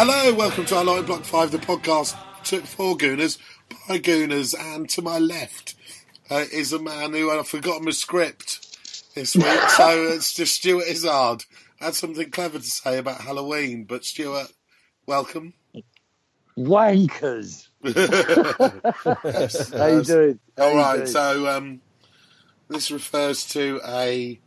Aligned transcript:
Hello, 0.00 0.32
welcome 0.32 0.64
to 0.66 0.76
our 0.76 0.84
Light 0.84 1.06
Block 1.06 1.24
5, 1.24 1.50
the 1.50 1.58
podcast 1.58 2.14
for 2.66 2.96
Gooners, 2.96 3.36
by 3.88 3.98
Gooners, 3.98 4.54
and 4.56 4.88
to 4.90 5.02
my 5.02 5.18
left 5.18 5.74
uh, 6.30 6.44
is 6.52 6.72
a 6.72 6.78
man 6.78 7.14
who 7.14 7.32
I've 7.32 7.48
forgotten 7.48 7.84
my 7.84 7.90
script 7.90 8.78
this 9.16 9.34
week, 9.34 9.44
so 9.70 10.02
it's 10.12 10.32
just 10.34 10.54
Stuart 10.54 10.84
Izzard. 10.86 11.42
I 11.80 11.86
had 11.86 11.96
something 11.96 12.30
clever 12.30 12.60
to 12.60 12.64
say 12.64 12.98
about 12.98 13.22
Halloween, 13.22 13.86
but 13.86 14.04
Stuart, 14.04 14.52
welcome. 15.08 15.52
Wankers. 16.56 17.66
Yes, 17.82 19.72
How 19.72 19.86
you 19.86 20.04
doing? 20.04 20.38
How 20.56 20.62
All 20.62 20.72
you 20.74 20.78
right, 20.78 20.96
doing? 20.98 21.06
so 21.08 21.48
um, 21.48 21.80
this 22.68 22.92
refers 22.92 23.46
to 23.46 23.80
a 23.84 24.38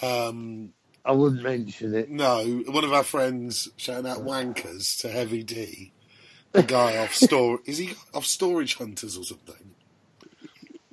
um, 0.00 0.74
I 1.06 1.12
wouldn't 1.12 1.42
mention 1.42 1.94
it. 1.94 2.10
no 2.10 2.44
one 2.66 2.84
of 2.84 2.92
our 2.92 3.04
friends 3.04 3.68
shouting 3.76 4.10
out 4.10 4.18
wankers 4.24 4.98
to 5.00 5.08
Heavy 5.08 5.42
D, 5.42 5.92
the 6.52 6.62
guy 6.62 6.96
off 6.98 7.14
store. 7.14 7.60
Is 7.66 7.78
he 7.78 7.92
off 8.12 8.26
Storage 8.26 8.74
Hunters 8.76 9.16
or 9.16 9.24
something? 9.24 9.74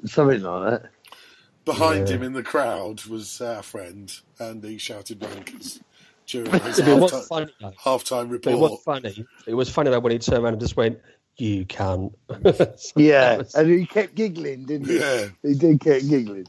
Something 0.05 0.41
like 0.41 0.69
that. 0.81 0.89
Behind 1.65 2.09
Yeah. 2.09 2.15
him 2.15 2.23
in 2.23 2.33
the 2.33 2.43
crowd 2.43 3.05
was 3.05 3.39
our 3.41 3.63
friend, 3.63 4.11
and 4.37 4.61
he 4.63 4.77
shouted 4.77 5.19
wankers 5.21 5.79
during 6.27 6.51
his 6.51 6.79
It 6.79 6.99
was 6.99 7.11
half-time, 7.11 7.27
funny. 7.27 7.51
Though. 7.61 7.73
half-time 7.81 8.29
But 8.29 8.45
it 8.47 8.57
was 8.59 8.81
funny. 8.83 9.25
It 9.47 9.53
was 9.53 9.69
funny 9.69 9.89
though 9.89 9.99
when 10.01 10.11
he 10.11 10.19
turned 10.19 10.43
around 10.43 10.53
and 10.53 10.61
just 10.61 10.75
went, 10.75 10.99
"You 11.37 11.65
can." 11.65 12.11
Yeah, 12.97 13.43
and 13.55 13.69
he 13.69 13.85
kept 13.85 14.15
giggling, 14.15 14.65
didn't 14.65 14.87
he? 14.89 14.99
Yeah. 14.99 15.27
He 15.41 15.53
did 15.55 15.79
keep 15.79 16.09
giggling. 16.09 16.47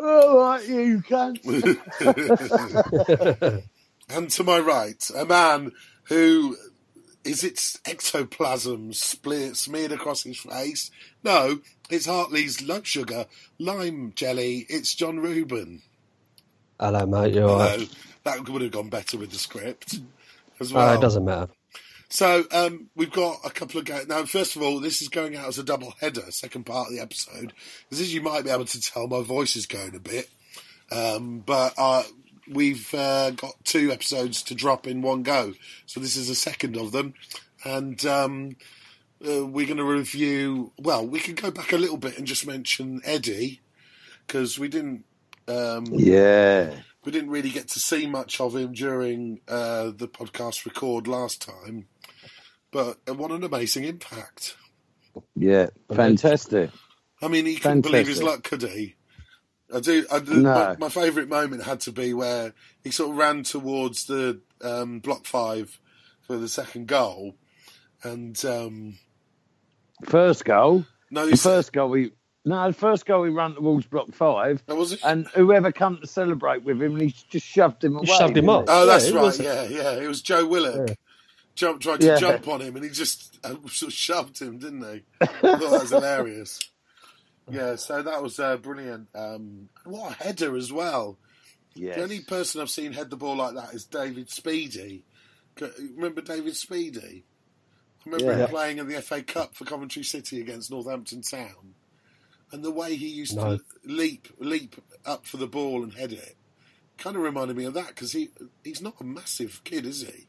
All 0.00 0.38
right, 0.38 0.66
you 0.68 1.02
can. 1.02 1.36
And 4.08 4.30
to 4.30 4.44
my 4.44 4.60
right, 4.60 5.04
a 5.16 5.24
man 5.24 5.72
who 6.04 6.56
is 7.24 7.42
its 7.42 7.76
ectoplasm 7.84 8.92
split, 8.92 9.56
smeared 9.56 9.90
across 9.90 10.22
his 10.22 10.38
face. 10.38 10.92
No, 11.24 11.58
it's 11.90 12.06
Hartley's 12.06 12.62
low 12.62 12.82
sugar 12.84 13.26
lime 13.58 14.12
jelly. 14.14 14.64
It's 14.68 14.94
John 14.94 15.18
Rubin. 15.18 15.82
Hello, 16.78 17.04
mate. 17.04 17.34
You're 17.34 17.48
Hello. 17.48 17.58
right. 17.58 17.88
That 18.22 18.48
would 18.48 18.62
have 18.62 18.70
gone 18.70 18.90
better 18.90 19.18
with 19.18 19.32
the 19.32 19.38
script 19.38 19.98
as 20.60 20.70
Uh, 20.70 20.76
well. 20.76 20.98
it 20.98 21.00
doesn't 21.00 21.24
matter. 21.24 21.48
So 22.08 22.44
um, 22.52 22.88
we've 22.94 23.10
got 23.12 23.40
a 23.44 23.50
couple 23.50 23.80
of 23.80 23.86
games. 23.86 24.06
Now, 24.08 24.24
first 24.24 24.54
of 24.56 24.62
all, 24.62 24.80
this 24.80 25.02
is 25.02 25.08
going 25.08 25.36
out 25.36 25.48
as 25.48 25.58
a 25.58 25.64
double 25.64 25.94
header, 26.00 26.30
second 26.30 26.64
part 26.64 26.88
of 26.88 26.94
the 26.94 27.00
episode. 27.00 27.52
As 27.90 28.14
you 28.14 28.20
might 28.22 28.44
be 28.44 28.50
able 28.50 28.64
to 28.64 28.80
tell, 28.80 29.08
my 29.08 29.22
voice 29.22 29.56
is 29.56 29.66
going 29.66 29.94
a 29.94 30.00
bit. 30.00 30.28
Um, 30.92 31.40
but 31.40 31.74
uh, 31.76 32.04
we've 32.48 32.92
uh, 32.94 33.30
got 33.32 33.54
two 33.64 33.90
episodes 33.90 34.42
to 34.44 34.54
drop 34.54 34.86
in 34.86 35.02
one 35.02 35.24
go. 35.24 35.54
So 35.86 35.98
this 35.98 36.16
is 36.16 36.28
the 36.28 36.36
second 36.36 36.76
of 36.76 36.92
them. 36.92 37.14
And 37.64 38.04
um, 38.06 38.56
uh, 39.26 39.44
we're 39.44 39.66
going 39.66 39.78
to 39.78 39.84
review. 39.84 40.72
Well, 40.78 41.04
we 41.06 41.18
can 41.18 41.34
go 41.34 41.50
back 41.50 41.72
a 41.72 41.78
little 41.78 41.96
bit 41.96 42.18
and 42.18 42.26
just 42.26 42.46
mention 42.46 43.00
Eddie. 43.04 43.60
Because 44.26 44.58
we 44.58 44.68
didn't. 44.68 45.04
Um, 45.48 45.86
Yeah. 45.86 46.74
we 47.04 47.12
didn't 47.12 47.30
really 47.30 47.50
get 47.50 47.68
to 47.68 47.78
see 47.78 48.04
much 48.06 48.40
of 48.40 48.56
him 48.56 48.72
during 48.72 49.40
uh, 49.46 49.92
the 49.94 50.08
podcast 50.08 50.66
record 50.66 51.06
last 51.06 51.40
time, 51.40 51.86
but 52.72 52.98
what 53.16 53.30
an 53.30 53.44
amazing 53.44 53.84
impact! 53.84 54.56
Yeah. 55.34 55.68
Fantastic. 55.94 56.70
I 57.22 57.28
mean, 57.28 57.46
he 57.46 57.56
couldn't 57.56 57.80
believe 57.82 58.06
his 58.06 58.22
luck, 58.22 58.42
could 58.42 58.62
he? 58.62 58.96
I 59.74 59.80
do. 59.80 60.06
I 60.12 60.18
do 60.20 60.34
No. 60.42 60.52
my, 60.54 60.76
my 60.78 60.88
favourite 60.88 61.28
moment 61.28 61.64
had 61.64 61.80
to 61.80 61.92
be 61.92 62.12
where 62.14 62.52
he 62.84 62.90
sort 62.90 63.10
of 63.10 63.16
ran 63.16 63.42
towards 63.42 64.04
the 64.06 64.40
um, 64.62 65.00
block 65.00 65.24
five 65.26 65.80
for 66.20 66.36
the 66.36 66.48
second 66.48 66.86
goal, 66.88 67.34
and 68.02 68.42
um, 68.44 68.98
First 70.04 70.44
goal. 70.44 70.84
no, 71.10 71.26
The 71.28 71.36
first 71.36 71.72
goal 71.72 71.88
we. 71.90 72.12
No, 72.44 72.68
the 72.68 72.74
first 72.74 73.06
goal 73.06 73.22
we 73.22 73.30
ran 73.30 73.54
towards 73.56 73.86
block 73.86 74.12
five, 74.12 74.62
oh, 74.68 74.76
was 74.76 74.92
it? 74.92 75.00
and 75.02 75.26
whoever 75.34 75.72
come 75.72 75.98
to 76.00 76.06
celebrate 76.06 76.62
with 76.62 76.80
him, 76.80 76.96
he 76.96 77.12
just 77.28 77.44
shoved 77.44 77.82
him 77.82 77.96
away. 77.96 78.06
shoved 78.06 78.36
him 78.36 78.44
didn't 78.46 78.50
off. 78.50 78.64
Oh, 78.68 78.86
that's 78.86 79.06
it 79.06 79.14
right. 79.14 79.22
was- 79.22 79.40
Yeah, 79.40 79.64
yeah. 79.64 79.92
It 79.94 80.06
was 80.06 80.22
Joe 80.22 80.46
Willock. 80.46 80.88
Yeah. 80.90 80.94
Jump, 81.56 81.80
tried 81.80 82.00
to 82.02 82.06
Yeah. 82.06 82.16
jump 82.16 82.46
on 82.48 82.60
him, 82.60 82.76
and 82.76 82.84
he 82.84 82.90
just 82.90 83.38
uh, 83.42 83.54
sort 83.68 83.82
of 83.90 83.92
shoved 83.92 84.38
him, 84.40 84.58
didn't 84.58 84.82
he? 84.82 85.02
I 85.20 85.26
thought 85.26 85.60
that 85.60 85.70
was 85.70 85.90
hilarious. 85.90 86.60
Yeah, 87.50 87.76
so 87.76 88.02
that 88.02 88.22
was 88.22 88.38
uh, 88.38 88.56
brilliant. 88.58 89.08
Um, 89.14 89.68
what 89.84 90.12
a 90.12 90.22
header 90.24 90.54
as 90.56 90.70
well. 90.72 91.16
Yes. 91.74 91.96
The 91.96 92.02
only 92.02 92.20
person 92.20 92.60
I've 92.60 92.70
seen 92.70 92.92
head 92.92 93.08
the 93.10 93.16
ball 93.16 93.36
like 93.36 93.54
that 93.54 93.72
is 93.74 93.84
David 93.84 94.28
Speedie. 94.28 95.02
Remember 95.94 96.20
David 96.20 96.54
Speedie? 96.54 97.22
I 97.22 98.04
remember 98.10 98.32
Yeah. 98.32 98.44
him 98.44 98.48
playing 98.50 98.78
in 98.78 98.88
the 98.88 99.00
FA 99.00 99.22
Cup 99.22 99.54
for 99.54 99.64
Coventry 99.64 100.02
City 100.02 100.40
against 100.40 100.70
Northampton 100.70 101.22
Town, 101.22 101.74
and 102.52 102.62
the 102.64 102.70
way 102.70 102.96
he 102.96 103.08
used 103.08 103.36
No. 103.36 103.56
to 103.58 103.64
leap, 103.84 104.28
leap 104.38 104.76
up 105.04 105.24
for 105.26 105.36
the 105.38 105.46
ball 105.46 105.82
and 105.82 105.94
head 105.94 106.12
it, 106.12 106.36
kind 106.98 107.16
of 107.16 107.22
reminded 107.22 107.56
me 107.56 107.64
of 107.64 107.74
that 107.74 107.88
because 107.88 108.12
he 108.12 108.30
he's 108.64 108.82
not 108.82 109.00
a 109.00 109.04
massive 109.04 109.62
kid, 109.64 109.86
is 109.86 110.02
he? 110.02 110.25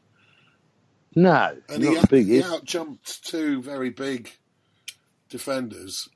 No, 1.20 1.56
And 1.68 1.82
not 1.82 1.94
he, 1.94 2.00
the 2.00 2.06
biggest. 2.06 2.46
he 2.48 2.54
out 2.54 2.64
jumped 2.64 3.24
two 3.24 3.60
very 3.60 3.90
big 3.90 4.30
defenders. 5.28 6.08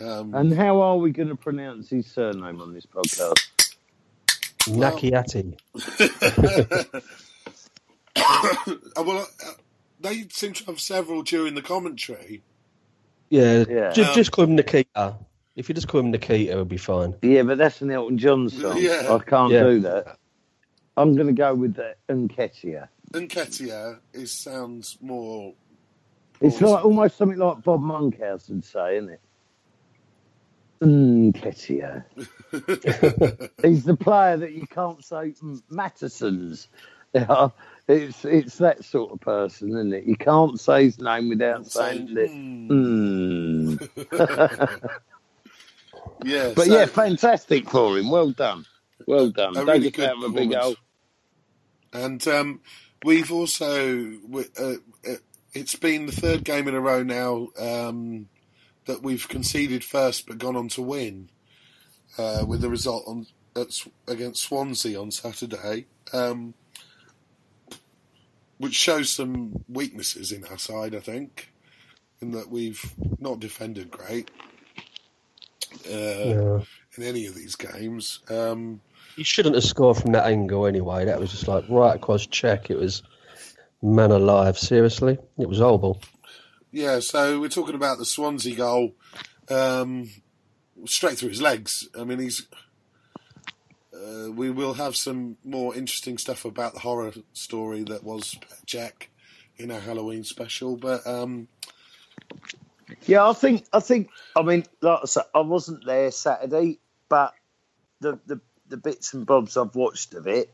Um, 0.00 0.32
And 0.34 0.52
how 0.54 0.80
are 0.80 0.96
we 0.96 1.10
going 1.10 1.28
to 1.28 1.34
pronounce 1.36 1.90
his 1.90 2.06
surname 2.06 2.60
on 2.60 2.72
this 2.72 2.86
podcast? 2.86 3.48
Nakiati. 4.68 5.58
uh, 8.16 8.64
well, 9.02 9.26
uh, 9.44 9.50
they 10.00 10.26
seem 10.30 10.52
to 10.52 10.64
have 10.66 10.80
several 10.80 11.22
during 11.22 11.54
the 11.54 11.62
commentary. 11.62 12.42
Yeah, 13.30 13.64
Yeah. 13.68 13.90
Just, 13.92 14.10
Um, 14.10 14.14
just 14.14 14.30
call 14.32 14.44
him 14.44 14.54
Nikita. 14.56 15.16
If 15.56 15.68
you 15.68 15.74
just 15.74 15.88
call 15.88 16.00
him 16.00 16.10
Nikita, 16.12 16.52
it'll 16.52 16.64
be 16.64 16.76
fine. 16.76 17.14
Yeah, 17.22 17.42
but 17.42 17.58
that's 17.58 17.80
an 17.82 17.90
Elton 17.90 18.18
John 18.18 18.48
song. 18.48 18.76
Yeah. 18.78 19.12
I 19.12 19.18
can't 19.18 19.52
Yeah. 19.52 19.64
do 19.64 19.80
that. 19.80 20.18
I'm 20.96 21.14
going 21.16 21.26
to 21.26 21.32
go 21.32 21.54
with 21.56 21.74
the 21.74 21.96
Unketia. 22.08 22.88
Nketiah 23.14 23.98
is 24.12 24.32
sounds 24.32 24.98
more. 25.00 25.54
It's 26.40 26.56
Awesome. 26.56 26.68
like 26.70 26.84
almost 26.84 27.16
something 27.16 27.38
like 27.38 27.62
Bob 27.62 27.80
Monkhouse 27.80 28.48
would 28.48 28.64
say, 28.64 28.96
isn't 28.98 29.10
it? 29.10 29.20
Unketia. 30.82 32.04
He's 33.62 33.84
the 33.84 33.96
player 33.96 34.36
that 34.38 34.52
you 34.52 34.66
can't 34.66 35.02
say 35.04 35.34
mm, 35.42 35.62
Mattessons. 35.70 36.68
Yeah, 37.16 37.50
it's 37.86 38.24
it's 38.24 38.58
that 38.58 38.84
sort 38.84 39.12
of 39.12 39.20
person, 39.20 39.68
isn't 39.68 39.92
it? 39.94 40.02
You 40.02 40.16
can't 40.16 40.58
say 40.58 40.86
his 40.86 40.98
name 40.98 41.28
without 41.28 41.64
saying 41.64 42.12
that. 42.14 42.28
Mm. 42.28 43.78
Mm. 43.78 44.90
Yeah, 46.24 46.52
But 46.56 46.66
so- 46.66 46.74
yeah, 46.76 46.86
fantastic 46.86 47.70
for 47.70 47.96
him. 47.96 48.10
Well 48.10 48.32
done. 48.32 48.64
Well 49.06 49.30
done. 49.30 49.52
Don't 49.54 49.64
really 49.66 49.90
get 49.90 49.94
good 49.94 50.08
out 50.10 50.16
of 50.16 50.24
a 50.24 50.28
big 50.30 50.54
hole. 50.54 50.74
And 51.92 52.26
um, 52.26 52.60
we've 53.04 53.30
also 53.30 54.12
uh, 54.58 54.74
uh, 55.08 55.14
it's 55.52 55.76
been 55.76 56.06
the 56.06 56.12
third 56.12 56.42
game 56.42 56.66
in 56.66 56.74
a 56.74 56.80
row 56.80 57.02
now 57.04 57.48
um, 57.58 58.28
that 58.86 59.02
we've 59.02 59.28
conceded 59.28 59.84
first 59.84 60.26
but 60.26 60.38
gone 60.38 60.56
on 60.56 60.68
to 60.70 60.82
win 60.82 61.28
uh, 62.18 62.44
with 62.46 62.60
the 62.60 62.68
result 62.68 63.04
on 63.06 63.26
at, 63.54 63.68
against 64.08 64.42
Swansea 64.42 65.00
on 65.00 65.10
Saturday, 65.12 65.86
um, 66.12 66.54
which 68.58 68.74
shows 68.74 69.10
some 69.10 69.64
weaknesses 69.68 70.32
in 70.32 70.44
our 70.46 70.58
side. 70.58 70.94
I 70.94 71.00
think 71.00 71.52
in 72.20 72.32
that 72.32 72.50
we've 72.50 72.82
not 73.20 73.38
defended 73.38 73.90
great 73.90 74.30
uh, 75.86 75.90
Yeah. 75.90 76.60
in 76.96 77.02
any 77.02 77.26
of 77.26 77.34
these 77.34 77.54
games. 77.56 78.20
Um, 78.28 78.80
You 79.16 79.24
shouldn't 79.24 79.54
have 79.54 79.64
scored 79.64 79.98
from 79.98 80.12
that 80.12 80.26
angle 80.26 80.66
anyway. 80.66 81.04
That 81.04 81.20
was 81.20 81.30
just 81.30 81.48
like 81.48 81.64
right 81.68 81.94
across 81.94 82.26
check. 82.26 82.70
It 82.70 82.78
was 82.78 83.02
man 83.82 84.10
alive. 84.10 84.58
Seriously, 84.58 85.18
it 85.38 85.48
was 85.48 85.58
horrible. 85.58 86.00
Yeah, 86.72 86.98
so 87.00 87.40
we're 87.40 87.48
talking 87.48 87.76
about 87.76 87.98
the 87.98 88.04
Swansea 88.04 88.56
goal, 88.56 88.94
um, 89.48 90.10
straight 90.86 91.18
through 91.18 91.28
his 91.28 91.42
legs. 91.42 91.88
I 91.98 92.04
mean, 92.04 92.18
he's. 92.18 92.46
Uh, 93.94 94.30
we 94.32 94.50
will 94.50 94.74
have 94.74 94.96
some 94.96 95.36
more 95.44 95.74
interesting 95.76 96.18
stuff 96.18 96.44
about 96.44 96.74
the 96.74 96.80
horror 96.80 97.12
story 97.32 97.84
that 97.84 98.02
was 98.02 98.36
Jack 98.66 99.08
in 99.56 99.70
our 99.70 99.80
Halloween 99.80 100.24
special, 100.24 100.76
but 100.76 101.06
um, 101.06 101.46
Yeah, 103.06 103.28
I 103.28 103.32
think 103.34 103.66
I 103.72 103.80
think 103.80 104.08
I 104.36 104.42
mean, 104.42 104.64
like 104.80 105.00
I 105.02 105.06
said, 105.06 105.24
I 105.34 105.40
wasn't 105.40 105.84
there 105.84 106.10
Saturday, 106.10 106.80
but 107.08 107.34
the 108.00 108.18
the, 108.26 108.40
the 108.68 108.76
bits 108.76 109.14
and 109.14 109.26
bobs 109.26 109.56
I've 109.56 109.74
watched 109.74 110.14
of 110.14 110.26
it, 110.26 110.52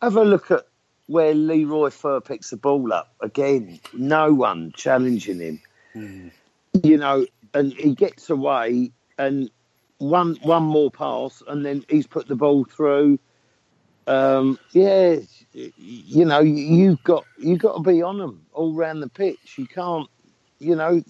have 0.00 0.16
a 0.16 0.24
look 0.24 0.50
at 0.50 0.66
where 1.06 1.34
Leroy 1.34 1.90
Fer 1.90 2.20
picks 2.20 2.50
the 2.50 2.56
ball 2.56 2.92
up 2.92 3.14
again. 3.20 3.80
No 3.92 4.32
one 4.32 4.72
challenging 4.76 5.40
him, 5.40 5.60
you 6.82 6.96
know, 6.96 7.26
and 7.54 7.72
he 7.72 7.94
gets 7.94 8.30
away 8.30 8.92
and 9.18 9.50
one 9.98 10.36
one 10.42 10.64
more 10.64 10.90
pass, 10.90 11.42
and 11.46 11.64
then 11.64 11.84
he's 11.88 12.06
put 12.06 12.26
the 12.28 12.36
ball 12.36 12.64
through. 12.64 13.18
um, 14.06 14.58
yeah, 14.72 15.16
you 15.52 16.24
know, 16.24 16.40
you've 16.40 17.02
got 17.04 17.24
you've 17.38 17.60
got 17.60 17.76
to 17.76 17.82
be 17.82 18.02
on 18.02 18.18
them 18.18 18.44
all 18.52 18.72
round 18.74 19.02
the 19.02 19.08
pitch. 19.08 19.56
You 19.58 19.66
can't, 19.66 20.08
you 20.58 20.74
know, 20.74 21.02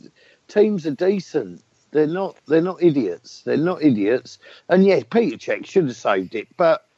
teams 0.49 0.87
are 0.87 0.93
decent. 0.93 1.63
They're 1.93 2.07
not. 2.07 2.37
They're 2.47 2.63
not 2.63 2.83
idiots. 2.83 3.43
They're 3.43 3.57
not 3.57 3.83
idiots. 3.83 4.39
And 4.69 4.85
yes, 4.85 5.05
Peter 5.11 5.37
Cech 5.37 5.67
should 5.67 5.87
have 5.87 5.97
saved 5.97 6.35
it, 6.35 6.49
but 6.57 6.89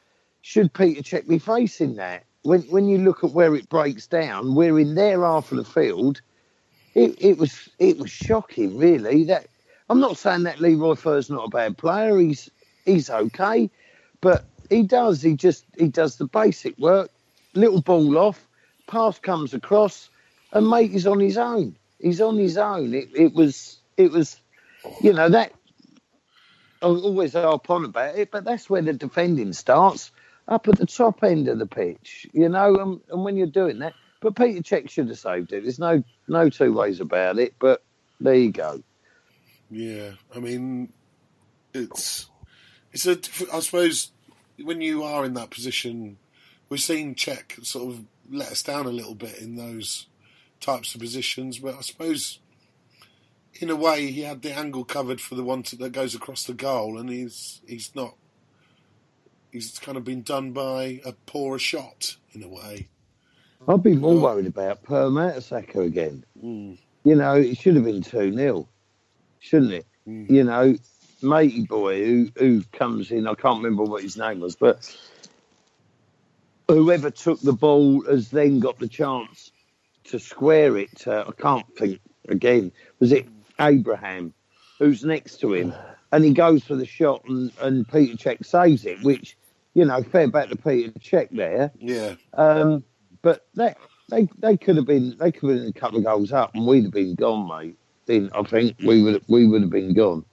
should 0.41 0.73
Peter 0.73 1.01
Cech 1.01 1.27
be 1.27 1.37
facing 1.37 1.95
that? 1.97 2.23
When 2.43 2.61
when 2.63 2.87
you 2.87 2.99
look 2.99 3.23
at 3.23 3.31
where 3.31 3.55
it 3.55 3.69
breaks 3.69 4.07
down, 4.07 4.55
we're 4.55 4.79
in 4.79 4.95
their 4.95 5.21
half 5.21 5.51
of 5.51 5.57
the 5.57 5.65
field. 5.65 6.21
It, 6.93 7.15
it 7.19 7.37
was 7.37 7.69
it 7.77 7.97
was 7.97 8.09
shocking, 8.09 8.77
really. 8.77 9.25
That 9.25 9.47
I'm 9.89 9.99
not 9.99 10.17
saying 10.17 10.43
that 10.43 10.61
Leroy 10.61 10.95
Fer's 10.95 11.29
not 11.29 11.47
a 11.47 11.49
bad 11.49 11.77
player. 11.77 12.17
He's 12.17 12.49
he's 12.85 13.09
okay, 13.09 13.69
but 14.21 14.45
he 14.69 14.83
does. 14.83 15.21
He 15.21 15.35
just 15.35 15.65
he 15.77 15.89
does 15.89 16.15
the 16.15 16.25
basic 16.25 16.77
work. 16.77 17.09
Little 17.53 17.81
ball 17.81 18.17
off, 18.17 18.47
pass 18.87 19.19
comes 19.19 19.53
across, 19.53 20.09
and 20.53 20.69
mate 20.69 20.93
is 20.93 21.05
on 21.05 21.19
his 21.19 21.37
own. 21.37 21.75
He's 21.99 22.21
on 22.21 22.37
his 22.37 22.57
own. 22.57 22.93
It, 22.93 23.09
it 23.13 23.33
was 23.33 23.79
it 23.97 24.11
was, 24.11 24.39
you 25.01 25.13
know 25.13 25.29
that. 25.29 25.53
I 26.81 26.87
always 26.87 27.33
harp 27.33 27.69
about 27.69 28.17
it, 28.17 28.31
but 28.31 28.43
that's 28.43 28.69
where 28.69 28.81
the 28.81 28.93
defending 28.93 29.53
starts 29.53 30.11
up 30.47 30.67
at 30.67 30.77
the 30.77 30.85
top 30.85 31.23
end 31.23 31.47
of 31.47 31.57
the 31.57 31.65
pitch, 31.65 32.27
you 32.33 32.49
know. 32.49 32.75
And, 32.75 33.01
and 33.09 33.23
when 33.23 33.37
you're 33.37 33.47
doing 33.47 33.79
that, 33.79 33.93
but 34.19 34.35
Peter 34.35 34.61
Cech 34.61 34.89
should 34.89 35.07
have 35.09 35.19
saved 35.19 35.53
it. 35.53 35.63
There's 35.63 35.79
no 35.79 36.03
no 36.27 36.49
two 36.49 36.73
ways 36.73 36.99
about 36.99 37.39
it. 37.39 37.55
But 37.59 37.83
there 38.19 38.35
you 38.35 38.51
go. 38.51 38.83
Yeah, 39.69 40.11
I 40.35 40.39
mean, 40.39 40.93
it's 41.73 42.29
it's 42.91 43.07
a. 43.07 43.17
I 43.53 43.59
suppose 43.59 44.11
when 44.61 44.81
you 44.81 45.03
are 45.03 45.25
in 45.25 45.33
that 45.33 45.49
position, 45.49 46.17
we've 46.69 46.79
seen 46.79 47.15
Cech 47.15 47.65
sort 47.65 47.93
of 47.93 48.05
let 48.29 48.51
us 48.51 48.63
down 48.63 48.85
a 48.85 48.89
little 48.89 49.15
bit 49.15 49.37
in 49.39 49.55
those 49.55 50.07
types 50.59 50.95
of 50.95 51.01
positions. 51.01 51.59
But 51.59 51.75
I 51.75 51.81
suppose, 51.81 52.39
in 53.61 53.69
a 53.69 53.75
way, 53.75 54.11
he 54.11 54.21
had 54.21 54.41
the 54.41 54.51
angle 54.51 54.83
covered 54.83 55.21
for 55.21 55.35
the 55.35 55.43
one 55.43 55.63
that 55.79 55.91
goes 55.91 56.15
across 56.15 56.43
the 56.43 56.53
goal, 56.53 56.97
and 56.97 57.09
he's 57.09 57.61
he's 57.67 57.93
not. 57.95 58.15
He's 59.51 59.79
kind 59.79 59.97
of 59.97 60.03
been 60.03 60.21
done 60.21 60.51
by 60.51 60.99
a 61.05 61.13
poorer 61.25 61.59
shot 61.59 62.17
in 62.33 62.43
a 62.43 62.49
way. 62.49 62.89
I'd 63.67 63.83
be 63.83 63.95
more 63.95 64.19
worried 64.19 64.47
about 64.47 64.83
Per 64.83 65.09
Mertesacker 65.09 65.85
again. 65.85 66.25
Mm. 66.43 66.77
You 67.05 67.15
know, 67.15 67.35
it 67.35 67.57
should 67.57 67.75
have 67.75 67.85
been 67.85 68.01
2 68.01 68.33
0, 68.33 68.67
shouldn't 69.39 69.71
it? 69.71 69.85
Mm. 70.07 70.29
You 70.29 70.43
know, 70.43 70.75
matey 71.21 71.65
boy 71.65 72.03
who, 72.03 72.29
who 72.35 72.63
comes 72.73 73.11
in, 73.11 73.27
I 73.27 73.33
can't 73.33 73.63
remember 73.63 73.83
what 73.83 74.03
his 74.03 74.17
name 74.17 74.41
was, 74.41 74.55
but 74.55 74.93
whoever 76.67 77.09
took 77.09 77.39
the 77.39 77.53
ball 77.53 78.03
has 78.05 78.29
then 78.29 78.59
got 78.59 78.77
the 78.79 78.89
chance 78.89 79.51
to 80.05 80.19
square 80.19 80.77
it. 80.77 81.07
Uh, 81.07 81.23
I 81.27 81.41
can't 81.41 81.65
think 81.77 82.01
again. 82.27 82.71
Was 82.99 83.11
it 83.11 83.25
Abraham 83.59 84.33
who's 84.79 85.03
next 85.03 85.39
to 85.41 85.53
him? 85.53 85.73
And 86.11 86.23
he 86.23 86.31
goes 86.33 86.63
for 86.63 86.75
the 86.75 86.85
shot, 86.85 87.23
and, 87.27 87.51
and 87.61 87.87
Peter 87.89 88.15
Cech 88.15 88.45
saves 88.45 88.85
it, 88.85 89.01
which, 89.03 89.35
you 89.73 89.83
know, 89.85 90.01
fair 90.03 90.27
back 90.29 90.49
to 90.49 90.55
Peter 90.55 90.91
Cech 90.99 91.29
there. 91.31 91.71
Yeah. 91.77 92.15
Um, 92.33 92.83
but 93.21 93.47
that 93.55 93.77
they 94.09 94.29
they 94.37 94.55
could 94.55 94.75
have 94.77 94.85
been 94.85 95.17
they 95.19 95.31
could 95.31 95.49
have 95.49 95.59
been 95.61 95.69
a 95.69 95.73
couple 95.73 95.97
of 95.97 96.03
goals 96.05 96.31
up, 96.31 96.51
and 96.53 96.65
we'd 96.67 96.83
have 96.83 96.93
been 96.93 97.15
gone, 97.15 97.47
mate. 97.47 97.77
Then 98.05 98.29
I 98.35 98.43
think 98.43 98.77
we 98.85 99.01
would 99.01 99.23
we 99.27 99.47
would 99.47 99.61
have 99.61 99.71
been 99.71 99.93
gone. 99.93 100.23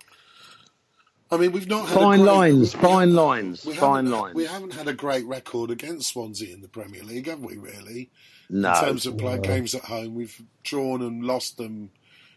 I 1.31 1.39
mean, 1.39 1.53
we've 1.53 1.67
not 1.67 1.89
had 1.89 1.95
Fine 1.99 2.21
a 2.21 2.23
great, 2.25 2.33
lines, 2.35 2.75
we- 2.77 2.83
fine 2.83 3.15
lines, 3.15 3.65
we 3.65 3.75
fine 3.75 4.05
haven't- 4.05 4.21
lines. 4.21 4.35
We 4.35 4.45
haven't 4.45 4.75
had 4.75 4.87
a 4.89 4.93
great 4.93 5.25
record 5.25 5.71
against 5.71 6.11
Swansea 6.13 6.53
in 6.55 6.61
the 6.61 6.69
Premier 6.69 7.03
League, 7.03 7.27
have 7.27 7.41
we? 7.41 7.57
Really? 7.57 8.11
no, 8.51 8.71
in 8.75 8.85
terms 8.85 9.07
of 9.07 9.17
playing 9.17 9.41
games 9.41 9.75
at 9.75 9.83
home, 9.85 10.15
we've 10.15 10.43
drawn 10.63 11.01
and 11.01 11.25
lost 11.25 11.57
them 11.57 11.91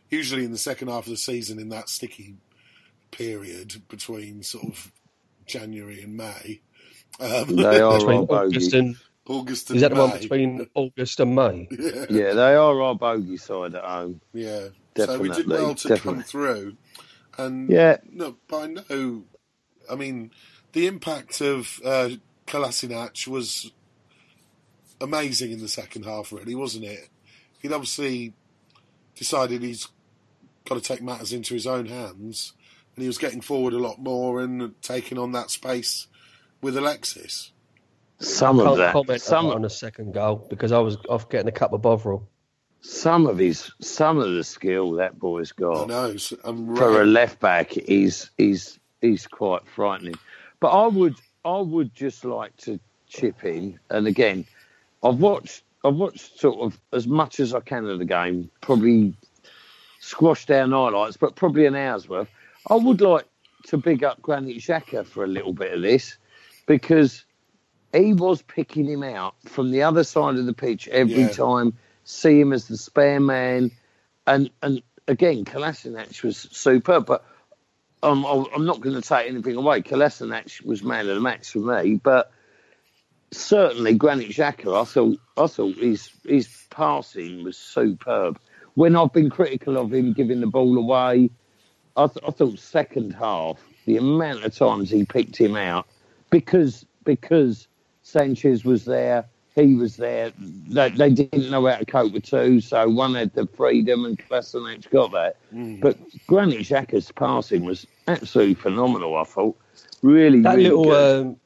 usually 0.09 0.45
in 0.45 0.51
the 0.51 0.57
second 0.57 0.87
half 0.89 1.05
of 1.05 1.09
the 1.11 1.17
season 1.17 1.59
in 1.59 1.69
that 1.69 1.89
sticky 1.89 2.35
period 3.11 3.81
between 3.89 4.43
sort 4.43 4.65
of 4.65 4.91
January 5.45 6.01
and 6.01 6.15
May. 6.17 6.61
Um, 7.19 7.55
they 7.55 7.79
are 7.81 7.97
Between 7.99 8.17
our 8.29 8.43
August 8.45 8.71
bogey. 8.71 8.77
and 8.79 8.95
August 9.27 9.69
and 9.69 9.77
is 9.77 9.81
that 9.81 9.93
the 9.93 9.99
one 9.99 10.11
between 10.19 10.67
August 10.75 11.19
and 11.19 11.35
May? 11.35 11.67
Yeah, 11.79 12.05
Yeah, 12.09 12.33
they 12.33 12.55
are 12.55 12.81
our 12.81 12.95
bogey 12.95 13.37
side 13.37 13.75
at 13.75 13.83
home. 13.83 14.21
yeah. 14.33 14.67
definitely. 14.93 15.15
So 15.15 15.21
we 15.21 15.27
did 15.29 15.35
Definitely, 15.47 15.65
well 15.65 15.75
to 15.75 15.87
definitely. 15.87 16.13
come 16.13 16.23
through, 16.23 16.77
and 17.37 17.69
Yeah, 17.69 17.97
no, 18.11 18.37
by 18.47 18.67
no, 18.67 19.23
I 19.89 19.95
mean 19.95 20.31
the 20.73 20.87
impact 20.87 21.41
of 21.41 21.79
uh, 21.85 22.09
Kolasinac 22.47 23.27
was 23.27 23.71
amazing 25.01 25.51
in 25.51 25.59
the 25.59 25.67
second 25.67 26.05
half. 26.05 26.31
Really, 26.31 26.55
wasn't 26.55 26.85
it? 26.85 27.09
He'd 27.61 27.71
obviously 27.71 28.33
decided 29.15 29.63
he's 29.63 29.87
got 30.65 30.75
to 30.75 30.81
take 30.81 31.01
matters 31.01 31.33
into 31.33 31.53
his 31.53 31.67
own 31.67 31.85
hands, 31.87 32.53
and 32.95 33.01
he 33.01 33.07
was 33.07 33.17
getting 33.17 33.41
forward 33.41 33.73
a 33.73 33.79
lot 33.79 33.99
more 33.99 34.41
and 34.41 34.73
taking 34.81 35.17
on 35.17 35.31
that 35.33 35.51
space 35.51 36.07
with 36.61 36.77
Alexis. 36.77 37.51
some 38.19 38.59
of 38.59 38.77
that, 38.77 38.93
comment 38.93 39.21
some 39.21 39.47
on 39.47 39.61
the 39.61 39.69
second 39.69 40.13
goal 40.13 40.45
because 40.49 40.71
I 40.71 40.79
was 40.79 40.97
off 41.09 41.29
getting 41.29 41.47
a 41.47 41.51
cup 41.51 41.73
of 41.73 41.81
Bovril. 41.81 42.27
some 42.81 43.27
of 43.27 43.37
his 43.37 43.71
some 43.81 44.17
of 44.17 44.33
the 44.33 44.43
skill 44.43 44.91
that 44.93 45.19
boy's 45.19 45.51
got. 45.51 45.87
know. 45.89 46.15
So 46.17 46.37
I'm 46.43 46.75
for 46.75 47.01
a 47.01 47.05
left 47.05 47.39
back 47.39 47.71
he's 47.71 48.31
he's 48.37 48.79
he's 49.01 49.27
quite 49.27 49.67
frightening. 49.67 50.15
But 50.59 50.69
I 50.69 50.87
would 50.87 51.15
I 51.43 51.59
would 51.59 51.93
just 51.93 52.23
like 52.23 52.55
to 52.57 52.79
chip 53.07 53.43
in, 53.43 53.79
and 53.89 54.07
again, 54.07 54.45
I've 55.03 55.19
watched 55.19 55.63
I've 55.85 55.95
watched 55.95 56.39
sort 56.39 56.59
of 56.61 56.79
as 56.91 57.07
much 57.07 57.39
as 57.39 57.53
I 57.53 57.59
can 57.59 57.87
of 57.87 57.99
the 57.99 58.05
game, 58.05 58.49
probably 58.61 59.13
squashed 59.99 60.47
down 60.47 60.71
highlights, 60.71 61.17
but 61.17 61.35
probably 61.35 61.65
an 61.65 61.75
hour's 61.75 62.09
worth. 62.09 62.29
I 62.69 62.75
would 62.75 63.01
like 63.01 63.25
to 63.67 63.77
big 63.77 64.03
up 64.03 64.21
Granit 64.21 64.57
Xhaka 64.57 65.05
for 65.05 65.23
a 65.23 65.27
little 65.27 65.53
bit 65.53 65.73
of 65.73 65.81
this 65.81 66.17
because 66.65 67.23
he 67.93 68.13
was 68.13 68.41
picking 68.41 68.85
him 68.85 69.03
out 69.03 69.35
from 69.45 69.71
the 69.71 69.83
other 69.83 70.03
side 70.03 70.35
of 70.35 70.45
the 70.45 70.53
pitch 70.53 70.87
every 70.87 71.23
Yeah. 71.23 71.29
time, 71.29 71.73
see 72.03 72.39
him 72.39 72.51
as 72.51 72.67
the 72.67 72.77
spare 72.77 73.19
man, 73.19 73.71
and 74.27 74.49
and 74.61 74.81
again, 75.07 75.45
Kolasinac 75.45 76.23
was 76.23 76.37
superb, 76.51 77.05
but 77.05 77.23
um, 78.03 78.25
I'm 78.25 78.45
I'm 78.53 78.65
not 78.65 78.81
going 78.81 78.99
to 78.99 79.07
take 79.07 79.27
anything 79.29 79.55
away. 79.55 79.81
Kolasinac 79.81 80.63
was 80.65 80.83
man 80.83 81.07
of 81.07 81.15
the 81.15 81.21
match 81.21 81.51
for 81.51 81.59
me, 81.59 81.95
but 81.95 82.31
certainly 83.37 83.93
Granit 83.95 84.29
Xhaka, 84.29 84.81
I 84.81 84.85
thought 84.85 85.17
I 85.37 85.47
thought 85.47 85.75
his 85.75 86.09
his 86.25 86.47
passing 86.69 87.43
was 87.43 87.57
superb. 87.57 88.39
When 88.75 88.95
I've 88.95 89.13
been 89.13 89.29
critical 89.29 89.77
of 89.77 89.93
him 89.93 90.13
giving 90.13 90.41
the 90.41 90.47
ball 90.47 90.77
away, 90.77 91.29
I, 91.95 92.07
th- 92.07 92.25
I 92.27 92.31
thought 92.31 92.59
second 92.59 93.11
half 93.13 93.57
the 93.85 93.97
amount 93.97 94.43
of 94.43 94.53
times 94.53 94.89
he 94.89 95.05
picked 95.05 95.37
him 95.37 95.55
out 95.55 95.87
because 96.29 96.85
because 97.05 97.67
Sanchez 98.03 98.65
was 98.65 98.83
there, 98.85 99.25
he 99.55 99.75
was 99.75 99.95
there. 99.97 100.31
They, 100.37 100.89
they 100.89 101.09
didn't 101.09 101.49
know 101.49 101.65
how 101.65 101.77
to 101.77 101.85
cope 101.85 102.11
with 102.11 102.25
two, 102.25 102.59
so 102.61 102.89
one 102.89 103.15
had 103.15 103.33
the 103.33 103.47
freedom 103.47 104.03
and 104.05 104.17
Kolasinac 104.19 104.89
got 104.89 105.11
that. 105.13 105.37
Mm. 105.53 105.79
But 105.79 105.97
Granit 106.27 106.59
Xhaka's 106.59 107.11
passing 107.11 107.63
was 107.63 107.87
absolutely 108.07 108.55
phenomenal. 108.55 109.15
I 109.15 109.23
thought 109.23 109.57
really 110.01 110.41
That 110.41 110.57
really 110.57 110.69
little, 110.69 110.83
good. 110.83 111.25
um, 111.27 111.37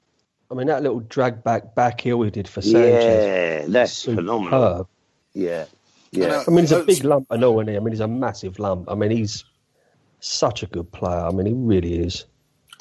I 0.52 0.56
mean, 0.56 0.68
that 0.68 0.82
little 0.82 1.00
drag 1.02 1.44
back 1.44 1.76
back 1.76 2.02
heel 2.02 2.22
he 2.24 2.32
did 2.32 2.48
for 2.48 2.62
Sanchez. 2.62 3.26
yeah, 3.26 3.66
that's 3.68 3.94
Superb. 3.94 4.20
phenomenal. 4.26 4.90
Yeah, 5.34 5.66
yeah. 6.12 6.24
And, 6.24 6.34
uh, 6.34 6.44
I 6.48 6.50
mean, 6.50 6.60
he's 6.62 6.72
a 6.72 6.84
big 6.84 7.04
lump, 7.04 7.28
I 7.30 7.38
know, 7.38 7.60
isn't 7.60 7.72
he? 7.72 7.78
I 7.78 7.80
mean, 7.80 7.92
he's 7.92 8.00
a 8.00 8.08
massive 8.08 8.58
lump. 8.60 8.90
I 8.90 8.96
mean, 8.96 9.12
he's 9.12 9.44
such 10.22 10.64
a 10.64 10.68
good 10.68 10.92
player. 10.92 11.20
I 11.20 11.32
mean, 11.32 11.46
he 11.46 11.54
really 11.54 12.00
is. 12.00 12.26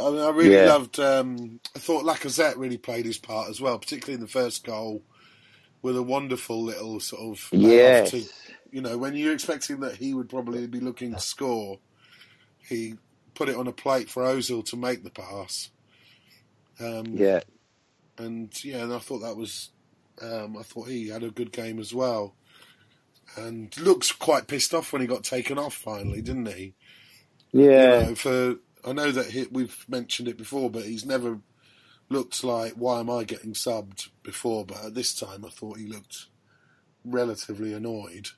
I, 0.01 0.11
mean, 0.11 0.21
I 0.21 0.31
really 0.31 0.55
Yeah. 0.55 0.67
loved. 0.67 0.99
Um, 0.99 1.61
I 1.77 1.79
thought 1.79 2.05
Lacazette 2.05 2.57
really 2.57 2.79
played 2.79 3.05
his 3.05 3.19
part 3.19 3.51
as 3.51 3.61
well, 3.61 3.79
particularly 3.79 4.15
in 4.15 4.21
the 4.21 4.29
first 4.29 4.65
goal, 4.65 5.03
with 5.83 5.97
a 5.97 6.03
wonderful 6.03 6.63
little 6.63 7.01
sort 7.01 7.23
of 7.39 7.49
layoff 7.53 7.71
Yes. 7.71 8.11
to 8.13 8.25
you 8.71 8.83
know, 8.83 8.99
when 8.99 9.15
you're 9.17 9.33
expecting 9.33 9.81
that 9.81 9.97
he 9.97 10.13
would 10.13 10.29
probably 10.29 10.67
be 10.67 10.79
looking 10.81 11.15
to 11.15 11.21
score, 11.21 11.79
he 12.69 12.95
put 13.35 13.49
it 13.49 13.57
on 13.57 13.67
a 13.67 13.73
plate 13.73 14.11
for 14.11 14.23
Ozil 14.25 14.63
to 14.67 14.77
make 14.77 15.05
the 15.05 15.11
pass. 15.11 15.71
Um, 16.79 17.07
Yeah. 17.17 17.41
And 18.19 18.53
yeah, 18.65 18.83
and 18.83 18.93
I 18.93 18.99
thought 18.99 19.21
that 19.21 19.37
was, 19.37 19.71
um, 20.23 20.57
I 20.57 20.63
thought 20.63 20.89
he 20.89 21.09
had 21.09 21.23
a 21.23 21.31
good 21.31 21.53
game 21.53 21.79
as 21.79 21.95
well, 21.95 22.35
and 23.37 23.77
looks 23.79 24.13
quite 24.13 24.47
pissed 24.47 24.75
off 24.75 24.93
when 24.93 25.03
he 25.03 25.09
got 25.09 25.25
taken 25.25 25.59
off 25.59 25.75
finally, 25.75 26.21
didn't 26.23 26.47
he? 26.53 26.75
Yeah. 27.53 28.01
You 28.01 28.07
know, 28.07 28.15
for 28.15 28.57
I 28.85 28.93
know 28.93 29.11
that 29.11 29.27
he, 29.27 29.47
we've 29.51 29.85
mentioned 29.89 30.29
it 30.29 30.37
before, 30.39 30.71
but 30.71 30.85
he's 30.85 31.05
never 31.07 31.41
looked 32.11 32.43
like 32.43 32.73
why 32.73 33.01
am 33.01 33.11
I 33.11 33.25
getting 33.25 33.53
subbed 33.53 34.09
before, 34.23 34.65
but 34.65 34.85
at 34.85 34.95
this 34.95 35.15
time 35.15 35.45
I 35.45 35.51
thought 35.51 35.79
he 35.79 35.87
looked 35.87 36.27
relatively 37.05 37.73
annoyed 37.75 38.29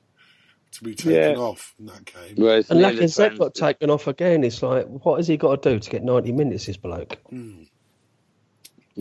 to 0.73 0.83
be 0.83 0.95
taken 0.95 1.13
Yeah. 1.13 1.35
off 1.37 1.73
in 1.79 1.85
that 1.87 2.05
game. 2.05 2.35
Whereas 2.37 2.69
And 2.69 2.79
near 2.79 2.93
the 2.93 3.01
Lacazette 3.01 3.37
got 3.37 3.53
taken 3.55 3.89
off 3.89 4.07
again. 4.07 4.43
It's 4.43 4.63
like, 4.63 4.85
what 4.87 5.17
has 5.17 5.27
he 5.27 5.35
got 5.37 5.61
to 5.61 5.69
do 5.73 5.79
to 5.79 5.89
get 5.89 6.03
90 6.03 6.31
minutes, 6.31 6.65
this 6.65 6.77
bloke? 6.77 7.17
Mm. 7.31 7.67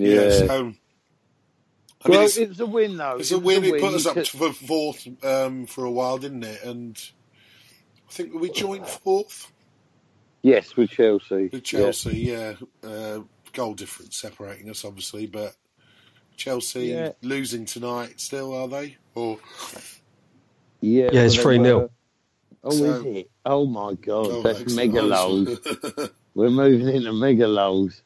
Yeah. 0.03 0.31
so 0.31 0.45
I 2.05 2.09
mean, 2.09 2.19
well, 2.19 2.23
it's, 2.25 2.61
a 2.61 2.67
win 2.67 2.97
though. 2.97 3.17
it's 3.19 3.31
It 3.31 3.35
a 3.35 3.39
was 3.39 3.59
win. 3.61 3.65
It 3.75 3.81
put 3.81 3.95
us 3.95 4.07
up 4.07 4.15
to 4.17 4.25
for 4.25 4.53
fourth 4.53 5.07
um, 5.25 5.67
for 5.67 5.85
a 5.85 5.91
while, 5.91 6.17
didn't 6.19 6.45
it? 6.45 6.63
And 6.65 6.99
I 8.09 8.13
think 8.13 8.35
we 8.35 8.51
joined 8.51 8.87
fourth 8.87 9.53
Yes, 10.43 10.75
with 10.77 10.91
Chelsea. 10.91 11.49
with 11.53 11.63
Chelsea. 11.65 12.17
Yeah, 12.19 12.55
uh, 12.83 13.21
goal 13.53 13.75
difference 13.75 14.17
separating 14.17 14.71
us, 14.71 14.85
obviously, 14.87 15.27
but 15.27 15.55
Chelsea 16.39 16.87
Yeah. 16.87 17.13
losing 17.21 17.67
tonight. 17.67 18.19
Still, 18.21 18.55
are 18.55 18.67
they? 18.69 18.97
Or 19.15 19.39
Yeah, 20.81 21.11
Yeah, 21.13 21.23
it's 21.25 21.37
well, 21.45 21.49
they 21.49 21.59
3-0. 21.59 21.91
Oh, 22.65 22.71
So- 22.71 22.85
is 22.85 23.05
it? 23.17 23.31
Oh 23.45 23.67
my 23.67 23.93
God, 23.95 24.27
Oh, 24.27 24.43
that's 24.43 24.61
excellent. 24.61 24.93
mega 24.95 25.03
lows. 25.03 25.59
We're 26.35 26.49
moving 26.51 26.89
into 26.95 27.13
mega 27.13 27.47
lows. 27.49 28.03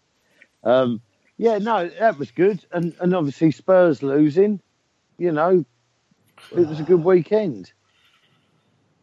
Um, 0.64 1.00
yeah, 1.36 1.58
no, 1.58 1.88
that 1.88 2.18
was 2.18 2.30
good, 2.30 2.64
and 2.72 2.94
and 3.00 3.14
obviously 3.14 3.50
Spurs 3.50 4.02
losing. 4.02 4.60
You 5.18 5.32
know, 5.32 5.64
it 6.52 6.66
was 6.68 6.80
a 6.80 6.84
good 6.84 7.04
weekend. 7.04 7.72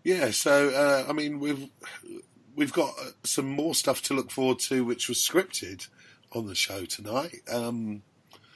Yeah, 0.04 0.32
so 0.32 0.70
uh, 0.70 1.06
I 1.10 1.14
mean 1.14 1.40
we've 1.40 1.70
we've 2.56 2.74
got 2.74 2.94
uh, 3.00 3.12
some 3.24 3.50
more 3.50 3.76
stuff 3.76 4.02
to 4.04 4.14
look 4.14 4.32
forward 4.32 4.60
to, 4.60 4.84
which 4.84 5.10
was 5.10 5.18
scripted 5.18 5.88
on 6.34 6.48
the 6.48 6.56
show 6.56 6.86
tonight. 6.86 7.42
Um, 7.52 8.04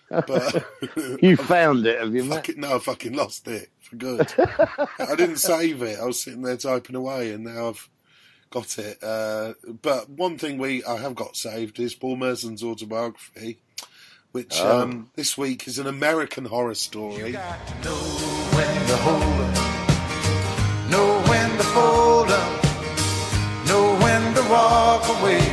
but 0.09 0.65
You 1.21 1.35
found 1.35 1.85
it, 1.85 1.99
have 1.99 2.13
you, 2.13 2.29
fucking, 2.29 2.59
no, 2.59 2.75
I 2.75 2.79
fucking 2.79 3.13
lost 3.13 3.47
it 3.47 3.69
for 3.81 3.95
good. 3.95 4.33
I 4.99 5.15
didn't 5.15 5.37
save 5.37 5.81
it. 5.81 5.99
I 5.99 6.05
was 6.05 6.21
sitting 6.21 6.41
there 6.41 6.57
typing 6.57 6.95
away, 6.95 7.31
and 7.31 7.43
now 7.45 7.69
I've 7.69 7.89
got 8.55 8.79
it. 8.79 9.03
Uh, 9.03 9.53
but 9.81 10.09
one 10.09 10.37
thing 10.37 10.57
we 10.57 10.81
I 10.85 10.95
have 10.97 11.13
got 11.13 11.35
saved 11.35 11.77
is 11.79 11.93
Paul 11.93 12.15
Merson's 12.15 12.63
autobiography, 12.63 13.59
which 14.31 14.55
Oh. 14.61 14.81
um, 14.81 15.11
this 15.15 15.37
week 15.37 15.67
is 15.67 15.77
an 15.77 15.87
American 15.87 16.45
horror 16.45 16.75
story. 16.75 17.33
got 17.33 17.67
to 17.67 17.73
know 17.83 18.01
when 18.55 18.87
to 18.87 18.97
hold 19.07 19.41
up, 19.51 20.89
know 20.89 21.09
when 21.29 21.49
to 21.57 21.63
fold 21.75 22.31
up, 22.31 22.63
know 23.67 23.85
when 24.03 24.23
to 24.35 24.43
walk 24.49 25.03
away, 25.19 25.43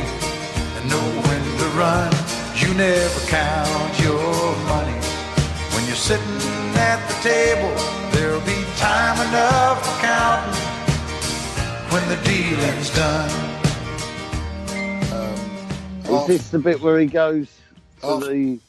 and 0.77 0.89
know 0.89 1.07
when 1.27 1.43
to 1.59 1.67
run. 1.83 2.11
You 2.55 2.73
never 2.75 3.19
count 3.27 3.99
your 3.99 4.55
money 4.71 4.99
when 5.73 5.83
you're 5.87 6.03
sitting 6.11 6.39
at 6.89 6.99
the 7.09 7.17
table. 7.29 7.73
There'll 8.13 8.47
be 8.47 8.59
time 8.77 9.19
enough 9.27 9.77
for 9.85 9.95
counting 10.07 10.72
when 11.93 12.09
the 12.09 12.15
dealing's 12.23 12.89
done. 12.95 13.49
Is 16.05 16.27
this 16.27 16.49
the 16.49 16.59
bit 16.59 16.81
where 16.81 16.99
he 16.99 17.05
goes 17.05 17.47
to 18.01 18.19
the? 18.19 18.59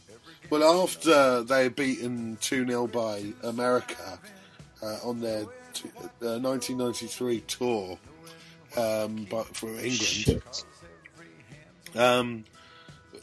Well, 0.50 0.83
after 0.83 1.43
they 1.43 1.66
are 1.66 1.71
beaten 1.71 2.37
2 2.40 2.66
0 2.66 2.87
by 2.88 3.25
America 3.43 4.19
uh, 4.83 4.99
on 5.02 5.21
their 5.21 5.45
t- 5.73 5.88
uh, 6.23 6.38
1993 6.38 7.40
tour 7.40 7.99
um, 8.76 9.26
but 9.31 9.47
for 9.57 9.69
England, 9.69 10.43
um, 11.95 12.45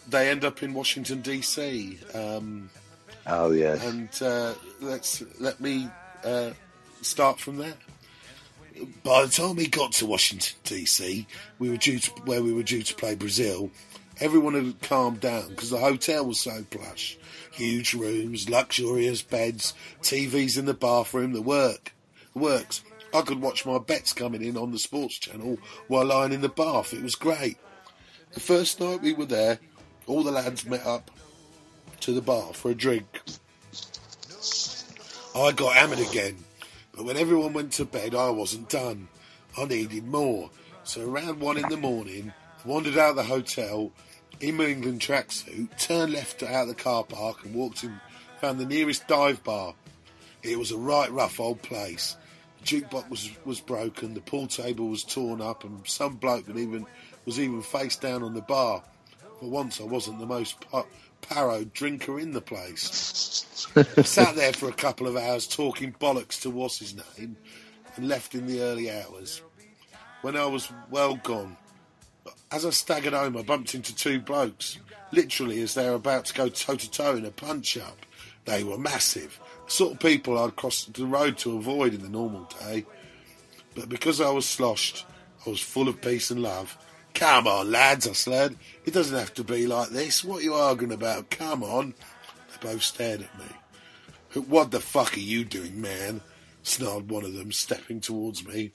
they 0.08 0.30
end 0.30 0.44
up 0.46 0.64
in 0.64 0.74
Washington, 0.74 1.22
D.C. 1.22 2.00
Um, 2.14 2.70
Oh 3.28 3.52
yes. 3.52 3.86
and 3.86 4.10
uh, 4.22 4.54
let's 4.80 5.24
let 5.40 5.60
me 5.60 5.90
uh, 6.24 6.52
start 7.02 7.40
from 7.40 7.58
there. 7.58 7.76
By 9.04 9.26
the 9.26 9.32
time 9.32 9.56
we 9.56 9.68
got 9.68 9.92
to 9.94 10.06
Washington 10.06 10.56
D.C., 10.64 11.28
we 11.60 11.70
were 11.70 11.78
due 11.78 12.00
to, 12.00 12.12
where 12.26 12.42
we 12.42 12.54
were 12.54 12.64
due 12.64 12.84
to 12.84 12.96
play 12.96 13.16
Brazil. 13.16 13.70
Everyone 14.20 14.54
had 14.54 14.82
calmed 14.82 15.20
down 15.20 15.50
because 15.50 15.70
the 15.70 15.80
hotel 15.80 16.26
was 16.26 16.40
so 16.40 16.64
plush, 16.70 17.18
huge 17.52 17.94
rooms, 17.94 18.50
luxurious 18.50 19.22
beds, 19.22 19.74
TVs 20.02 20.58
in 20.58 20.66
the 20.66 20.74
bathroom, 20.74 21.34
the 21.34 21.42
work, 21.42 21.94
works. 22.34 22.84
I 23.14 23.22
could 23.22 23.42
watch 23.42 23.66
my 23.66 23.78
bets 23.78 24.14
coming 24.14 24.44
in 24.44 24.58
on 24.58 24.72
the 24.72 24.80
sports 24.80 25.18
channel 25.18 25.58
while 25.88 26.06
lying 26.06 26.32
in 26.32 26.42
the 26.42 26.50
bath. 26.50 26.94
It 26.94 27.04
was 27.04 27.16
great. 27.16 27.58
The 28.34 28.40
first 28.40 28.80
night 28.80 29.02
we 29.02 29.14
were 29.14 29.26
there, 29.26 29.60
all 30.08 30.24
the 30.24 30.32
lads 30.32 30.66
met 30.66 30.86
up 30.86 31.12
to 32.02 32.14
the 32.14 32.22
bar 32.22 32.54
for 32.54 32.72
a 32.72 32.76
drink. 32.76 33.22
I 35.36 35.52
got 35.52 35.76
hammered 35.76 36.00
again, 36.00 36.38
but 37.02 37.08
when 37.08 37.18
everyone 37.18 37.54
went 37.54 37.72
to 37.74 37.86
bed, 37.86 38.14
I 38.14 38.30
wasn't 38.30 38.70
done. 38.70 39.08
I 39.58 39.66
needed 39.66 40.06
more. 40.06 40.52
So 40.84 41.02
around 41.02 41.40
one 41.40 41.58
in 41.58 41.68
the 41.68 41.76
morning, 41.76 42.32
wandered 42.64 42.96
out 42.96 43.12
of 43.12 43.16
the 43.16 43.24
hotel 43.24 43.92
in 44.40 44.58
my 44.58 44.66
England 44.66 45.02
tracksuit, 45.02 45.76
turned 45.80 46.14
left 46.14 46.44
out 46.44 46.62
of 46.62 46.68
the 46.68 46.76
car 46.76 47.04
park 47.04 47.44
and 47.44 47.56
walked 47.56 47.84
in, 47.84 48.00
found 48.40 48.60
the 48.60 48.68
nearest 48.68 49.08
dive 49.08 49.44
bar. 49.44 49.74
It 50.44 50.60
was 50.60 50.72
a 50.72 50.78
right 50.78 51.12
rough 51.12 51.40
old 51.40 51.64
place. 51.64 52.18
The 52.60 52.82
jukebox 52.82 53.10
was, 53.10 53.32
was 53.46 53.60
broken, 53.60 54.14
the 54.14 54.22
pool 54.22 54.46
table 54.46 54.88
was 54.88 55.04
torn 55.04 55.42
up, 55.42 55.64
and 55.64 55.82
some 55.88 56.18
bloke 56.18 56.48
even 56.50 56.86
was 57.26 57.40
even 57.40 57.64
face 57.64 57.96
down 57.96 58.22
on 58.22 58.36
the 58.36 58.42
bar. 58.42 58.84
For 59.40 59.50
once, 59.50 59.82
I 59.82 59.86
wasn't 59.86 60.20
the 60.20 60.28
most 60.28 60.64
pa- 61.22 61.36
parrowed 61.36 61.74
drinker 61.74 62.20
in 62.20 62.32
the 62.32 62.42
place. 62.42 63.46
Sat 64.04 64.36
there 64.36 64.54
for 64.54 64.70
a 64.70 64.74
couple 64.74 65.08
of 65.08 65.16
hours 65.16 65.48
talking 65.48 65.94
bollocks 65.94 66.42
to 66.42 66.50
what's 66.50 66.80
his 66.80 66.96
name, 66.96 67.38
and 67.96 68.08
left 68.08 68.36
in 68.36 68.48
the 68.48 68.62
early 68.62 68.92
hours. 68.92 69.42
When 70.22 70.36
I 70.36 70.46
was 70.46 70.72
well 70.90 71.16
gone, 71.16 71.58
as 72.52 72.66
I 72.66 72.70
staggered 72.72 73.14
home, 73.14 73.38
I 73.38 73.44
bumped 73.44 73.74
into 73.74 73.96
two 73.96 74.20
blokes, 74.20 74.78
literally 75.12 75.62
as 75.62 75.74
they 75.74 75.90
were 75.90 75.96
about 75.96 76.26
to 76.26 76.34
go 76.34 76.50
toe 76.50 76.76
to 76.76 76.92
toe 76.92 77.16
in 77.16 77.26
a 77.26 77.32
punch 77.32 77.78
up. 77.78 78.06
They 78.46 78.64
were 78.64 78.78
massive, 78.78 79.40
the 79.66 79.72
sort 79.72 79.94
of 79.94 80.00
people 80.00 80.38
I'd 80.38 80.56
cross 80.56 80.86
the 80.86 81.06
road 81.06 81.38
to 81.40 81.58
avoid 81.58 81.94
in 81.94 82.02
the 82.02 82.10
normal 82.10 82.50
day. 82.60 82.86
But 83.76 83.88
because 83.88 84.20
I 84.20 84.30
was 84.32 84.46
sloshed, 84.46 85.06
I 85.46 85.50
was 85.50 85.62
full 85.62 85.88
of 85.88 86.02
peace 86.02 86.32
and 86.32 86.42
love. 86.42 86.78
Come 87.14 87.48
on, 87.48 87.72
lads, 87.72 88.08
I 88.08 88.14
said. 88.14 88.56
It 88.86 88.94
doesn't 88.94 89.18
have 89.18 89.34
to 89.36 89.44
be 89.44 89.68
like 89.68 89.90
this. 89.90 90.24
What 90.24 90.40
are 90.40 90.44
you 90.44 90.54
arguing 90.54 90.94
about? 90.94 91.30
Come 91.30 91.64
on. 91.64 91.94
They 92.50 92.70
both 92.70 92.84
stared 92.84 93.22
at 93.22 93.40
me. 93.40 94.42
What 94.48 94.72
the 94.72 94.80
fuck 94.80 95.18
are 95.18 95.20
you 95.20 95.44
doing, 95.46 95.82
man? 95.82 96.22
snarled 96.64 97.10
one 97.10 97.26
of 97.26 97.34
them, 97.34 97.52
stepping 97.52 98.00
towards 98.00 98.46
me. 98.46 98.72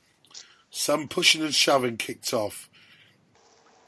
Some 0.71 1.09
pushing 1.09 1.43
and 1.43 1.55
shoving 1.55 1.97
kicked 1.97 2.35
off, 2.35 2.69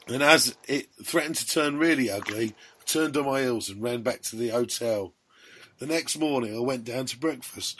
and 0.09 0.23
as 0.23 0.57
it 0.67 0.88
threatened 1.05 1.37
to 1.37 1.47
turn 1.47 1.76
really 1.76 2.11
ugly, 2.11 2.55
I 2.81 2.85
turned 2.87 3.17
on 3.17 3.26
my 3.26 3.43
heels 3.43 3.69
and 3.69 3.83
ran 3.83 4.02
back 4.02 4.23
to 4.23 4.37
the 4.37 4.49
hotel. 4.49 5.12
The 5.78 5.87
next 5.87 6.19
morning, 6.19 6.57
I 6.57 6.61
went 6.61 6.85
down 6.85 7.07
to 7.07 7.19
breakfast, 7.19 7.78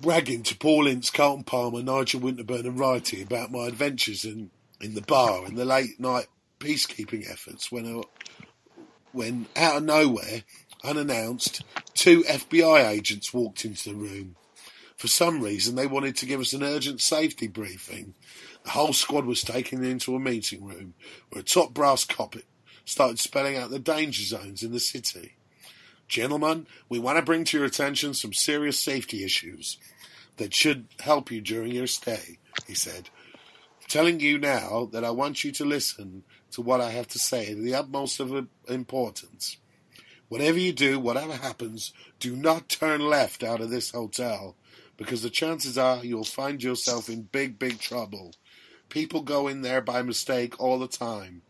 bragging 0.00 0.42
to 0.44 0.56
Paul 0.56 0.86
Ince, 0.86 1.10
Carlton 1.10 1.44
Palmer, 1.44 1.82
Nigel 1.82 2.20
Winterburn, 2.20 2.66
and 2.66 2.78
Wrighty 2.78 3.22
about 3.22 3.50
my 3.50 3.66
adventures 3.66 4.24
in, 4.24 4.50
in 4.80 4.94
the 4.94 5.02
bar 5.02 5.44
and 5.44 5.56
the 5.56 5.64
late 5.64 5.98
night 5.98 6.26
peacekeeping 6.60 7.30
efforts. 7.30 7.70
When, 7.72 7.86
I, 7.86 8.02
when 9.12 9.46
out 9.56 9.78
of 9.78 9.82
nowhere, 9.84 10.42
unannounced, 10.84 11.62
two 11.94 12.22
FBI 12.22 12.88
agents 12.88 13.34
walked 13.34 13.64
into 13.64 13.90
the 13.90 13.96
room. 13.96 14.36
For 14.96 15.08
some 15.08 15.40
reason, 15.40 15.76
they 15.76 15.86
wanted 15.86 16.16
to 16.16 16.26
give 16.26 16.40
us 16.40 16.52
an 16.52 16.64
urgent 16.64 17.00
safety 17.00 17.46
briefing. 17.46 18.14
The 18.64 18.70
whole 18.70 18.92
squad 18.92 19.26
was 19.26 19.42
taken 19.42 19.84
into 19.84 20.16
a 20.16 20.20
meeting 20.20 20.64
room 20.64 20.94
where 21.30 21.40
a 21.40 21.44
top 21.44 21.72
brass 21.72 22.04
cop 22.04 22.34
started 22.84 23.18
spelling 23.18 23.56
out 23.56 23.70
the 23.70 23.78
danger 23.78 24.24
zones 24.24 24.62
in 24.62 24.72
the 24.72 24.80
city. 24.80 25.37
Gentlemen, 26.08 26.66
we 26.88 26.98
want 26.98 27.18
to 27.18 27.24
bring 27.24 27.44
to 27.44 27.58
your 27.58 27.66
attention 27.66 28.14
some 28.14 28.32
serious 28.32 28.80
safety 28.80 29.24
issues 29.24 29.76
that 30.38 30.54
should 30.54 30.86
help 31.00 31.30
you 31.30 31.42
during 31.42 31.72
your 31.72 31.86
stay, 31.86 32.38
he 32.66 32.74
said. 32.74 33.10
Telling 33.88 34.18
you 34.18 34.38
now 34.38 34.88
that 34.92 35.04
I 35.04 35.10
want 35.10 35.44
you 35.44 35.52
to 35.52 35.64
listen 35.64 36.24
to 36.52 36.62
what 36.62 36.80
I 36.80 36.90
have 36.90 37.08
to 37.08 37.18
say 37.18 37.54
to 37.54 37.60
the 37.60 37.74
utmost 37.74 38.20
of 38.20 38.48
importance. 38.68 39.58
Whatever 40.28 40.58
you 40.58 40.72
do, 40.72 40.98
whatever 40.98 41.34
happens, 41.34 41.92
do 42.20 42.34
not 42.36 42.68
turn 42.68 43.00
left 43.00 43.42
out 43.42 43.60
of 43.60 43.70
this 43.70 43.90
hotel 43.90 44.56
because 44.96 45.22
the 45.22 45.30
chances 45.30 45.78
are 45.78 46.04
you'll 46.04 46.24
find 46.24 46.62
yourself 46.62 47.08
in 47.08 47.22
big, 47.22 47.58
big 47.58 47.80
trouble. 47.80 48.34
People 48.88 49.22
go 49.22 49.48
in 49.48 49.62
there 49.62 49.80
by 49.80 50.02
mistake 50.02 50.58
all 50.58 50.78
the 50.78 50.88
time, 50.88 51.42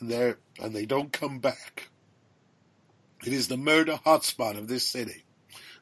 and 0.00 0.10
they 0.10 0.34
and 0.60 0.74
they 0.74 0.86
don't 0.86 1.12
come 1.12 1.38
back. 1.38 1.88
It 3.24 3.32
is 3.32 3.48
the 3.48 3.56
murder 3.56 3.98
hotspot 4.06 4.56
of 4.56 4.68
this 4.68 4.86
city, 4.86 5.24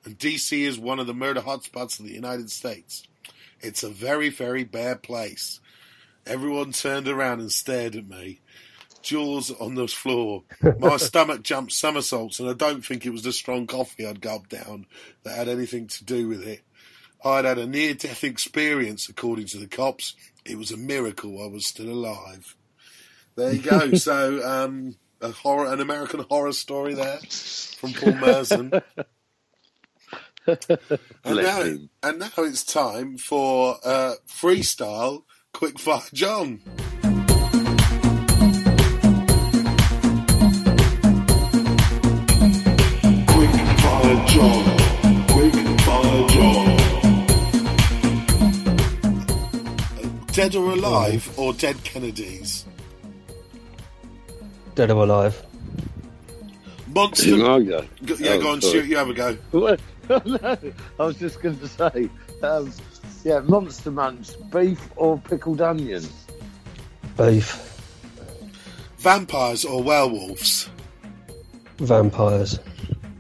and 0.04 0.18
DC 0.18 0.66
is 0.66 0.78
one 0.78 0.98
of 0.98 1.06
the 1.06 1.14
murder 1.14 1.40
hotspots 1.40 1.98
of 1.98 2.06
the 2.06 2.14
United 2.14 2.50
States. 2.50 3.06
It's 3.60 3.82
a 3.82 3.88
very, 3.88 4.30
very 4.30 4.64
bad 4.64 5.02
place. 5.02 5.60
Everyone 6.26 6.72
turned 6.72 7.08
around 7.08 7.40
and 7.40 7.52
stared 7.52 7.94
at 7.94 8.08
me. 8.08 8.40
Jaws 9.02 9.52
on 9.52 9.76
the 9.76 9.86
floor. 9.86 10.42
My 10.78 10.96
stomach 10.96 11.42
jumped 11.42 11.72
somersaults, 11.72 12.40
and 12.40 12.48
I 12.48 12.54
don't 12.54 12.84
think 12.84 13.06
it 13.06 13.10
was 13.10 13.22
the 13.22 13.32
strong 13.32 13.66
coffee 13.66 14.06
I'd 14.06 14.20
gulped 14.20 14.50
down 14.50 14.86
that 15.22 15.36
had 15.36 15.48
anything 15.48 15.86
to 15.88 16.04
do 16.04 16.28
with 16.28 16.46
it. 16.46 16.62
I'd 17.24 17.44
had 17.44 17.58
a 17.58 17.66
near 17.66 17.94
death 17.94 18.24
experience, 18.24 19.08
according 19.08 19.46
to 19.46 19.58
the 19.58 19.68
cops. 19.68 20.14
It 20.44 20.58
was 20.58 20.72
a 20.72 20.76
miracle 20.76 21.42
I 21.42 21.46
was 21.46 21.66
still 21.66 21.88
alive. 21.88 22.56
There 23.36 23.52
you 23.52 23.62
go. 23.62 23.92
so, 23.94 24.44
um, 24.44 24.96
a 25.20 25.30
horror, 25.30 25.72
an 25.72 25.80
American 25.80 26.20
horror 26.20 26.52
story 26.52 26.94
there 26.94 27.18
from 27.78 27.92
Paul 27.92 28.14
Merson. 28.14 28.72
and, 30.46 30.58
now, 31.24 31.62
and 32.02 32.18
now 32.18 32.28
it's 32.38 32.64
time 32.64 33.16
for 33.18 33.76
uh, 33.84 34.14
freestyle 34.28 35.24
quickfire 35.52 36.12
John. 36.12 36.60
Quick 43.26 43.50
Fire 43.80 44.26
John. 44.26 44.76
Quick 45.28 45.54
John. 46.28 46.76
Dead 50.32 50.54
or 50.54 50.72
alive 50.72 51.32
or 51.38 51.54
dead 51.54 51.82
Kennedys? 51.82 52.66
Dead 54.76 54.90
or 54.90 55.02
alive? 55.04 55.42
Monster. 56.88 57.34
I 57.34 57.62
go. 57.62 57.84
Go- 58.04 58.14
yeah, 58.18 58.30
Oh, 58.32 58.40
go 58.42 58.50
on, 58.52 58.60
sorry. 58.60 58.72
Stuart. 58.72 58.86
You 58.86 58.96
have 58.98 59.08
a 59.08 59.14
go. 59.14 59.36
no, 60.26 60.56
I 61.00 61.02
was 61.04 61.16
just 61.18 61.40
going 61.42 61.58
to 61.58 61.66
say, 61.68 62.08
um, 62.42 62.70
yeah, 63.24 63.40
Monster 63.40 63.90
Munch, 63.90 64.30
beef 64.52 64.88
or 64.96 65.18
pickled 65.18 65.60
onions? 65.62 66.12
Beef. 67.16 67.56
Vampires 68.98 69.64
or 69.64 69.82
werewolves? 69.82 70.68
Vampires. 71.78 72.58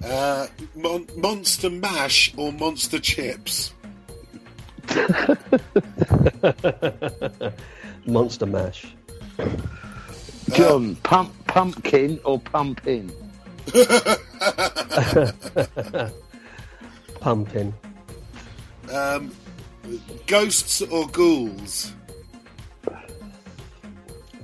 Uh, 0.04 0.46
mon- 0.74 1.06
monster 1.16 1.70
mash 1.70 2.32
or 2.36 2.52
monster 2.52 2.98
chips? 3.00 3.72
Monster 8.06 8.46
mash. 8.46 8.86
John, 10.52 10.96
pump, 10.96 11.32
pumpkin 11.46 12.20
or 12.24 12.38
pumping? 12.40 13.10
Pumping. 17.20 17.74
Um, 18.92 19.30
ghosts 20.26 20.82
or 20.82 21.08
ghouls? 21.08 21.92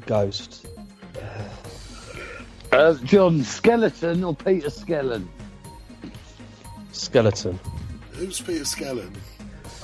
Ghosts. 0.07 0.65
Uh, 2.73 2.95
John, 3.05 3.45
skeleton 3.45 4.25
or 4.25 4.35
Peter 4.35 4.69
Skellern? 4.69 5.29
Skeleton. 6.91 7.61
Who's 8.15 8.41
Peter 8.41 8.65
Skellern? 8.65 9.15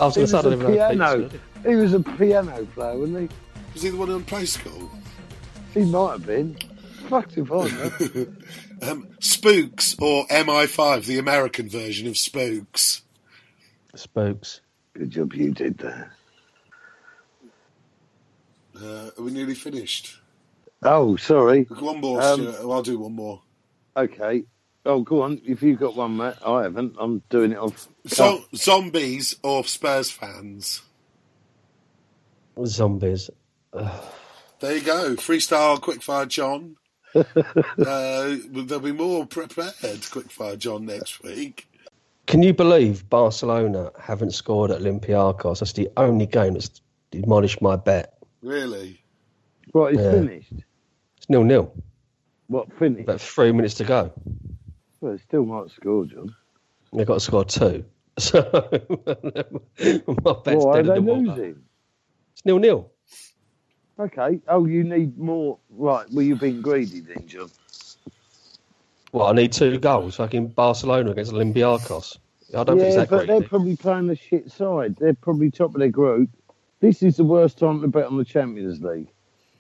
I 0.00 0.06
was 0.06 0.14
He 0.16 0.22
going 0.22 0.26
to 0.26 0.28
say 0.28 0.38
I 0.38 0.42
don't 0.42 0.52
a 0.52 0.56
even 0.56 0.66
know 0.66 0.75
piano. 0.75 1.28
Pete's 1.28 1.66
He 1.66 1.75
was 1.76 1.92
a 1.92 2.00
piano 2.00 2.66
player, 2.75 2.98
wasn't 2.98 3.30
he? 3.30 3.37
Was 3.75 3.82
he 3.82 3.90
the 3.90 3.96
one 3.96 4.10
on 4.10 4.25
Play 4.25 4.46
School? 4.46 4.90
He? 5.78 5.85
He 5.85 5.90
might 5.90 6.12
have 6.12 6.26
been. 6.26 6.56
Fucked 7.08 7.38
if 7.38 7.50
I 7.50 7.68
know. 7.70 8.26
Um, 8.90 9.08
Spooks 9.20 9.97
or 10.00 10.26
MI5, 10.28 11.06
the 11.06 11.18
American 11.18 11.68
version 11.68 12.06
of 12.06 12.16
Spooks? 12.16 13.02
Spooks. 13.97 14.61
Good 14.94 15.11
job 15.11 15.32
you 15.35 15.52
did 15.52 15.78
that. 15.78 16.11
Uh, 18.80 19.11
are 19.18 19.23
we 19.23 19.30
nearly 19.32 19.54
finished? 19.54 20.18
Oh, 20.82 21.16
sorry. 21.16 21.64
One 21.64 22.00
more, 22.00 22.23
Um, 22.23 22.40
Stuart. 22.42 22.56
Oh, 22.61 22.70
I'll 22.70 22.82
do 22.82 22.99
one 23.00 23.14
more. 23.14 23.42
Okay. 23.97 24.44
Oh, 24.87 25.00
go 25.00 25.23
on. 25.23 25.40
If 25.44 25.62
you've 25.62 25.80
got 25.80 25.97
one, 25.97 26.16
Matt, 26.16 26.38
I 26.47 26.62
haven't. 26.62 26.95
I'm 27.00 27.23
doing 27.30 27.52
it 27.52 27.58
off. 27.58 27.88
So, 28.06 28.45
zombies 28.54 29.34
or 29.43 29.64
Spurs 29.64 30.10
fans? 30.10 30.82
Zombies. 32.64 33.30
There 34.60 34.76
you 34.76 34.82
go. 34.82 35.14
Freestyle 35.16 35.78
quickfire 35.80 36.26
John. 36.28 36.76
uh, 37.14 37.25
there'll 38.50 38.80
be 38.80 38.92
more 38.92 39.25
prepared 39.26 39.73
quickfire 39.80 40.58
John 40.58 40.84
next 40.86 41.23
week. 41.23 41.66
Can 42.26 42.42
you 42.42 42.52
believe 42.52 43.08
Barcelona 43.08 43.90
haven't 43.99 44.32
scored 44.32 44.71
at 44.71 44.80
Olympiacos? 44.82 45.60
That's 45.60 45.73
the 45.73 45.88
only 45.97 46.26
game 46.26 46.54
that's 46.54 46.80
demolished 47.10 47.62
my 47.62 47.76
bet. 47.76 48.18
Really? 48.42 49.00
What 49.73 49.94
is 49.94 50.00
Yeah. 50.00 50.10
finished? 50.12 50.52
It's 51.16 51.28
nil 51.30 51.44
nil. 51.44 51.73
What 52.49 52.73
finished? 52.78 53.04
About 53.08 53.21
three 53.21 53.52
minutes 53.52 53.75
to 53.75 53.84
go. 53.84 54.12
Well, 55.00 55.14
it 55.14 55.21
still 55.26 55.44
might 55.47 55.71
score, 55.71 56.04
John. 56.04 56.34
They've 56.92 57.06
got 57.06 57.14
to 57.14 57.21
score 57.21 57.44
two. 57.44 57.84
So 58.18 58.40
my 58.52 60.34
bet's 60.44 60.64
Why 60.64 60.80
are 60.80 60.82
dead 60.82 60.86
they 60.86 60.97
in 60.97 61.04
the 61.04 61.12
water. 61.14 61.23
losing? 61.23 61.62
It's 62.32 62.44
nil 62.44 62.58
nil. 62.58 62.90
Okay. 63.99 64.41
Oh, 64.49 64.65
you 64.67 64.84
need 64.84 65.19
more. 65.19 65.58
Right. 65.71 66.06
Well, 66.13 66.23
you've 66.25 66.41
been 66.41 66.63
greedy 66.63 67.00
then, 67.00 67.26
John. 67.26 67.50
Well, 69.13 69.26
I 69.26 69.32
need 69.32 69.52
two 69.52 69.78
goals. 69.78 70.17
Fucking 70.17 70.49
Barcelona 70.49 71.11
against 71.11 71.32
Olympiacos. 71.32 72.19
I 72.54 72.65
don't 72.65 72.67
think 72.67 72.80
yeah, 72.80 72.87
it's 72.87 72.97
that 72.97 73.11
but 73.11 73.26
great. 73.26 73.28
they're 73.28 73.49
probably 73.49 73.76
playing 73.76 74.06
the 74.06 74.17
shit 74.17 74.50
side. 74.50 74.97
They're 74.97 75.15
probably 75.15 75.50
top 75.50 75.75
of 75.75 75.80
their 75.80 75.89
group. 75.89 76.30
This 76.80 77.02
is 77.02 77.17
the 77.17 77.25
worst 77.25 77.58
time 77.58 77.80
to 77.82 77.89
bet 77.89 78.06
on 78.06 78.17
the 78.17 78.25
Champions 78.25 78.80
League 78.80 79.08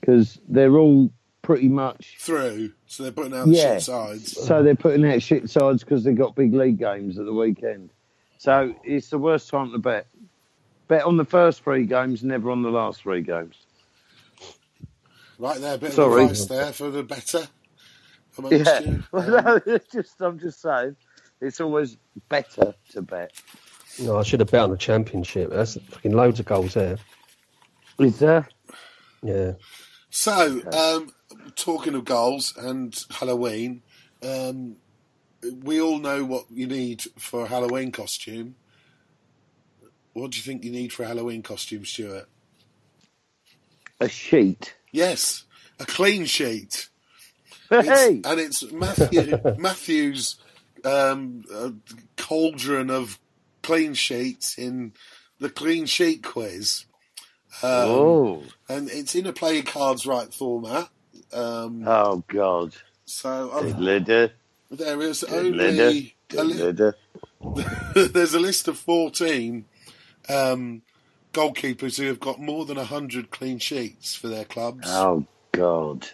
because 0.00 0.38
they're 0.48 0.76
all 0.76 1.10
pretty 1.42 1.68
much. 1.68 2.16
Through. 2.20 2.72
So 2.86 3.02
they're 3.02 3.12
putting 3.12 3.34
out 3.34 3.48
Yeah. 3.48 3.74
shit 3.74 3.82
sides. 3.82 4.46
So 4.46 4.62
they're 4.62 4.74
putting 4.74 5.04
out 5.10 5.20
shit 5.22 5.50
sides 5.50 5.82
because 5.82 6.04
they've 6.04 6.16
got 6.16 6.34
big 6.34 6.54
league 6.54 6.78
games 6.78 7.18
at 7.18 7.24
the 7.26 7.32
weekend. 7.32 7.90
So 8.38 8.74
it's 8.84 9.10
the 9.10 9.18
worst 9.18 9.50
time 9.50 9.72
to 9.72 9.78
bet. 9.78 10.06
Bet 10.86 11.02
on 11.04 11.16
the 11.16 11.24
first 11.24 11.62
three 11.62 11.84
games, 11.84 12.22
never 12.22 12.50
on 12.50 12.62
the 12.62 12.70
last 12.70 13.02
three 13.02 13.20
games. 13.22 13.56
Right 15.38 15.60
there, 15.60 15.74
a 15.74 15.78
bit 15.78 15.92
Sorry. 15.92 16.24
of 16.24 16.30
advice 16.30 16.46
there 16.46 16.72
for 16.72 16.90
the 16.90 17.02
better. 17.04 17.48
Yeah, 18.50 18.80
you. 18.80 19.04
well, 19.12 19.36
Um, 19.38 19.44
no, 19.44 19.60
it's 19.66 19.92
just 19.92 20.20
I'm 20.20 20.38
just 20.38 20.60
saying, 20.62 20.96
it's 21.40 21.60
always 21.60 21.96
better 22.28 22.74
to 22.92 23.02
bet. 23.02 23.32
No, 23.98 24.18
I 24.18 24.22
should 24.22 24.40
have 24.40 24.50
bet 24.50 24.62
on 24.62 24.70
the 24.70 24.76
championship. 24.76 25.50
That's 25.50 25.76
fucking 25.76 26.12
loads 26.12 26.40
of 26.40 26.46
goals 26.46 26.74
there. 26.74 26.98
Is 27.98 28.18
there? 28.20 28.48
Yeah. 29.22 29.52
So, 30.10 30.62
um, 30.72 31.10
talking 31.56 31.94
of 31.94 32.04
goals 32.04 32.54
and 32.56 32.96
Halloween, 33.10 33.82
um, 34.22 34.76
we 35.62 35.80
all 35.80 35.98
know 35.98 36.24
what 36.24 36.46
you 36.50 36.66
need 36.66 37.02
for 37.18 37.44
a 37.44 37.48
Halloween 37.48 37.92
costume. 37.92 38.56
What 40.14 40.32
do 40.32 40.38
you 40.38 40.42
think 40.42 40.64
you 40.64 40.72
need 40.72 40.92
for 40.92 41.04
a 41.04 41.08
Halloween 41.08 41.42
costume, 41.42 41.84
Stuart? 41.84 42.28
A 44.00 44.08
sheet. 44.08 44.74
Yes, 44.92 45.44
a 45.80 45.84
clean 45.86 46.24
sheet. 46.26 46.88
It's- 47.70 47.86
and 48.24 48.40
it's 48.40 48.70
Matthew 48.72 49.38
Matthew's 49.58 50.36
um, 50.84 51.44
uh, 51.54 51.70
cauldron 52.16 52.90
of 52.90 53.18
clean 53.62 53.94
sheets 53.94 54.56
in 54.58 54.92
the 55.38 55.50
clean 55.50 55.86
sheet 55.86 56.22
quiz. 56.22 56.84
Um, 57.62 57.88
oh, 57.88 58.42
and 58.68 58.88
it's 58.90 59.14
in 59.14 59.26
a 59.26 59.32
play 59.32 59.54
your 59.56 59.64
cards 59.64 60.06
right 60.06 60.32
format. 60.32 60.88
Um, 61.32 61.86
oh 61.86 62.22
God, 62.28 62.74
so 63.04 63.50
I've, 63.52 63.78
there 64.70 65.00
is 65.02 65.24
only 65.24 66.14
a 66.36 66.44
li- 66.44 66.58
there's 67.94 68.34
a 68.34 68.40
list 68.40 68.68
of 68.68 68.78
14 68.78 69.64
um, 70.28 70.82
goalkeepers 71.32 71.98
who 71.98 72.06
have 72.06 72.20
got 72.20 72.40
more 72.40 72.64
than 72.64 72.76
100 72.76 73.30
clean 73.30 73.58
sheets 73.58 74.14
for 74.14 74.28
their 74.28 74.44
clubs. 74.44 74.86
Oh 74.86 75.26
God. 75.52 76.08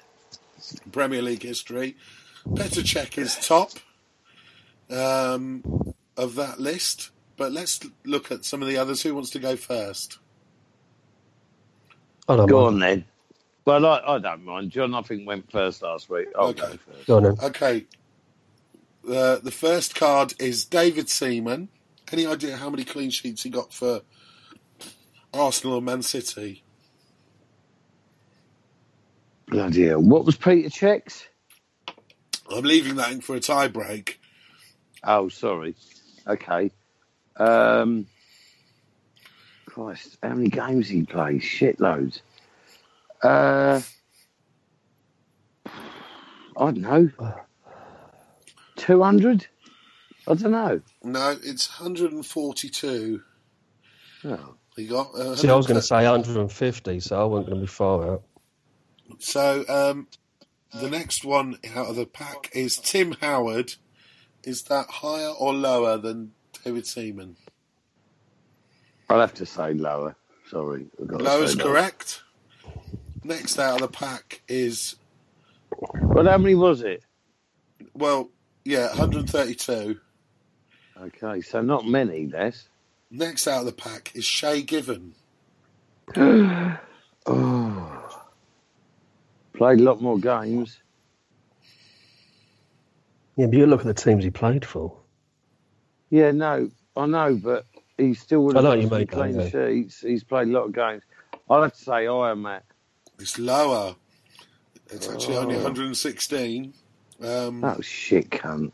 Premier 0.93 1.23
League 1.23 1.43
history. 1.43 1.97
Petr 2.55 2.83
Cech 2.85 3.19
is 3.19 3.37
top 3.37 3.71
um, 4.91 5.65
of 6.17 6.35
that 6.37 6.61
list, 6.61 7.11
but 7.37 7.53
let's 7.53 7.81
look 8.05 8.31
at 8.33 8.45
some 8.45 8.63
of 8.63 8.69
the 8.69 8.79
others. 8.79 9.03
Who 9.03 9.15
wants 9.15 9.31
to 9.31 9.39
go 9.39 9.57
first? 9.57 10.19
I 12.29 12.37
don't 12.37 12.49
Go 12.49 12.57
mind. 12.57 12.67
on 12.67 12.79
then. 12.81 13.05
Well, 13.67 13.87
I, 13.87 14.01
I 14.07 14.19
don't 14.19 14.45
mind. 14.45 14.71
John, 14.73 14.95
I 14.95 15.03
think 15.03 15.27
went 15.27 15.51
first 15.51 15.83
last 15.83 16.11
week. 16.11 16.29
I'll 16.39 16.51
Okay. 16.51 16.61
go 16.61 16.79
first. 16.79 17.07
Go 17.07 17.17
on 17.19 17.23
then. 17.25 17.41
Okay, 17.43 17.87
uh, 19.09 19.37
the 19.39 19.53
first 19.53 19.95
card 19.95 20.35
is 20.41 20.65
David 20.65 21.09
Seaman. 21.11 21.69
Any 22.13 22.27
idea 22.27 22.57
how 22.57 22.71
many 22.71 22.85
clean 22.85 23.11
sheets 23.11 23.43
he 23.45 23.51
got 23.51 23.73
for 23.73 24.03
Arsenal 25.35 25.79
and 25.79 25.87
Man 25.87 26.03
City? 26.03 26.63
Bloody 29.49 29.89
hell. 29.89 30.01
What 30.01 30.25
was 30.25 30.37
Peter 30.37 30.71
Cech's? 30.71 31.27
I'm 32.51 32.65
leaving 32.65 32.97
that 32.97 33.13
in 33.13 33.21
for 33.21 33.37
a 33.37 33.41
tie 33.41 33.69
break. 33.69 34.21
Oh, 35.03 35.29
sorry. 35.29 35.75
Okay. 36.27 36.71
Um, 37.37 38.07
Christ, 39.67 40.19
how 40.23 40.35
many 40.35 40.49
games 40.49 40.89
he 40.89 41.03
plays? 41.03 41.43
Shitloads. 41.43 42.21
Uh, 43.23 43.81
I 45.67 45.71
don't 46.57 46.79
know. 46.79 47.11
200? 48.77 49.47
I 50.27 50.35
don't 50.35 50.53
know. 50.53 50.81
No, 51.03 51.37
it's 51.43 51.69
142. 51.81 53.23
Oh. 54.25 54.55
He 54.77 54.87
got. 54.87 55.15
Uh, 55.15 55.37
See, 55.37 55.49
I 55.49 55.55
was 55.55 55.67
going 55.67 55.81
to 55.81 55.87
say 55.87 56.05
150, 56.05 57.01
so 57.01 57.21
I 57.21 57.25
wasn't 57.25 57.49
going 57.49 57.61
to 57.61 57.67
be 57.67 57.67
far 57.67 58.13
out. 58.15 58.23
So, 59.19 59.65
um, 59.69 60.09
the 60.73 60.91
next 60.91 61.25
one 61.25 61.59
out 61.77 61.87
of 61.89 61.97
the 61.97 62.07
pack 62.07 62.51
is 62.53 62.77
Tim 62.77 63.13
Howard. 63.21 63.75
Is 64.43 64.63
that 64.65 64.87
higher 64.91 65.29
or 65.31 65.55
lower 65.55 65.97
than 65.99 66.33
David 66.65 66.87
Seaman? 66.87 67.37
I'll 69.09 69.21
have 69.21 69.35
to 69.35 69.47
say 69.47 69.75
lower. 69.75 70.17
Sorry. 70.51 70.87
I've 71.01 71.21
Lower's 71.21 71.53
say 71.53 71.59
lower. 71.63 71.73
correct. 71.73 72.23
Next 73.23 73.59
out 73.59 73.81
of 73.81 73.93
the 73.93 73.97
pack 73.97 74.43
is 74.49 74.97
Well, 75.79 76.27
how 76.27 76.37
many 76.39 76.55
was 76.55 76.83
it? 76.83 77.03
well, 77.95 78.31
yeah, 78.65 78.89
132. 78.89 79.99
Okay, 81.01 81.41
so 81.41 81.61
not 81.63 81.87
many 81.87 82.27
less. 82.27 82.69
Next 83.11 83.47
out 83.47 83.61
of 83.61 83.67
the 83.67 83.73
pack 83.73 84.13
is 84.15 84.25
Shay 84.25 84.63
Given. 84.63 85.15
Oh. 87.27 88.21
Played 89.55 89.81
a 89.81 89.83
lot 89.83 90.03
more 90.03 90.19
games. 90.19 90.79
Yeah, 93.37 93.47
but 93.47 93.55
you 93.57 93.65
look 93.67 93.81
at 93.81 93.87
the 93.87 93.95
teams 93.95 94.25
he 94.25 94.31
played 94.31 94.63
for. 94.63 94.95
Yeah, 96.11 96.33
no, 96.33 96.71
I 96.95 97.07
know, 97.07 97.41
but 97.43 97.65
he 97.97 98.13
still 98.13 98.45
would 98.45 98.57
I 98.57 98.59
have 98.59 98.65
know 98.65 98.71
got 98.73 98.83
you 98.83 98.89
some 98.89 98.99
mean, 98.99 99.07
clean 99.07 99.41
yeah. 99.41 99.49
sheets. 99.49 100.01
He's 100.01 100.23
played 100.23 100.49
a 100.49 100.51
lot 100.51 100.65
of 100.67 100.75
games. 100.75 101.03
I'll 101.49 101.63
have 101.63 101.73
to 101.73 101.79
say 101.83 102.05
higher, 102.07 102.37
Matt. 102.37 102.65
It's 103.19 103.39
lower. 103.39 103.97
It's 104.91 105.09
actually 105.09 105.37
only 105.39 105.57
Oh. 105.57 105.63
116. 105.63 106.75
Um, 107.23 107.61
That 107.63 107.79
was 107.79 107.87
shit, 107.87 108.29
cunt. 108.31 108.73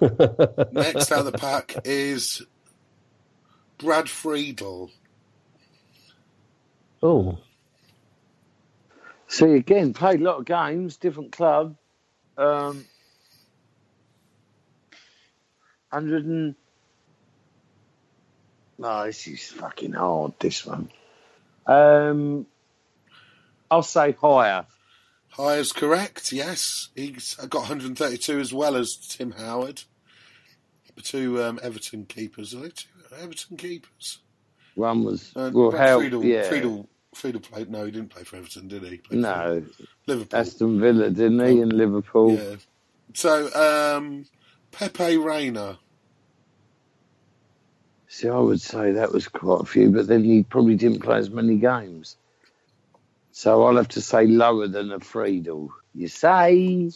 next 0.72 1.12
out 1.12 1.20
of 1.26 1.32
the 1.32 1.38
pack 1.38 1.76
is 1.84 2.42
Brad 3.78 4.08
Friedel. 4.08 4.90
Oh, 7.02 7.38
See, 9.28 9.52
again, 9.52 9.92
played 9.92 10.20
a 10.20 10.24
lot 10.24 10.38
of 10.38 10.46
games, 10.46 10.96
different 10.96 11.32
club. 11.32 11.76
Um, 12.38 12.86
100 15.90 16.24
and... 16.24 16.54
No, 18.78 19.04
this 19.04 19.26
is 19.26 19.48
fucking 19.48 19.92
hard, 19.92 20.32
this 20.40 20.64
one. 20.64 20.90
Um, 21.66 22.46
I'll 23.70 23.82
say 23.82 24.12
higher. 24.12 24.64
High 25.30 25.56
is 25.56 25.72
correct, 25.72 26.32
yes. 26.32 26.88
He's 26.96 27.34
got 27.34 27.60
132 27.60 28.40
as 28.40 28.52
well 28.54 28.76
as 28.76 28.96
Tim 28.96 29.32
Howard. 29.32 29.82
The 30.96 31.02
two 31.02 31.42
um, 31.42 31.60
Everton 31.62 32.06
keepers. 32.06 32.54
Are 32.54 32.60
they 32.60 32.70
two 32.70 32.88
Everton 33.20 33.56
keepers? 33.56 34.18
One 34.74 35.04
was... 35.04 35.32
Uh, 35.34 35.50
well, 35.52 35.70
how... 35.70 35.98
Friedel, 35.98 36.24
yeah. 36.24 36.48
Friedel, 36.48 36.88
Friedel 37.14 37.40
played. 37.40 37.70
No, 37.70 37.84
he 37.84 37.90
didn't 37.90 38.10
play 38.10 38.22
for 38.24 38.36
Everton, 38.36 38.68
did 38.68 38.82
he? 38.84 39.00
he? 39.10 39.16
No, 39.16 39.64
Liverpool. 40.06 40.38
Aston 40.38 40.80
Villa, 40.80 41.10
didn't 41.10 41.44
he, 41.44 41.60
in 41.60 41.70
Liverpool? 41.70 42.34
Yeah. 42.34 42.56
So, 43.14 43.96
um, 43.96 44.24
Pepe 44.70 45.16
Reina. 45.16 45.78
See, 48.08 48.28
I 48.28 48.38
would 48.38 48.60
say 48.60 48.92
that 48.92 49.12
was 49.12 49.28
quite 49.28 49.60
a 49.60 49.66
few, 49.66 49.90
but 49.90 50.06
then 50.06 50.24
he 50.24 50.42
probably 50.42 50.76
didn't 50.76 51.00
play 51.00 51.18
as 51.18 51.30
many 51.30 51.56
games. 51.56 52.16
So 53.32 53.64
I'll 53.64 53.76
have 53.76 53.88
to 53.88 54.00
say 54.00 54.26
lower 54.26 54.66
than 54.66 54.90
a 54.90 54.98
Friedel. 54.98 55.70
You 55.94 56.08
say? 56.08 56.90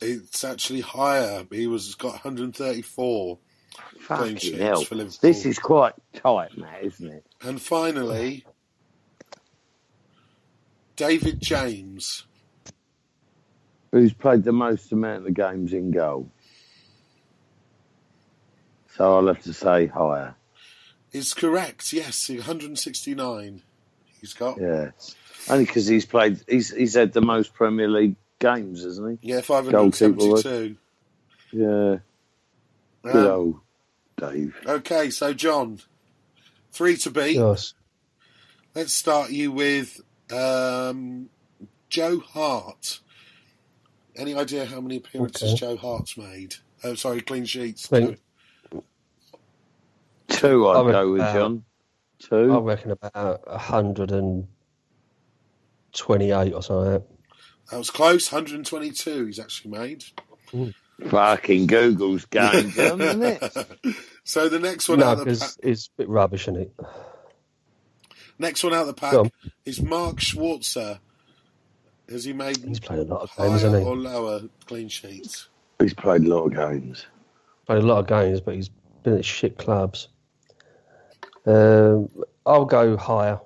It's 0.00 0.44
actually 0.44 0.82
higher. 0.82 1.46
He 1.50 1.66
was 1.66 1.94
got 1.94 2.12
134. 2.12 3.38
Clean 3.76 4.00
Fucking 4.18 4.36
sheets 4.36 4.58
hell. 4.58 4.84
for 4.84 4.94
Liverpool. 4.94 5.18
This 5.20 5.44
is 5.46 5.58
quite 5.58 5.94
tight, 6.14 6.56
Matt, 6.56 6.84
isn't 6.84 7.10
it? 7.10 7.26
And 7.42 7.60
finally, 7.60 8.44
David 10.96 11.40
James. 11.40 12.24
Who's 13.92 14.12
played 14.12 14.44
the 14.44 14.52
most 14.52 14.92
amount 14.92 15.26
of 15.26 15.34
games 15.34 15.72
in 15.72 15.90
goal? 15.90 16.30
So 18.96 19.16
I'll 19.16 19.26
have 19.26 19.42
to 19.42 19.52
say 19.52 19.86
higher. 19.86 20.34
is 21.12 21.34
correct. 21.34 21.92
Yes, 21.92 22.28
169. 22.28 23.62
He's 24.20 24.32
got. 24.34 24.60
Yeah. 24.60 24.90
Only 25.48 25.64
because 25.66 25.86
he's 25.86 26.04
played, 26.06 26.40
he's, 26.48 26.74
he's 26.74 26.94
had 26.94 27.12
the 27.12 27.20
most 27.20 27.54
Premier 27.54 27.88
League 27.88 28.16
games, 28.38 28.82
hasn't 28.82 29.20
he? 29.20 29.28
Yeah, 29.30 29.40
Goalkeeper, 29.40 29.70
572. 29.72 30.76
Yeah. 31.52 31.96
Good 33.02 33.26
Um, 33.26 33.30
old 33.30 33.60
Dave. 34.16 34.56
okay, 34.66 35.10
so 35.10 35.32
John, 35.34 35.80
three 36.70 36.96
to 36.98 37.10
beat. 37.10 37.36
yes. 37.36 37.74
Let's 38.74 38.92
start 38.92 39.30
you 39.30 39.52
with 39.52 40.00
um, 40.32 41.28
Joe 41.88 42.20
Hart. 42.20 43.00
Any 44.16 44.34
idea 44.34 44.64
how 44.66 44.80
many 44.80 44.96
appearances 44.96 45.50
Okay. 45.52 45.56
Joe 45.56 45.76
Hart's 45.76 46.16
made? 46.16 46.54
Oh, 46.84 46.94
sorry, 46.94 47.20
clean 47.20 47.44
sheets. 47.44 47.86
Clean- 47.86 48.16
Two, 50.28 50.66
I 50.68 50.80
I'd 50.80 50.92
go 50.92 51.12
with 51.12 51.20
John. 51.22 51.64
I 52.24 52.26
Two. 52.28 52.60
reckon 52.60 52.90
about 52.90 53.46
hundred 53.48 54.10
and 54.10 54.46
twenty-eight 55.92 56.52
or 56.52 56.62
something. 56.62 57.02
That 57.70 57.78
was 57.78 57.90
close. 57.90 58.30
122 58.30 59.26
he's 59.26 59.38
actually 59.38 59.70
made. 59.72 60.04
Fucking 61.08 61.66
Google's 61.66 62.24
going, 62.26 62.70
John, 62.70 63.00
isn't 63.00 63.22
it? 63.22 63.96
so 64.24 64.48
the 64.48 64.58
next 64.58 64.88
one 64.88 65.00
No, 65.00 65.06
out 65.06 65.18
of 65.20 65.26
the 65.26 65.36
pack, 65.38 65.50
it's 65.62 65.86
a 65.88 65.90
bit 65.98 66.08
rubbish, 66.08 66.48
isn't 66.48 66.56
it? 66.62 66.72
next 68.38 68.64
one 68.64 68.72
out 68.74 68.82
of 68.82 68.86
the 68.88 68.94
pack 68.94 69.14
on. 69.14 69.30
is 69.64 69.80
Mark 69.82 70.16
Schwarzer. 70.16 70.98
Has 72.08 72.24
he 72.24 72.32
made 72.32 72.58
He's 72.58 72.80
played 72.80 73.00
a 73.00 73.04
lot 73.04 73.22
of 73.22 73.36
games, 73.36 73.62
hasn't 73.62 73.82
he? 73.82 73.88
or 73.88 73.96
lower 73.96 74.42
clean 74.66 74.88
sheets? 74.88 75.48
He's 75.80 75.92
played 75.94 76.22
a 76.22 76.28
lot 76.28 76.44
of 76.44 76.54
games. 76.54 77.04
Played 77.66 77.82
a 77.82 77.86
lot 77.86 77.98
of 77.98 78.06
games, 78.06 78.40
but 78.40 78.54
he's 78.54 78.70
been 79.02 79.18
at 79.18 79.24
shit 79.24 79.58
clubs. 79.58 80.08
Um, 81.44 82.08
I'll 82.46 82.64
go 82.64 82.96
higher. 82.96 83.40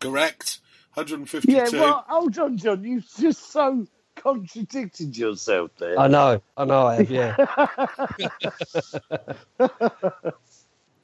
Correct. 0.00 0.58
152. 0.94 1.52
Yeah, 1.52 1.68
well, 1.72 2.04
hold 2.08 2.38
on, 2.38 2.56
John. 2.56 2.84
You've 2.84 3.06
just 3.18 3.50
so 3.52 3.86
contradicted 4.24 5.16
yourself 5.16 5.70
there. 5.78 5.98
I 6.00 6.08
know, 6.08 6.40
I 6.56 6.64
know, 6.64 6.86
I 6.86 6.94
have. 6.96 7.10
Yeah, 7.10 7.36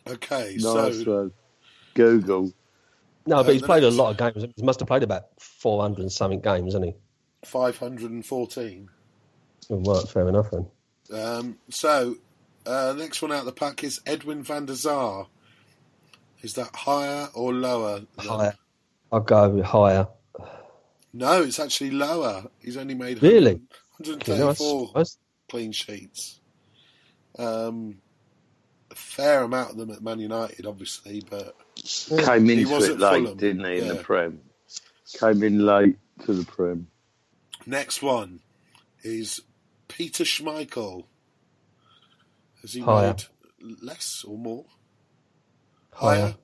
Okay, 0.08 0.56
nice 0.58 1.04
so 1.04 1.16
one. 1.22 1.32
Google. 1.94 2.52
no, 3.26 3.38
Uh, 3.38 3.42
but 3.44 3.52
he's 3.52 3.60
the 3.60 3.66
played 3.66 3.84
a 3.84 3.90
lot 3.90 4.10
of 4.10 4.16
games. 4.34 4.52
He 4.56 4.62
must 4.62 4.80
have 4.80 4.88
played 4.88 5.02
about 5.02 5.24
four 5.38 5.82
hundred 5.82 6.00
and 6.00 6.12
something 6.12 6.40
games, 6.40 6.72
hasn't 6.74 6.86
he? 6.86 6.94
514. 7.44 8.88
Well, 9.68 9.94
right, 9.96 10.08
fair 10.08 10.28
enough 10.28 10.50
then. 10.50 10.66
Um, 11.12 11.58
so, 11.68 12.16
uh, 12.66 12.94
next 12.96 13.22
one 13.22 13.32
out 13.32 13.40
of 13.40 13.44
the 13.46 13.52
pack 13.52 13.84
is 13.84 14.00
Edwin 14.06 14.42
van 14.42 14.66
der 14.66 14.74
Sar. 14.74 15.26
Is 16.42 16.54
that 16.54 16.74
higher 16.74 17.28
or 17.34 17.52
lower? 17.52 18.00
than- 18.16 18.26
Higher. 18.26 18.54
I'll 19.12 19.20
go 19.20 19.62
higher. 19.62 20.08
No, 21.12 21.42
it's 21.42 21.58
actually 21.58 21.90
lower. 21.90 22.44
He's 22.60 22.76
only 22.76 22.94
made 22.94 23.22
Really? 23.22 23.54
134 23.98 24.82
Okay, 24.82 24.92
nice. 24.94 25.18
clean 25.48 25.72
sheets. 25.72 26.40
Um, 27.38 27.98
a 28.90 28.94
fair 28.94 29.42
amount 29.42 29.70
of 29.72 29.76
them 29.76 29.90
at 29.90 30.02
Man 30.02 30.20
United, 30.20 30.66
obviously, 30.66 31.22
but 31.28 31.56
Came 32.24 32.46
He 32.46 32.62
into 32.62 32.76
it 32.92 32.98
late, 32.98 33.24
Fulham, 33.24 33.36
didn't 33.38 33.64
he, 33.64 33.78
in 33.78 33.86
yeah. 33.86 33.92
the 33.94 34.02
Prem? 34.02 34.40
Came 35.18 35.42
in 35.42 35.64
late 35.66 35.96
to 36.24 36.32
the 36.34 36.44
Prem. 36.44 36.86
next 37.66 38.02
one 38.02 38.40
is 39.02 39.40
Peter 39.88 40.24
Schmeichel. 40.24 41.04
Has 42.62 42.72
he 42.74 42.80
Higher. 42.80 43.16
made 43.60 43.76
less 43.82 44.24
or 44.26 44.36
more? 44.38 44.66
Higher. 45.92 46.36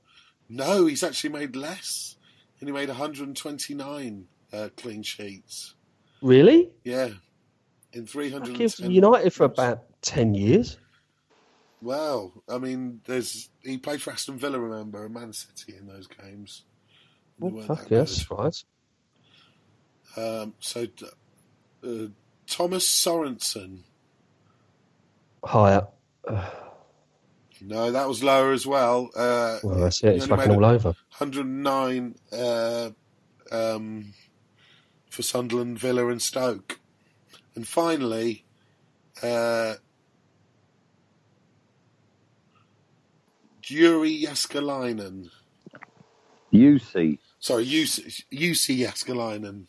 No, 0.49 0.87
he's 0.87 1.03
actually 1.05 1.31
made 1.31 1.57
less. 1.57 2.17
And 2.61 2.69
he 2.69 2.73
made 2.73 2.89
129 2.89 4.27
uh, 4.53 4.69
clean 4.77 5.03
sheets. 5.03 5.75
Really? 6.23 6.71
Yeah. 6.85 7.11
In 7.93 8.07
Fucking 8.07 8.29
310. 8.69 8.91
United 8.91 9.33
for 9.33 9.45
about 9.45 9.85
ten 10.03 10.35
years. 10.35 10.77
Well, 11.81 12.33
I 12.49 12.59
mean, 12.59 13.01
there's 13.05 13.49
he 13.63 13.79
played 13.79 14.03
for 14.03 14.13
Aston 14.13 14.39
Villa, 14.39 14.59
remember, 14.59 15.05
and 15.05 15.15
Man 15.15 15.33
City 15.33 15.75
in 15.79 15.87
those 15.87 16.07
games. 16.07 16.65
Oh, 17.41 17.61
fuck 17.63 17.91
yes, 17.91 18.31
right. 18.31 18.65
Um, 20.17 20.55
so, 20.59 20.87
uh, 21.85 22.07
Thomas 22.47 22.89
Sorensen. 22.89 23.81
Higher. 25.45 25.87
No, 27.61 27.93
that 27.93 28.09
was 28.09 28.23
lower 28.23 28.53
as 28.53 28.67
well. 28.67 29.11
Uh, 29.15 29.59
Well, 29.63 29.81
that's 29.81 30.03
it. 30.03 30.17
It's 30.17 30.27
fucking 30.27 30.53
all 30.53 30.65
over. 30.65 30.89
109 31.19 32.15
uh, 32.33 32.91
um, 33.53 34.13
for 35.17 35.23
Sunderland, 35.23 35.79
Villa, 35.79 36.09
and 36.09 36.21
Stoke. 36.21 36.79
And 37.55 37.67
finally, 37.67 38.45
uh, 39.23 39.75
Yuri 43.71 44.23
Jääskeläinen. 44.23 45.31
UC. 46.53 47.19
Sorry, 47.39 47.65
Jussi 47.65 48.27
Jussi 48.31 48.79
Jääskeläinen. 48.79 49.67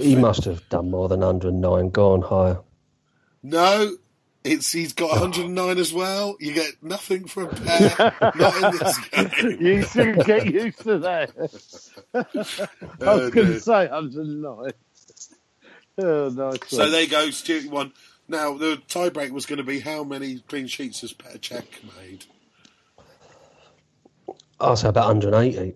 He 0.00 0.14
must 0.14 0.44
have 0.44 0.60
done 0.70 0.90
more 0.90 1.08
than 1.08 1.20
109, 1.20 1.90
gone 1.90 2.22
higher. 2.22 2.60
No, 3.42 3.96
it's 4.44 4.72
he's 4.72 4.92
got 4.92 5.10
109 5.10 5.78
as 5.78 5.92
well. 5.92 6.36
You 6.40 6.52
get 6.54 6.82
nothing 6.82 7.26
for 7.26 7.44
a 7.44 7.48
pair. 7.54 8.14
Not 8.36 8.56
in 8.56 8.78
this 8.78 8.98
game. 9.08 9.58
You 9.60 9.82
should 9.82 10.24
get 10.24 10.46
used 10.46 10.80
to 10.80 10.98
that. 11.00 11.30
I 12.14 12.24
Oh, 13.02 13.18
was 13.20 13.30
going 13.30 13.46
to 13.48 13.60
say 13.60 13.86
109. 13.88 14.72
Oh, 15.98 16.28
nice 16.30 16.58
So 16.68 16.78
one. 16.78 16.90
there 16.92 17.02
you 17.02 17.08
go, 17.08 17.30
Stuart 17.30 17.66
won. 17.70 17.92
Now 18.28 18.56
the 18.56 18.80
tiebreak 18.88 19.30
was 19.30 19.44
going 19.46 19.58
to 19.58 19.64
be 19.64 19.80
how 19.80 20.04
many 20.04 20.38
clean 20.48 20.66
sheets 20.68 21.00
has 21.02 21.12
Petr 21.12 21.40
Cech 21.40 21.66
made? 22.00 22.24
I'll 24.58 24.76
say 24.76 24.88
about 24.88 25.14
180. 25.14 25.74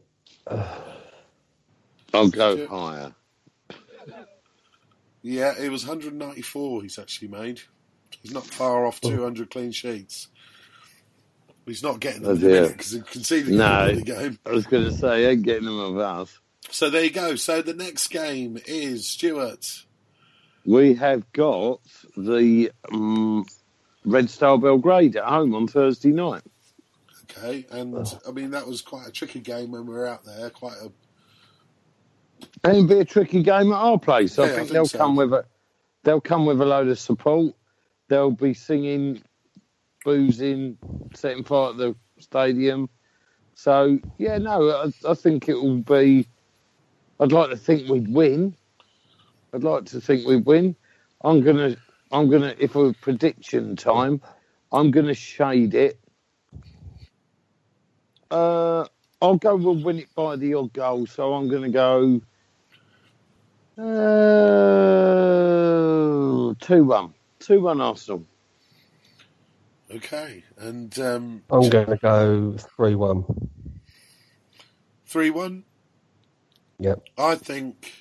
I'll 2.13 2.29
go 2.29 2.67
higher. 2.67 3.13
Yeah, 5.23 5.55
it 5.59 5.71
was 5.71 5.87
194 5.87 6.83
he's 6.83 6.99
actually 6.99 7.29
made. 7.29 7.61
He's 8.23 8.33
not 8.33 8.47
far 8.47 8.87
off 8.87 9.01
200 9.01 9.51
clean 9.51 9.73
sheets. 9.73 10.29
He's 11.67 11.83
not 11.83 12.01
getting 12.01 12.23
them 12.23 12.31
Oh, 12.31 12.37
in 12.37 12.43
a 12.43 12.47
dear. 12.47 12.51
minute 12.51 12.73
because 12.73 12.93
he 12.93 13.01
conceded 13.01 13.55
No. 13.55 13.95
the 13.95 14.03
game. 14.03 14.39
I 14.47 14.51
was 14.53 14.67
going 14.67 14.85
to 14.85 14.93
say, 14.93 15.27
ain't 15.27 15.43
getting 15.43 15.65
them 15.67 15.79
of 15.79 15.99
us. 15.99 16.39
So 16.71 16.91
there 16.91 17.05
you 17.05 17.11
go. 17.11 17.37
So 17.37 17.63
the 17.63 17.75
next 17.75 18.09
game 18.09 18.59
is 18.67 19.09
Stuart. 19.09 19.85
We 20.67 20.95
have 20.95 21.31
got 21.33 21.81
the 22.17 22.73
um, 22.93 23.47
Red 24.05 24.31
Star 24.31 24.59
Belgrade 24.59 25.17
at 25.17 25.25
home 25.25 25.55
on 25.55 25.69
Thursday 25.69 26.11
night. 26.11 26.43
Okay, 27.25 27.67
and 27.71 28.07
I 28.27 28.31
mean 28.33 28.51
that 28.53 28.67
was 28.67 28.83
quite 28.83 29.09
a 29.09 29.13
tricky 29.13 29.41
game 29.41 29.73
when 29.73 29.87
we 29.87 29.95
were 29.95 30.07
out 30.07 30.25
there. 30.25 30.51
Quite 30.51 30.77
a 30.83 30.91
And 32.65 32.77
it'll 32.77 32.89
be 32.89 33.01
a 33.01 33.05
tricky 33.05 33.43
game 33.43 33.73
at 33.73 33.77
our 33.79 33.99
place. 33.99 34.39
I 34.39 34.47
Yeah, 34.47 34.53
I 34.55 34.55
think 34.57 34.69
think 34.69 34.71
they'll 34.73 34.85
so. 34.87 34.99
come 34.99 35.17
with 35.17 35.33
a 35.33 35.47
they'll 36.05 36.21
come 36.21 36.47
with 36.47 36.61
a 36.61 36.65
load 36.65 36.89
of 36.89 36.99
support. 36.99 37.55
They'll 38.15 38.31
be 38.31 38.55
singing, 38.55 39.21
boozing, 40.05 40.79
setting 41.17 41.43
fire 41.43 41.71
at 41.71 41.79
the 41.79 41.97
stadium. 42.21 42.89
So 43.57 43.99
yeah, 44.19 44.39
no, 44.39 44.71
I, 44.71 44.93
I 45.11 45.15
think 45.15 45.49
it 45.49 45.55
will 45.55 45.79
be. 45.79 46.29
I'd 47.19 47.33
like 47.33 47.51
to 47.51 47.57
think 47.57 47.89
we'd 47.89 48.15
win. 48.15 48.55
I'd 49.53 49.65
like 49.65 49.87
to 49.87 50.01
think 50.01 50.29
we'd 50.29 50.47
win. 50.47 50.77
I'm 51.25 51.41
gonna, 51.41 51.75
I'm 52.13 52.31
gonna. 52.31 52.55
If 52.57 52.77
we're 52.77 52.93
prediction 52.93 53.75
time, 53.75 54.21
I'm 54.71 54.93
gonna 54.93 55.13
shade 55.13 55.75
it. 55.75 55.99
Uh, 58.31 58.85
I'll 59.21 59.39
go. 59.39 59.57
We'll 59.57 59.83
win 59.83 59.99
it 59.99 60.15
by 60.15 60.37
the 60.37 60.55
odd 60.55 60.73
goal. 60.73 61.07
So 61.07 61.35
I'm 61.35 61.49
gonna 61.49 61.69
go. 61.69 62.21
Uh, 63.77 64.15
two 66.61 66.85
one, 66.85 67.13
two 67.45 67.61
one 67.61 67.81
Arsenal. 67.81 68.25
okay, 69.95 70.43
and 70.57 70.99
um, 70.99 71.43
I'm 71.51 71.69
going 71.69 71.87
to 71.87 71.97
go 71.97 72.57
3 72.57 72.95
1. 72.95 73.25
three 75.07 75.31
one. 75.31 75.65
Yep. 76.79 77.07
I 77.19 77.35
think 77.35 77.93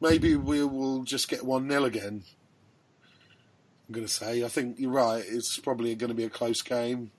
maybe 0.00 0.34
we 0.34 0.64
will 0.64 1.04
just 1.04 1.28
get 1.28 1.44
one 1.44 1.70
0 1.70 1.84
again. 1.84 2.24
I'm 3.88 3.94
going 3.94 4.06
to 4.06 4.12
say. 4.12 4.44
I 4.44 4.48
think 4.48 4.78
you're 4.78 4.90
right. 4.90 5.24
It's 5.26 5.58
probably 5.58 5.94
going 5.94 6.08
to 6.08 6.14
be 6.14 6.24
a 6.24 6.30
close 6.30 6.62
game. 6.62 7.12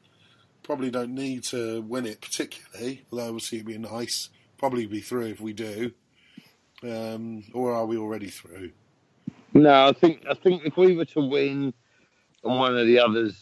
Probably 0.62 0.92
don't 0.92 1.14
need 1.16 1.44
to 1.46 1.82
win 1.82 2.06
it 2.06 2.22
particularly, 2.22 3.06
although 3.12 3.28
obviously 3.28 3.60
it'd 3.60 3.68
be 3.68 3.78
nice. 3.78 4.30
Probably 4.58 4.86
be 4.88 5.02
through 5.02 5.28
if 5.28 5.42
we 5.42 5.54
do. 5.54 5.92
Um, 6.84 7.44
or 7.54 7.74
are 7.74 7.86
we 7.86 7.98
already 7.98 8.28
through? 8.28 8.72
No, 9.54 9.88
I 9.88 9.94
think 9.94 10.24
I 10.30 10.34
think 10.34 10.63
if 10.66 10.78
we 10.78 10.96
were 10.96 11.06
to 11.06 11.22
win 11.22 11.74
and 12.44 12.60
one 12.60 12.78
of 12.78 12.88
the 12.88 13.00
others 13.00 13.36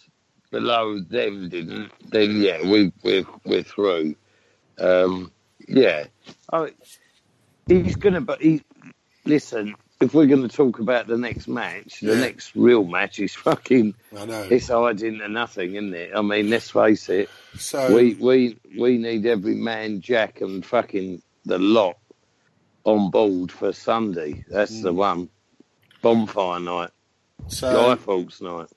below 0.52 1.00
them 1.00 1.50
didn't, 1.50 1.92
then 2.10 2.42
yeah, 2.42 2.62
we 2.70 2.92
we're 3.04 3.26
we're 3.46 3.64
through. 3.64 4.16
Um, 4.80 5.32
yeah, 5.68 6.06
I, 6.52 6.72
he's 7.68 7.96
gonna. 7.96 8.22
But 8.22 8.42
he 8.42 8.62
listen. 9.26 9.76
If 10.02 10.16
we're 10.16 10.26
going 10.26 10.42
to 10.42 10.48
talk 10.50 10.80
about 10.80 11.06
the 11.06 11.16
next 11.16 11.48
match, 11.48 12.00
the 12.00 12.16
Yeah. 12.16 12.22
next 12.22 12.56
real 12.56 12.84
match 12.84 13.20
is 13.20 13.36
fucking. 13.36 13.94
I 14.18 14.26
know. 14.26 14.48
It's 14.50 14.68
hiding 14.70 15.20
to 15.20 15.28
nothing, 15.30 15.76
isn't 15.76 15.94
it? 15.94 16.12
I 16.16 16.24
mean, 16.24 16.50
let's 16.50 16.72
face 16.72 17.08
it. 17.08 17.30
so 17.56 17.94
We 17.96 18.16
we 18.16 18.58
we 18.80 18.98
need 18.98 19.28
every 19.28 19.54
man, 19.54 20.02
Jack, 20.02 20.42
and 20.42 20.66
fucking 20.66 21.22
the 21.46 21.60
lot 21.60 21.98
on 22.84 23.12
board 23.12 23.52
for 23.52 23.72
Sunday. 23.74 24.44
That's 24.50 24.82
the 24.82 24.92
one. 24.92 25.30
Bonfire 26.02 26.60
night, 26.60 26.90
so 27.48 27.72
Guy 27.74 27.96
Fawkes 27.96 28.42
night. 28.42 28.68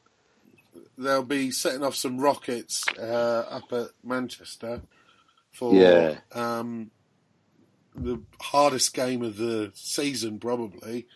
they'll 0.99 1.23
be 1.25 1.51
setting 1.51 1.83
off 1.83 1.95
some 1.95 2.19
rockets 2.19 2.85
uh, 2.99 3.45
up 3.51 3.73
at 3.73 3.89
Manchester 4.03 4.83
for 5.53 5.75
Yeah. 5.75 6.19
um, 6.33 6.91
the 7.95 8.21
hardest 8.41 8.93
game 8.95 9.23
of 9.23 9.37
the 9.37 9.71
season, 9.75 10.39
probably. 10.41 11.07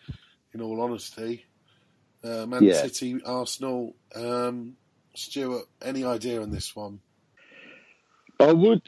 In 0.53 0.61
all 0.61 0.81
honesty, 0.81 1.45
uh, 2.23 2.45
Man 2.47 2.63
Yeah. 2.63 2.73
City, 2.81 3.21
Arsenal. 3.23 3.95
Um, 4.15 4.77
Stuart, 5.15 5.65
any 5.81 6.03
idea 6.03 6.41
on 6.41 6.49
this 6.49 6.75
one? 6.75 6.99
I 8.39 8.51
would. 8.53 8.81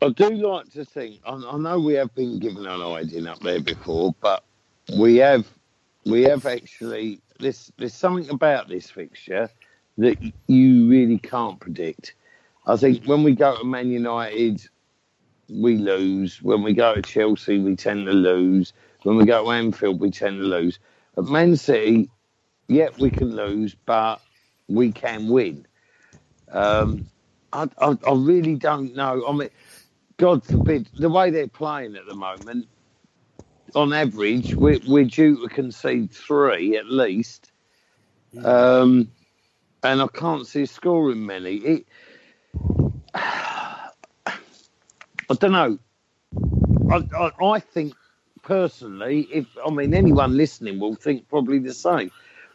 I 0.00 0.10
do 0.10 0.30
like 0.34 0.70
to 0.74 0.84
think. 0.84 1.20
I, 1.24 1.32
I 1.32 1.56
know 1.58 1.80
we 1.80 1.94
have 1.94 2.14
been 2.14 2.38
given 2.38 2.66
an 2.66 2.82
idea 2.82 3.28
up 3.32 3.40
there 3.40 3.60
before, 3.60 4.14
but 4.20 4.44
we 4.96 5.16
have 5.16 5.44
we 6.08 6.22
have 6.24 6.46
actually. 6.46 7.20
There's 7.38 7.72
there's 7.78 7.94
something 7.94 8.30
about 8.30 8.68
this 8.68 8.90
fixture 8.90 9.48
that 9.98 10.18
you 10.46 10.88
really 10.88 11.18
can't 11.18 11.60
predict. 11.60 12.14
I 12.66 12.76
think 12.76 13.04
when 13.04 13.22
we 13.22 13.34
go 13.34 13.56
to 13.56 13.64
Man 13.64 13.90
United, 13.90 14.66
we 15.48 15.76
lose. 15.76 16.42
When 16.42 16.62
we 16.62 16.74
go 16.74 16.94
to 16.94 17.02
Chelsea, 17.02 17.58
we 17.58 17.76
tend 17.76 18.06
to 18.06 18.12
lose. 18.12 18.72
When 19.02 19.16
we 19.16 19.24
go 19.24 19.44
to 19.44 19.50
Anfield, 19.50 20.00
we 20.00 20.10
tend 20.10 20.38
to 20.38 20.44
lose. 20.44 20.78
At 21.16 21.24
Man 21.24 21.56
City, 21.56 22.10
yeah, 22.68 22.88
we 22.98 23.10
can 23.10 23.34
lose, 23.34 23.74
but 23.86 24.20
we 24.68 24.92
can 24.92 25.28
win. 25.28 25.66
Um, 26.52 27.06
I, 27.52 27.68
I, 27.78 27.96
I 28.06 28.12
really 28.12 28.54
don't 28.54 28.94
know. 28.94 29.24
I 29.26 29.32
mean, 29.32 29.50
God 30.18 30.44
forbid, 30.44 30.88
the 30.98 31.08
way 31.08 31.30
they're 31.30 31.48
playing 31.48 31.96
at 31.96 32.06
the 32.06 32.14
moment, 32.14 32.66
on 33.74 33.92
average, 33.92 34.54
we're, 34.54 34.80
we're 34.86 35.04
due 35.04 35.40
to 35.42 35.48
concede 35.48 36.12
three 36.12 36.76
at 36.76 36.86
least. 36.86 37.50
Um, 38.44 39.10
and 39.82 40.02
I 40.02 40.06
can't 40.08 40.46
see 40.46 40.66
scoring 40.66 41.24
many. 41.24 41.56
It, 41.56 41.86
I 43.14 43.90
don't 45.30 45.52
know. 45.52 45.78
I, 46.90 47.06
I, 47.16 47.46
I 47.46 47.60
think 47.60 47.94
personally, 48.42 49.28
if 49.32 49.46
I 49.64 49.70
mean 49.70 49.94
anyone 49.94 50.36
listening 50.36 50.78
will 50.78 50.94
think 50.94 51.28
probably 51.28 51.58
the 51.58 51.74
same. 51.74 52.10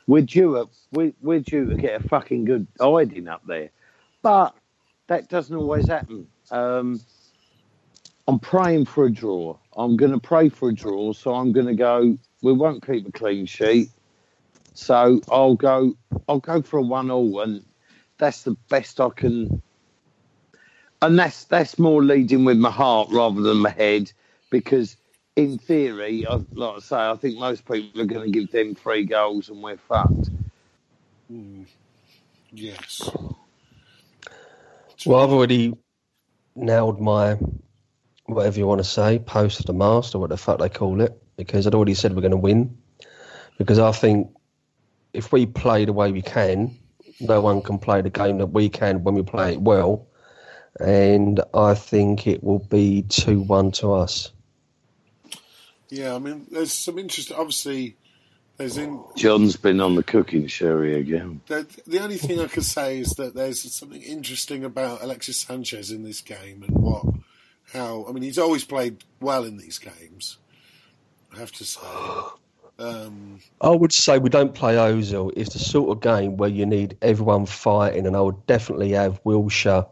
We're 0.08 0.23
due 0.23 0.58
a, 0.58 0.65
we're, 0.91 1.13
we're 1.21 1.39
due 1.39 1.69
to 1.69 1.76
get 1.76 2.04
a 2.04 2.08
fucking 2.08 2.45
good 2.45 2.67
hiding 2.80 3.28
up 3.28 3.43
there, 3.45 3.69
but 4.21 4.54
that 5.08 5.30
doesn't 5.30 5.56
always 5.56 5.88
happen. 5.88 6.28
Um, 6.52 6.99
I'm 8.28 8.40
praying 8.40 8.86
for 8.86 9.06
a 9.06 9.12
draw. 9.12 9.58
I'm 9.76 9.98
going 9.98 10.12
to 10.12 10.20
pray 10.20 10.50
for 10.50 10.70
a 10.70 10.74
draw, 10.74 11.14
so 11.14 11.34
I'm 11.34 11.52
going 11.52 11.66
to 11.66 11.76
go. 11.76 12.18
We 12.42 12.54
won't 12.54 12.86
keep 12.86 13.08
a 13.08 13.12
clean 13.12 13.46
sheet, 13.46 13.90
so 14.74 15.20
I'll 15.30 15.56
go. 15.56 15.96
I'll 16.30 16.40
go 16.40 16.62
for 16.62 16.78
a 16.78 16.82
one-all, 16.82 17.42
and 17.42 17.66
that's 18.18 18.44
the 18.44 18.56
best 18.70 19.02
I 19.02 19.10
can. 19.10 19.62
And 21.02 21.20
that's 21.20 21.44
that's 21.46 21.78
more 21.78 22.02
leading 22.02 22.46
with 22.46 22.58
my 22.58 22.72
heart 22.72 23.10
rather 23.12 23.42
than 23.42 23.58
my 23.58 23.72
head, 23.72 24.12
because 24.50 24.96
in 25.36 25.58
theory, 25.58 26.26
I, 26.26 26.40
like 26.54 26.78
I 26.78 26.80
say, 26.80 26.96
I 26.96 27.16
think 27.16 27.38
most 27.38 27.66
people 27.66 28.02
are 28.02 28.06
going 28.06 28.32
to 28.32 28.40
give 28.40 28.52
them 28.52 28.76
three 28.76 29.04
goals, 29.04 29.50
and 29.50 29.62
we're 29.62 29.78
fucked. 29.78 30.30
Hmm. 31.28 31.64
Yes. 32.52 33.10
Well, 35.06 35.22
I've 35.22 35.32
already 35.32 35.74
nailed 36.56 37.02
my 37.02 37.38
whatever 38.34 38.58
you 38.58 38.67
want 38.67 38.80
to 38.80 38.86
say, 38.86 39.19
post 39.19 39.60
of 39.60 39.65
the 39.65 39.74
mast 39.74 40.15
or 40.15 40.19
what 40.19 40.30
the 40.30 40.38
fuck 40.38 40.60
they 40.60 40.69
call 40.69 41.02
it, 41.02 41.22
because 41.38 41.65
I'd 41.67 41.76
already 41.76 41.93
said 41.93 42.15
we're 42.15 42.22
going 42.22 42.32
to 42.32 42.38
win. 42.38 42.78
Because 43.58 43.80
I 43.80 43.91
think 43.91 44.30
if 45.13 45.32
we 45.32 45.46
play 45.46 45.86
the 45.86 45.93
way 45.93 46.12
we 46.12 46.22
can, 46.22 46.78
no 47.19 47.41
one 47.41 47.62
can 47.62 47.78
play 47.78 48.02
the 48.02 48.10
game 48.10 48.39
that 48.39 48.48
we 48.48 48.69
can 48.69 49.04
when 49.04 49.15
we 49.15 49.24
play 49.24 49.54
it 49.54 49.62
well. 49.62 50.08
And 50.80 51.39
I 51.54 51.76
think 51.76 52.26
it 52.26 52.43
will 52.43 52.60
be 52.60 53.04
2 53.04 53.41
1 53.41 53.72
to 53.74 53.93
us. 53.93 54.32
Yeah, 55.89 56.15
I 56.15 56.19
mean, 56.19 56.48
there's 56.50 56.74
some 56.74 56.98
interesting. 56.98 57.38
Obviously, 57.38 57.96
there's 58.58 58.78
in 58.78 59.04
John's 59.15 59.56
been 59.56 59.80
on 59.80 59.96
the 59.96 60.04
cooking 60.04 60.48
sherry 60.48 61.00
again. 61.00 61.41
the, 61.48 61.67
the 61.86 62.00
only 62.00 62.17
thing 62.17 62.39
I 62.39 62.48
could 62.48 62.65
say 62.65 63.00
is 63.00 63.10
that 63.12 63.36
there's 63.36 63.72
something 63.76 64.02
interesting 64.02 64.63
about 64.63 65.04
Alexis 65.04 65.39
Sanchez 65.39 65.91
in 65.91 66.04
this 66.04 66.22
game 66.22 66.63
and 66.63 66.76
what, 66.76 67.06
how. 67.74 68.06
I 68.08 68.12
mean, 68.12 68.24
he's 68.24 68.38
always 68.38 68.64
played 68.64 69.04
well 69.20 69.44
in 69.44 69.58
these 69.58 69.80
games, 69.80 70.38
I 71.34 71.40
have 71.40 71.52
to 71.54 71.66
say. 71.66 71.82
Um, 72.80 73.40
I 73.62 73.70
would 73.70 73.94
say 73.94 74.18
we 74.18 74.30
don't 74.30 74.54
play 74.54 74.76
Ozil. 74.76 75.32
It's 75.36 75.54
the 75.54 75.60
sort 75.60 75.96
of 75.96 76.02
game 76.02 76.38
where 76.38 76.50
you 76.50 76.66
need 76.66 76.98
everyone 77.02 77.46
fighting, 77.46 78.08
and 78.08 78.16
I 78.16 78.22
would 78.22 78.46
definitely 78.48 78.92
have 78.92 79.24
Wilshere 79.24 79.88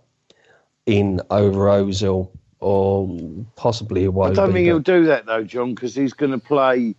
in 0.85 1.21
over 1.29 1.65
Ozil 1.65 2.29
or 2.59 3.17
possibly 3.55 4.05
away. 4.05 4.29
I 4.29 4.33
don't 4.33 4.53
think 4.53 4.65
he'll 4.65 4.79
do 4.79 5.05
that 5.05 5.25
though, 5.25 5.43
John, 5.43 5.73
because 5.73 5.95
he's 5.95 6.13
going 6.13 6.31
to 6.31 6.37
play 6.37 6.95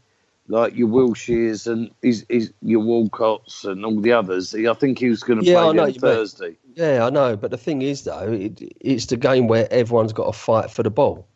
like 0.49 0.75
your 0.77 0.89
Wilsheres 0.89 1.67
and 1.67 1.91
his, 2.03 2.27
his, 2.29 2.53
your 2.63 2.83
Walcotts 2.83 3.65
and 3.65 3.85
all 3.85 4.01
the 4.01 4.13
others. 4.13 4.55
I 4.55 4.75
think 4.75 4.99
he 4.99 5.09
was 5.09 5.23
going 5.23 5.41
to 5.41 5.45
Yeah, 5.45 5.59
I 5.59 5.63
play 5.65 5.73
know 5.75 5.87
them 5.87 5.95
you 5.95 6.01
mean. 6.01 6.01
Thursday. 6.01 6.57
Yeah, 6.75 7.07
I 7.07 7.11
know, 7.11 7.37
but 7.37 7.51
the 7.51 7.59
thing 7.59 7.83
is, 7.83 8.05
though, 8.05 8.33
it, 8.33 8.61
it's 8.81 9.07
the 9.07 9.17
game 9.17 9.47
where 9.47 9.73
everyone's 9.73 10.13
got 10.13 10.27
to 10.27 10.33
fight 10.39 10.71
for 10.71 10.83
the 10.83 10.91
ball, 10.91 11.27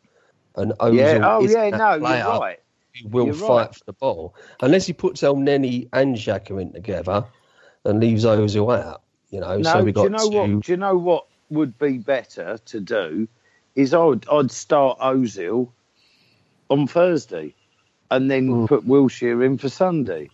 and 0.56 0.72
Ozil 0.80 0.96
Yeah. 0.96 1.20
Oh, 1.22 1.42
yeah. 1.46 1.70
No, 1.70 1.98
player 1.98 2.18
you're 2.18 2.40
right. 2.40 2.58
who 3.02 3.08
will 3.08 3.26
You're 3.26 3.34
fight 3.34 3.48
right. 3.48 3.74
for 3.74 3.84
the 3.84 3.92
ball, 3.92 4.34
unless 4.60 4.86
he 4.86 4.92
puts 4.92 5.22
Elneny 5.22 5.88
and 5.92 6.16
Xhaka 6.16 6.60
in 6.60 6.72
together 6.72 7.24
and 7.84 8.00
leaves 8.00 8.24
Ozil 8.24 8.76
out. 8.82 9.02
You 9.30 9.40
know, 9.40 9.58
No, 9.58 9.72
so 9.72 9.82
we 9.84 9.92
got 9.92 10.02
do 10.02 10.04
you 10.04 10.10
know 10.10 10.26
what? 10.28 10.60
Do 10.64 10.72
you 10.72 10.76
know 10.76 10.96
what 10.96 11.26
would 11.50 11.78
be 11.78 11.98
better 11.98 12.58
to 12.66 12.80
do? 12.80 13.28
Is 13.74 13.92
I'd 13.92 14.26
I'd 14.28 14.50
start 14.50 14.98
Ozil 15.00 15.68
on 16.70 16.86
Thursday, 16.86 17.54
and 18.10 18.30
then 18.30 18.48
Mm. 18.48 18.68
put 18.68 18.86
Wilshere 18.86 19.44
in 19.44 19.58
for 19.58 19.68
Sunday, 19.68 20.30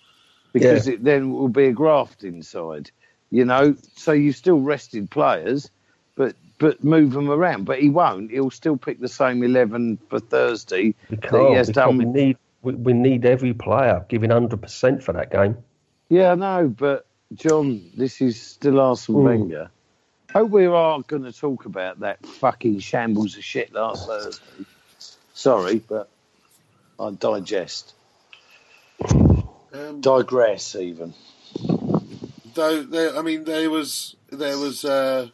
because 0.53 0.89
it 0.89 1.03
then 1.03 1.33
will 1.33 1.49
be 1.49 1.67
a 1.67 1.73
graft 1.73 2.25
inside. 2.25 2.91
You 3.31 3.45
know, 3.45 3.77
so 3.97 4.13
you've 4.13 4.37
still 4.37 4.61
rested 4.61 5.11
players, 5.11 5.71
but 6.17 6.35
but 6.59 6.85
move 6.85 7.13
them 7.13 7.31
around. 7.31 7.65
But 7.65 7.81
he 7.81 7.89
won't. 7.89 8.31
He'll 8.31 8.51
still 8.51 8.77
pick 8.77 9.01
the 9.01 9.09
same 9.09 9.43
eleven 9.43 9.99
for 10.09 10.21
Thursday. 10.21 10.95
We 11.11 11.17
can't, 11.17 11.57
has 11.57 11.69
done- 11.71 11.99
we 11.99 12.05
need 12.05 12.37
we, 12.63 12.75
we 12.75 12.93
need 12.93 13.25
every 13.25 13.55
player 13.55 14.05
giving 14.09 14.31
hundred 14.31 14.61
percent 14.63 15.03
for 15.03 15.13
that 15.15 15.31
game. 15.31 15.57
Yeah, 16.09 16.33
I 16.33 16.35
know, 16.35 16.69
but 16.69 17.07
John, 17.35 17.91
this 17.97 18.21
is 18.21 18.41
still 18.41 18.81
Arsene 18.81 19.17
Mm. 19.17 19.25
Wenger. 19.25 19.71
Hope 20.35 20.51
we 20.51 20.67
are 20.67 21.01
going 21.03 21.25
to 21.25 21.33
talk 21.33 21.65
about 21.67 22.01
that 22.01 22.25
fucking 22.25 22.79
shambles 22.81 23.37
of 23.37 23.45
shit 23.45 23.73
last 23.73 24.07
Thursday. 24.07 24.67
Sorry, 25.35 25.79
but 25.79 26.09
I 27.03 27.11
digest, 27.13 27.95
um, 29.75 30.01
digress 30.01 30.77
even. 30.77 31.15
though 32.55 32.83
there, 32.85 33.17
I 33.17 33.23
mean, 33.23 33.45
there 33.45 33.71
was 33.71 34.17
there 34.31 34.59
was 34.59 34.85
uh, 34.85 35.29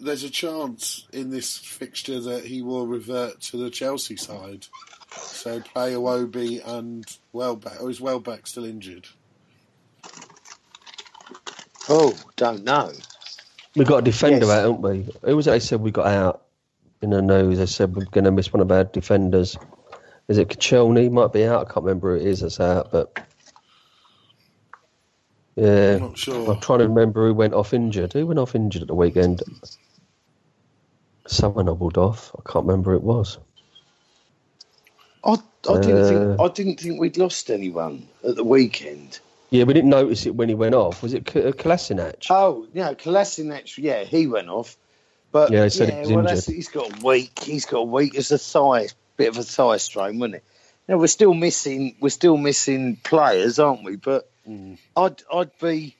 there's 0.00 0.24
a 0.24 0.30
chance 0.30 1.06
in 1.12 1.30
this 1.30 1.58
fixture 1.58 2.20
that 2.20 2.44
he 2.46 2.62
will 2.62 2.86
revert 2.86 3.40
to 3.42 3.58
the 3.58 3.70
Chelsea 3.70 4.16
side. 4.16 4.66
So 5.30 5.60
play 5.60 5.94
Iwobi 5.94 6.66
and 6.66 7.06
Welbeck. 7.32 7.80
Or 7.82 7.90
is 7.90 8.00
Welbeck 8.00 8.46
still 8.46 8.64
injured? 8.66 9.08
Oh, 11.88 12.16
don't 12.36 12.64
know. 12.64 12.92
We 13.76 13.84
got 13.84 13.98
a 13.98 14.02
defender 14.02 14.46
Yes. 14.46 14.50
out, 14.50 14.62
haven't 14.64 14.82
we? 14.82 15.08
Who 15.24 15.36
was 15.36 15.46
it? 15.46 15.52
They 15.52 15.60
said 15.60 15.80
we 15.80 15.90
got 15.92 16.06
out 16.06 16.42
in 17.02 17.10
the 17.10 17.22
news. 17.22 17.60
I 17.60 17.66
said 17.66 17.96
we're 17.96 18.04
going 18.06 18.24
to 18.24 18.32
miss 18.32 18.52
one 18.52 18.60
of 18.62 18.70
our 18.72 18.84
defenders. 18.84 19.58
Is 20.30 20.38
it 20.38 20.48
Koscielny? 20.48 21.10
Might 21.10 21.32
be 21.32 21.44
out. 21.44 21.68
I 21.68 21.72
can't 21.72 21.84
remember 21.84 22.16
who 22.16 22.24
it 22.24 22.28
is 22.28 22.40
that's 22.40 22.60
out, 22.60 22.92
but 22.92 23.26
yeah, 25.56 25.96
I'm 25.96 26.00
not 26.00 26.16
sure. 26.18 26.50
I'm 26.52 26.60
trying 26.60 26.78
to 26.78 26.88
remember 26.88 27.26
who 27.26 27.34
went 27.34 27.52
off 27.54 27.74
injured. 27.74 28.12
Who 28.12 28.28
went 28.28 28.38
off 28.38 28.54
injured 28.54 28.82
at 28.82 28.88
the 28.88 28.94
weekend? 28.94 29.42
Someone 31.26 31.66
hobbled 31.66 31.98
off. 31.98 32.34
I 32.38 32.50
can't 32.50 32.64
remember 32.64 32.92
who 32.92 32.98
it 32.98 33.02
was. 33.02 33.38
I, 35.24 35.36
I 35.68 35.78
didn't 35.78 36.04
think 36.04 36.30
Uh, 36.30 36.36
I 36.38 36.48
didn't 36.48 36.80
think 36.80 37.00
we'd 37.00 37.18
lost 37.18 37.50
anyone 37.50 38.08
at 38.26 38.36
the 38.36 38.44
weekend. 38.44 39.18
Yeah, 39.50 39.64
we 39.64 39.74
didn't 39.74 39.90
notice 39.90 40.26
it 40.26 40.36
when 40.36 40.48
he 40.48 40.54
went 40.54 40.76
off. 40.76 41.02
Was 41.02 41.12
it 41.12 41.26
K- 41.26 41.52
Kolasinac? 41.52 42.26
Oh, 42.30 42.68
yeah, 42.72 42.94
Kolasinac, 42.94 43.76
yeah, 43.78 44.04
he 44.04 44.28
went 44.28 44.48
off. 44.48 44.76
But 45.32 45.50
Yeah, 45.50 45.64
he 45.64 45.70
said 45.70 45.90
he 45.90 45.98
was 46.00 46.10
well, 46.10 46.22
that's, 46.24 46.46
injured. 46.46 46.54
he's 46.54 46.68
got 46.68 47.02
a 47.02 47.06
week. 47.06 47.40
He's 47.40 47.66
got 47.66 47.78
a 47.80 47.84
week. 47.84 48.14
It's 48.14 48.30
a 48.30 48.38
thigh, 48.38 48.88
bit 49.20 49.28
of 49.28 49.38
a 49.38 49.42
thigh 49.42 49.76
strain, 49.76 50.18
wasn't 50.18 50.36
it? 50.36 50.44
Now 50.88 50.96
we're 50.98 51.06
still 51.06 51.34
missing. 51.34 51.94
We're 52.00 52.08
still 52.08 52.36
missing 52.36 52.96
players, 52.96 53.58
aren't 53.58 53.84
we? 53.84 53.96
But 53.96 54.28
I'd, 54.96 55.22
I'd 55.32 55.50
be. 55.60 55.94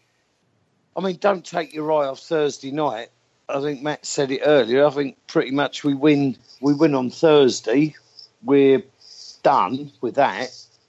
I 0.97 1.01
mean, 1.01 1.17
don't 1.21 1.45
take 1.45 1.73
your 1.75 1.93
eye 1.93 2.07
off 2.07 2.19
Thursday 2.21 2.71
night. 2.73 3.09
I 3.49 3.61
think 3.61 3.83
Matt 3.83 4.05
said 4.07 4.31
it 4.31 4.41
earlier. 4.45 4.87
I 4.87 4.91
think 4.91 5.17
pretty 5.27 5.51
much 5.51 5.85
we 5.85 5.95
win. 5.95 6.37
We 6.61 6.75
win 6.75 6.95
on 6.95 7.11
Thursday. 7.11 7.95
We're 8.43 8.83
done 9.43 9.93
with 10.01 10.15
that. 10.17 10.49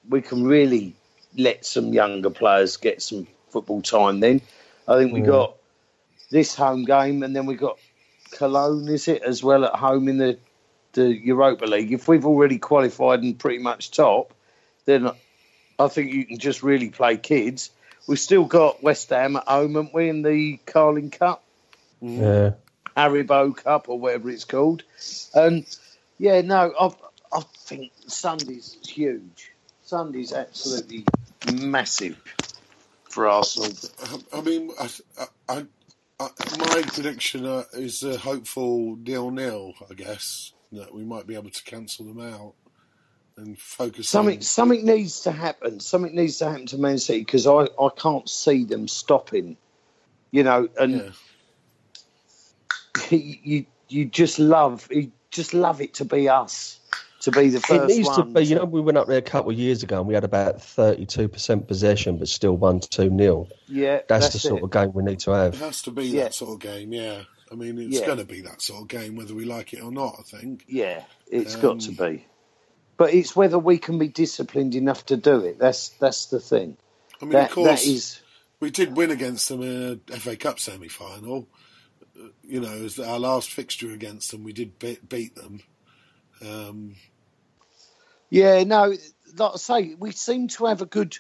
We 0.10 0.22
can 0.22 0.44
really 0.46 0.96
let 1.38 1.66
some 1.66 1.94
younger 1.94 2.30
players 2.30 2.78
get 2.78 3.02
some 3.02 3.28
football 3.50 3.82
time. 3.82 4.20
Then 4.20 4.42
I 4.88 4.98
think 4.98 5.14
we 5.14 5.22
Mm. 5.22 5.28
got 5.28 5.56
this 6.32 6.56
home 6.56 6.86
game, 6.86 7.24
and 7.24 7.36
then 7.36 7.46
we 7.46 7.56
got 7.56 7.78
Cologne. 8.32 8.88
Is 8.88 9.08
it 9.08 9.22
as 9.22 9.44
well 9.44 9.66
at 9.66 9.76
home 9.76 10.08
in 10.08 10.18
the 10.18 10.38
the 10.94 11.08
Europa 11.16 11.66
League? 11.66 11.92
If 11.92 12.08
we've 12.08 12.26
already 12.26 12.58
qualified 12.58 13.24
and 13.24 13.38
pretty 13.38 13.60
much 13.60 13.92
top, 13.92 14.34
then 14.86 15.10
I 15.80 15.88
think 15.88 16.14
you 16.14 16.26
can 16.26 16.38
just 16.38 16.64
really 16.64 16.90
play 16.90 17.18
kids. 17.18 17.70
We've 18.08 18.20
still 18.20 18.46
got 18.46 18.82
West 18.84 19.10
Ham 19.10 19.36
at 19.36 19.48
home, 19.48 19.76
haven't 19.76 19.94
we, 19.94 20.10
in 20.10 20.22
the 20.22 20.58
Carling 20.66 21.12
Cup, 21.12 21.44
Yeah. 22.02 22.52
Haribo 22.98 23.56
Cup, 23.56 23.88
or 23.90 24.00
whatever 24.00 24.30
it's 24.30 24.44
called. 24.46 24.84
And 25.34 25.66
yeah, 26.18 26.42
no, 26.42 26.74
I, 26.80 27.38
I 27.38 27.42
think 27.58 27.92
Sunday's 28.08 28.78
huge. 28.88 29.52
Sunday's 29.84 30.34
absolutely 30.34 31.06
massive 31.54 32.22
for 33.10 33.28
Arsenal. 33.28 33.72
I- 34.04 34.38
I 34.38 34.42
mean, 34.42 34.72
I, 34.80 34.90
I, 35.50 35.66
I, 36.20 36.30
my 36.60 36.82
prediction 36.88 37.46
uh, 37.46 37.64
is 37.74 38.04
a 38.04 38.18
hopeful 38.18 38.96
nil-nil. 38.98 39.74
I 39.90 39.94
guess 39.94 40.54
that 40.72 40.94
we 40.94 41.04
might 41.04 41.28
be 41.28 41.36
able 41.36 41.50
to 41.50 41.64
cancel 41.64 42.06
them 42.06 42.20
out 42.22 42.54
and 43.38 43.58
focus. 43.58 44.10
Something, 44.10 44.38
on... 44.38 44.42
something 44.42 44.86
needs 44.86 45.22
to 45.22 45.32
happen. 45.32 45.80
Something 45.80 46.16
needs 46.16 46.38
to 46.40 46.50
happen 46.50 46.66
to 46.68 46.78
Man 46.78 46.98
City 46.98 47.20
because 47.20 47.48
I, 47.48 47.68
I 47.80 47.90
can't 47.98 48.30
see 48.30 48.64
them 48.66 48.88
stopping. 48.88 49.58
You 50.32 50.44
know, 50.44 50.70
and 50.80 51.14
Yeah. 53.10 53.18
you 53.18 53.66
you 53.90 54.06
just 54.06 54.40
love 54.40 54.88
you 54.92 55.12
just 55.30 55.54
love 55.54 55.82
it 55.82 55.94
to 55.96 56.06
be 56.06 56.30
us 56.30 56.80
to 57.22 57.32
be 57.32 57.50
the 57.50 57.60
first. 57.60 57.72
It 57.72 57.78
first 57.80 57.98
needs 57.98 58.16
to 58.16 58.24
be. 58.24 58.46
You 58.46 58.56
know, 58.56 58.66
we 58.66 58.82
went 58.82 58.98
up 58.98 59.08
there 59.08 59.18
a 59.18 59.22
couple 59.22 59.52
of 59.52 59.58
years 59.58 59.84
ago 59.84 60.00
and 60.00 60.08
we 60.08 60.14
had 60.14 60.24
about 60.24 60.62
thirty-two 60.62 61.28
percent 61.28 61.68
possession, 61.68 62.18
but 62.18 62.28
still 62.28 62.56
won 62.58 62.80
two 62.80 63.10
nil. 63.10 63.48
yeah, 63.68 64.00
That's, 64.08 64.26
that's, 64.26 64.34
the 64.34 64.40
sort 64.40 64.64
of 64.64 64.72
game 64.72 64.92
we 64.94 65.04
need 65.04 65.20
to 65.20 65.32
have. 65.32 65.54
It 65.54 65.60
has 65.60 65.82
to 65.84 65.92
be 65.92 66.06
Yeah. 66.06 66.24
that 66.24 66.34
sort 66.34 66.52
of 66.54 66.60
game. 66.60 66.92
Yeah, 66.94 67.24
I 67.52 67.56
mean, 67.56 67.78
it's 67.78 68.00
Yeah. 68.00 68.06
going 68.06 68.20
to 68.20 68.26
be 68.26 68.42
that 68.42 68.62
sort 68.62 68.84
of 68.84 68.88
game, 68.88 69.16
whether 69.16 69.36
we 69.36 69.46
like 69.46 69.74
it 69.74 69.82
or 69.84 69.92
not. 69.92 70.16
I 70.20 70.24
think. 70.24 70.66
Yeah, 70.68 71.04
it's 71.28 71.56
Um, 71.56 71.62
got 71.62 71.80
to 71.82 71.92
be. 71.92 72.26
But 72.98 73.14
it's 73.14 73.36
whether 73.36 73.60
we 73.60 73.78
can 73.78 73.98
be 73.98 74.08
disciplined 74.08 74.76
enough 74.76 75.06
to 75.08 75.18
do 75.18 75.42
it. 75.42 75.60
That's 75.60 75.90
that's 75.90 76.28
the 76.28 76.40
thing. 76.40 76.78
I 77.22 77.26
mean, 77.26 77.34
That 77.34 77.50
of 77.50 77.56
course, 77.56 77.84
that 77.84 77.90
is 77.90 78.22
we 78.60 78.70
did 78.70 78.96
win 78.96 79.12
against 79.12 79.50
them 79.50 79.62
in 79.64 80.02
a 80.12 80.18
FA 80.20 80.38
Cup 80.38 80.60
semi-final. 80.60 81.48
You 82.44 82.62
know, 82.62 82.86
as 82.86 83.00
our 83.00 83.20
last 83.20 83.50
fixture 83.52 83.92
against 83.92 84.32
them, 84.32 84.44
we 84.44 84.54
did 84.54 84.78
beat, 84.80 85.08
beat 85.10 85.36
them. 85.36 85.62
Um, 86.42 86.96
Yeah, 88.30 88.64
no, 88.64 88.96
like 89.36 89.52
I 89.54 89.58
say, 89.58 89.96
we 89.96 90.12
seem 90.12 90.48
to 90.50 90.66
have 90.68 90.82
a 90.82 90.86
good. 90.86 91.18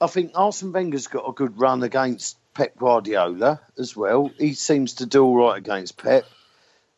I 0.00 0.06
think 0.06 0.32
Arsene 0.34 0.72
Wenger's 0.72 1.08
got 1.08 1.28
a 1.28 1.32
good 1.32 1.58
run 1.58 1.82
against 1.82 2.38
Pep 2.60 2.76
Guardiola 2.76 3.58
as 3.78 3.96
well. 3.96 4.30
He 4.38 4.52
seems 4.52 4.92
to 4.96 5.06
do 5.06 5.24
all 5.24 5.34
right 5.34 5.56
against 5.56 5.96
Pep. 5.96 6.26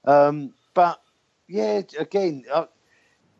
Um, 0.04 0.54
but 0.74 1.00
yeah, 1.46 1.82
again, 2.00 2.46
uh, 2.52 2.64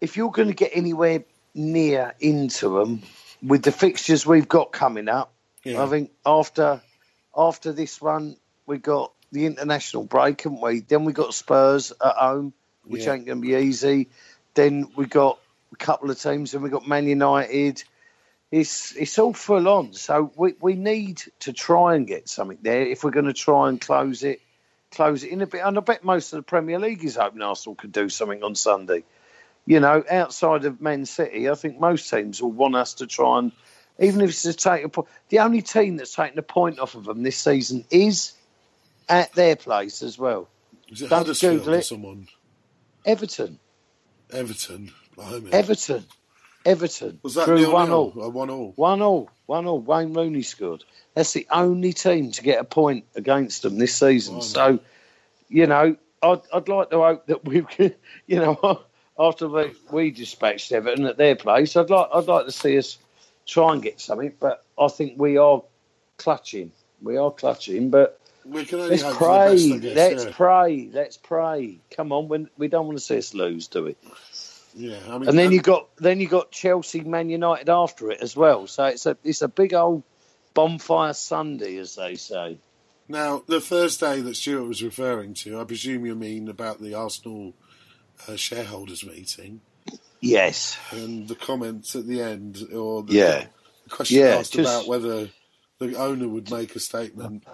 if 0.01 0.17
you're 0.17 0.31
going 0.31 0.47
to 0.47 0.55
get 0.55 0.71
anywhere 0.73 1.25
near 1.53 2.15
into 2.21 2.79
them 2.79 3.03
with 3.43 3.65
the 3.65 3.73
fixtures 3.73 4.25
we've 4.25 4.47
got 4.47 4.71
coming 4.71 5.09
up, 5.09 5.33
yeah, 5.65 5.83
I 5.83 5.89
think 5.89 6.13
after 6.25 6.81
after 7.37 7.73
this 7.73 8.01
one 8.01 8.37
we 8.67 8.79
got 8.79 9.13
the 9.33 9.47
international 9.47 10.05
break, 10.05 10.43
haven't 10.43 10.61
we? 10.61 10.79
Then 10.79 11.05
we 11.05 11.13
got 11.13 11.35
Spurs 11.35 11.91
at 11.91 12.15
home, 12.15 12.53
which 12.85 13.05
Yeah. 13.05 13.15
ain't 13.15 13.27
going 13.27 13.43
to 13.43 13.49
be 13.49 13.57
easy. 13.57 14.11
Then 14.55 14.93
we 14.95 15.07
got 15.07 15.41
a 15.73 15.77
couple 15.77 16.09
of 16.09 16.23
teams, 16.23 16.55
and 16.55 16.63
we 16.63 16.71
got 16.71 16.87
Man 16.87 17.09
United. 17.09 17.83
It's 18.53 18.95
it's 18.95 19.19
all 19.19 19.33
full 19.33 19.67
on. 19.67 19.95
So 19.95 20.31
we, 20.37 20.55
we 20.61 20.75
need 20.75 21.23
to 21.41 21.53
try 21.53 21.97
and 21.97 22.07
get 22.07 22.29
something 22.29 22.59
there 22.63 22.83
if 22.83 23.03
we're 23.03 23.11
going 23.11 23.27
to 23.27 23.33
try 23.33 23.69
and 23.71 23.81
close 23.81 24.23
it 24.23 24.41
close 24.93 25.25
it 25.25 25.33
in 25.33 25.43
a 25.43 25.47
bit. 25.47 25.63
And 25.65 25.77
I 25.77 25.81
bet 25.81 26.05
most 26.05 26.33
of 26.33 26.37
the 26.37 26.43
Premier 26.43 26.79
League 26.79 27.03
is 27.03 27.17
hoping 27.17 27.43
Arsenal 27.43 27.75
could 27.75 27.93
do 27.93 28.09
something 28.09 28.45
on 28.45 28.55
Sunday. 28.55 29.05
You 29.65 29.81
know, 29.81 30.05
outside 30.09 30.65
of 30.65 30.81
Man 30.81 31.07
City, 31.07 31.49
I 31.49 31.55
think 31.55 31.81
most 31.81 32.11
teams 32.11 32.43
will 32.43 32.53
want 32.53 32.77
us 32.77 32.95
to 32.95 33.07
try 33.07 33.39
and, 33.39 33.53
even 33.99 34.21
if 34.21 34.31
it's 34.31 34.43
to 34.43 34.53
take 34.53 34.85
a 34.85 34.89
point. 34.89 35.09
The 35.31 35.41
only 35.41 35.63
team 35.63 35.97
that's 35.97 36.15
taken 36.15 36.39
a 36.39 36.43
point 36.43 36.79
off 36.79 36.95
of 36.95 37.05
them 37.05 37.23
this 37.23 37.39
season 37.39 37.85
is 37.91 38.33
at 39.09 39.33
their 39.35 39.57
place 39.57 40.03
as 40.03 40.19
well. 40.19 40.49
is 40.89 41.03
it 41.03 41.09
don't 41.09 41.21
Huddersfield 41.21 41.59
Google 41.59 41.75
it. 41.75 41.85
someone? 41.85 42.29
Everton. 43.07 43.59
Everton, 44.31 44.93
blimey. 45.17 45.53
Everton. 45.53 46.05
Everton. 46.65 47.21
Was 47.23 47.35
that 47.35 47.47
drew 47.47 47.73
one 47.73 47.91
all. 47.91 48.11
one 48.11 48.51
all? 48.51 48.73
One 48.77 49.03
all, 49.03 49.31
one 49.47 49.67
all. 49.67 49.81
Wayne 49.81 50.13
Rooney 50.13 50.43
scored. 50.43 50.85
That's 51.15 51.33
the 51.33 51.47
only 51.51 51.93
team 51.93 52.33
to 52.33 52.43
get 52.43 52.61
a 52.61 52.65
point 52.65 53.05
against 53.15 53.63
them 53.63 53.79
this 53.79 53.95
season. 53.95 54.41
So, 54.43 54.81
you 55.49 55.67
know, 55.67 55.97
I'd, 56.23 56.41
I'd 56.53 56.69
like 56.69 56.91
to 56.91 56.99
hope 56.99 57.27
that 57.27 57.45
we, 57.45 57.65
you 58.27 58.37
know, 58.37 58.83
after 59.19 59.49
we, 59.49 59.73
we 59.91 60.11
dispatched 60.11 60.73
Everton 60.73 61.07
at 61.07 61.17
their 61.17 61.37
place, 61.37 61.77
I'd 61.77 61.91
like 61.91 62.09
I'd 62.15 62.27
like 62.27 62.47
to 62.47 62.53
see 62.53 62.79
us 62.79 62.99
try 63.47 63.73
and 63.73 63.83
get 63.83 64.01
something. 64.01 64.33
But 64.39 64.65
I 64.79 64.89
think 64.89 65.19
we 65.19 65.37
are 65.37 65.63
clutching. 66.17 66.73
We 67.03 67.17
are 67.17 67.31
clutching, 67.31 67.91
but 67.91 68.21
We 68.45 68.65
can 68.65 68.79
only 68.81 68.91
let's 68.91 69.03
the 69.03 69.09
best, 69.09 69.19
pray. 69.19 69.79
Guess. 69.79 69.97
let's 69.97 70.25
yeah. 70.25 70.33
pray. 70.33 70.91
Let's 70.93 71.17
pray. 71.17 71.79
Come 71.91 72.13
on, 72.13 72.49
we 72.57 72.69
don't 72.69 72.87
want 72.87 72.99
to 72.99 73.05
see 73.05 73.19
us 73.19 73.35
lose, 73.35 73.67
do 73.67 73.85
we? 73.85 73.97
Yeah, 74.75 74.99
I 75.09 75.19
mean, 75.19 75.29
And 75.29 75.39
then 75.39 75.53
you 75.53 75.61
got 75.61 75.95
then 75.97 76.21
you 76.21 76.29
got 76.29 76.51
Chelsea, 76.51 77.01
Man 77.03 77.29
United 77.29 77.69
after 77.69 78.11
it 78.11 78.21
as 78.21 78.37
well. 78.37 78.67
So 78.67 78.85
it's 78.85 79.07
a 79.07 79.17
it's 79.25 79.43
a 79.43 79.49
big 79.49 79.75
old 79.75 80.03
bonfire 80.55 81.13
Sunday, 81.15 81.77
as 81.77 81.95
they 81.97 82.15
say. 82.17 82.59
Now, 83.09 83.43
the 83.47 83.61
Thursday 83.61 84.21
that 84.21 84.37
Stuart 84.37 84.69
was 84.69 84.83
referring 84.83 85.35
to, 85.35 85.61
I 85.61 85.65
presume 85.65 86.07
you 86.07 86.15
mean 86.15 86.49
about 86.49 86.81
the 86.81 86.95
Arsenal 86.95 87.53
uh, 88.29 88.37
shareholders 88.37 89.05
meeting 89.05 89.61
Yes. 90.21 90.79
and 90.93 91.27
the 91.29 91.35
comments 91.35 91.97
at 91.97 92.07
the 92.07 92.23
end, 92.23 92.63
or 92.73 93.03
the, 93.03 93.13
Yeah. 93.15 93.47
the 93.85 93.91
question 93.91 94.19
Yeah, 94.21 94.37
asked 94.37 94.53
just- 94.53 94.71
about 94.71 94.87
whether 94.87 95.31
the 95.79 95.97
owner 95.97 96.29
would 96.29 96.51
make 96.51 96.77
a 96.77 96.81
statement, 96.81 97.45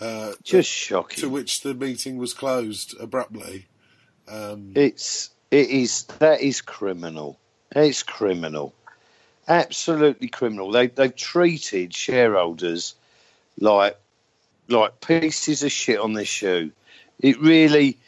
uh, 0.00 0.32
Just 0.44 0.88
to 1.16 1.28
which 1.28 1.62
the 1.62 1.74
meeting 1.74 2.16
was 2.18 2.32
closed 2.32 2.94
abruptly. 3.00 3.66
Um, 4.28 4.72
It's 4.76 5.30
it 5.52 5.68
is 5.68 6.04
that 6.18 6.40
is 6.40 6.62
criminal. 6.62 7.38
It's 7.70 8.02
criminal. 8.02 8.74
Absolutely 9.46 10.28
criminal. 10.28 10.72
They 10.72 10.86
they've 10.86 11.14
treated 11.14 11.94
shareholders 11.94 12.94
like 13.60 13.98
like 14.68 15.00
pieces 15.02 15.62
of 15.62 15.70
shit 15.70 16.00
on 16.00 16.14
their 16.14 16.24
shoe. 16.24 16.72
It 17.20 17.38
really 17.40 17.98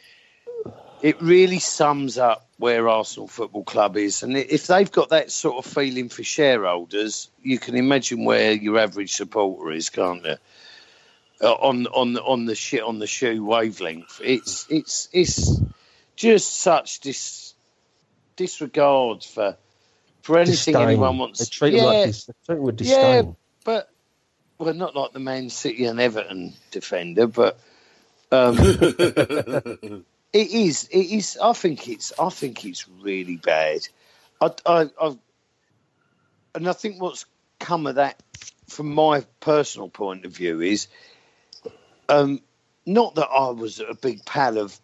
it 1.03 1.21
really 1.21 1.59
sums 1.59 2.17
up 2.17 2.47
where 2.57 2.89
Arsenal 2.89 3.27
Football 3.27 3.63
Club 3.63 3.95
is. 3.95 4.23
And 4.23 4.35
if 4.35 4.65
they've 4.65 4.91
got 4.91 5.09
that 5.09 5.29
sort 5.29 5.63
of 5.63 5.71
feeling 5.71 6.09
for 6.09 6.23
shareholders, 6.23 7.29
you 7.43 7.59
can 7.59 7.75
imagine 7.75 8.25
where 8.25 8.53
your 8.53 8.79
average 8.79 9.13
supporter 9.13 9.71
is, 9.71 9.91
can't 9.91 10.25
you? 10.25 10.35
Uh, 11.41 11.51
on 11.53 11.85
on 11.87 12.17
on 12.17 12.45
the 12.45 12.55
shit 12.55 12.81
on 12.81 12.97
the 12.97 13.05
shoe 13.05 13.45
wavelength. 13.45 14.19
It's 14.23 14.65
it's 14.69 15.09
it's 15.13 15.61
just 16.15 16.55
such 16.55 16.99
dis, 17.01 17.53
disregard 18.35 19.23
for 19.23 19.57
for 20.23 20.39
anything 20.39 20.75
Disdain. 20.75 20.89
anyone 20.89 21.17
wants. 21.17 21.39
They 21.39 21.45
treat 21.45 21.73
yeah, 21.73 21.81
him 21.81 21.85
like 21.85 22.03
dis- 22.03 22.25
they 22.25 22.33
treat 22.45 22.57
him 22.57 22.63
with 22.63 22.77
Yeah. 22.79 23.21
disdain. 23.21 23.35
but 23.63 23.89
well, 24.57 24.73
not 24.73 24.95
like 24.95 25.11
the 25.11 25.19
Man 25.19 25.49
City 25.49 25.85
and 25.85 25.99
Everton 25.99 26.53
defender, 26.71 27.27
but 27.27 27.59
um, 28.31 28.57
it 28.59 30.05
is. 30.33 30.87
It 30.91 30.97
is. 30.99 31.37
I 31.41 31.53
think 31.53 31.87
it's. 31.87 32.13
I 32.17 32.29
think 32.29 32.65
it's 32.65 32.87
really 32.87 33.37
bad. 33.37 33.87
I, 34.41 34.51
I, 34.65 34.89
I, 35.01 35.17
and 36.55 36.69
I 36.69 36.73
think 36.73 37.01
what's 37.01 37.25
come 37.59 37.87
of 37.87 37.95
that, 37.95 38.21
from 38.69 38.93
my 38.93 39.25
personal 39.39 39.89
point 39.89 40.25
of 40.25 40.31
view, 40.31 40.61
is 40.61 40.87
um, 42.09 42.39
not 42.85 43.15
that 43.15 43.27
I 43.27 43.49
was 43.49 43.79
a 43.79 43.93
big 43.93 44.25
pal 44.25 44.57
of 44.57 44.79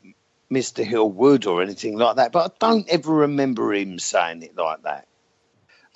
Mr. 0.52 0.84
Hill-Wood 0.84 1.45
or 1.47 1.62
anything 1.62 1.97
like 1.97 2.18
that, 2.18 2.32
but 2.32 2.52
I 2.52 2.68
don't 2.68 2.89
ever 2.89 3.14
remember 3.14 3.74
him 3.74 3.99
saying 3.99 4.43
it 4.43 4.56
like 4.58 4.84
that. 4.84 5.08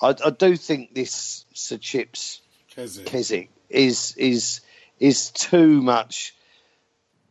I, 0.01 0.15
I 0.25 0.29
do 0.29 0.55
think 0.55 0.93
this 0.93 1.45
Sir 1.53 1.77
Chips 1.77 2.41
Keswick. 2.69 3.05
Keswick 3.05 3.49
is 3.69 4.15
is 4.17 4.61
is 4.99 5.31
too 5.31 5.81
much 5.81 6.35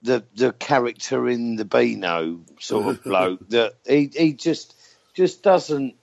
the 0.03 0.25
the 0.35 0.53
character 0.53 1.29
in 1.29 1.57
the 1.57 1.65
Beano 1.65 2.41
sort 2.61 2.87
of 2.87 3.05
bloke 3.05 3.49
that 3.51 3.75
he 3.87 4.11
he 4.15 4.33
just 4.35 4.75
just 5.15 5.43
doesn't 5.43 5.95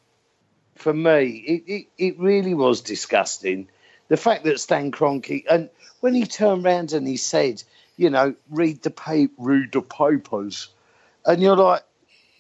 for 0.76 0.94
me 0.94 1.26
it, 1.26 1.64
it, 1.68 1.88
it 1.98 2.20
really 2.20 2.54
was 2.54 2.82
disgusting 2.82 3.68
the 4.08 4.18
fact 4.18 4.44
that 4.44 4.60
Stan 4.60 4.92
Kroenke 4.92 5.44
and 5.50 5.70
when 6.00 6.16
he 6.16 6.26
turned 6.26 6.64
round 6.64 6.94
and 6.94 7.08
he 7.08 7.18
said 7.18 7.62
you 7.98 8.10
know 8.10 8.36
read 8.50 8.82
the 8.82 8.90
paper 8.92 9.34
read 9.38 9.72
the 9.72 9.82
papers 9.82 10.70
and 11.26 11.42
you're 11.42 11.56
like 11.56 11.84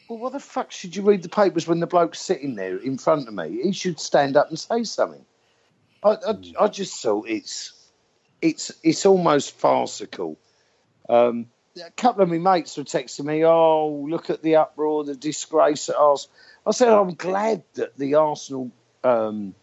well 0.09 0.19
what 0.19 0.33
the 0.33 0.39
fuck 0.39 0.71
should 0.71 0.95
you 0.95 1.01
read 1.01 1.21
the 1.21 1.29
papers 1.29 1.67
when 1.67 1.79
the 1.79 1.87
bloke's 1.87 2.21
sitting 2.21 2.55
there 2.55 2.77
in 2.77 2.97
front 2.97 3.27
of 3.27 3.33
me 3.33 3.61
he 3.63 3.71
should 3.71 3.99
stand 3.99 4.35
up 4.37 4.49
and 4.49 4.59
say 4.59 4.83
something 4.83 5.25
I, 6.03 6.09
I, 6.09 6.35
I 6.61 6.67
just 6.67 7.01
thought 7.01 7.27
it's 7.27 7.73
it's 8.41 8.71
it's 8.83 9.05
almost 9.05 9.55
farcical. 9.55 10.37
Um, 11.07 11.47
a 11.77 11.91
couple 11.91 12.23
of 12.23 12.29
my 12.29 12.37
mates 12.37 12.75
were 12.77 12.83
texting 12.83 13.25
me, 13.25 13.45
"Oh, 13.45 14.05
look 14.09 14.29
at 14.29 14.41
the 14.41 14.57
uproar, 14.57 15.03
the 15.03 15.15
disgrace 15.15 15.89
at 15.89 15.95
Arsenal." 15.95 16.35
I 16.65 16.71
said, 16.71 16.89
"I'm 16.89 17.13
glad 17.13 17.63
that 17.75 17.97
the 17.97 18.15
Arsenal 18.15 18.71
um, 19.03 19.55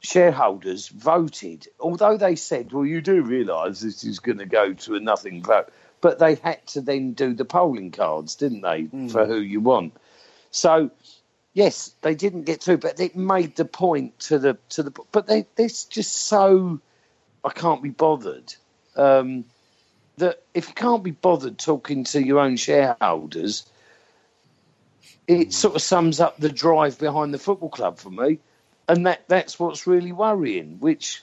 shareholders 0.00 0.88
voted, 0.88 1.68
although 1.78 2.16
they 2.16 2.34
said, 2.36 2.72
well, 2.72 2.84
you 2.84 3.00
do 3.00 3.22
realise 3.22 3.80
this 3.80 4.04
is 4.04 4.18
going 4.18 4.38
to 4.38 4.46
go 4.46 4.72
to 4.72 4.96
a 4.96 5.00
nothing 5.00 5.42
vote." 5.42 5.72
But 6.02 6.18
they 6.18 6.34
had 6.34 6.66
to 6.68 6.82
then 6.82 7.14
do 7.14 7.32
the 7.32 7.46
polling 7.46 7.92
cards, 7.92 8.34
didn't 8.36 8.60
they, 8.60 8.88
for 9.08 9.24
who 9.24 9.38
you 9.38 9.60
want? 9.60 9.94
So 10.50 10.90
yes, 11.54 11.94
they 12.02 12.14
didn't 12.14 12.44
get 12.44 12.62
through, 12.62 12.78
but 12.78 13.00
it 13.00 13.16
made 13.16 13.56
the 13.56 13.64
point 13.64 14.18
to 14.20 14.38
the 14.38 14.58
to 14.70 14.82
the. 14.82 14.92
But 15.12 15.26
they 15.26 15.46
it's 15.56 15.84
just 15.84 16.14
so 16.14 16.80
I 17.44 17.50
can't 17.50 17.82
be 17.82 17.90
bothered. 17.90 18.54
Um, 18.96 19.44
that 20.18 20.42
if 20.54 20.68
you 20.68 20.74
can't 20.74 21.02
be 21.02 21.10
bothered 21.10 21.58
talking 21.58 22.04
to 22.04 22.22
your 22.22 22.38
own 22.38 22.56
shareholders, 22.56 23.64
it 25.26 25.52
sort 25.52 25.74
of 25.74 25.82
sums 25.82 26.20
up 26.20 26.36
the 26.36 26.50
drive 26.50 26.98
behind 26.98 27.32
the 27.32 27.38
football 27.38 27.70
club 27.70 27.98
for 27.98 28.10
me, 28.10 28.38
and 28.88 29.06
that 29.06 29.28
that's 29.28 29.58
what's 29.58 29.86
really 29.86 30.12
worrying. 30.12 30.78
Which, 30.80 31.22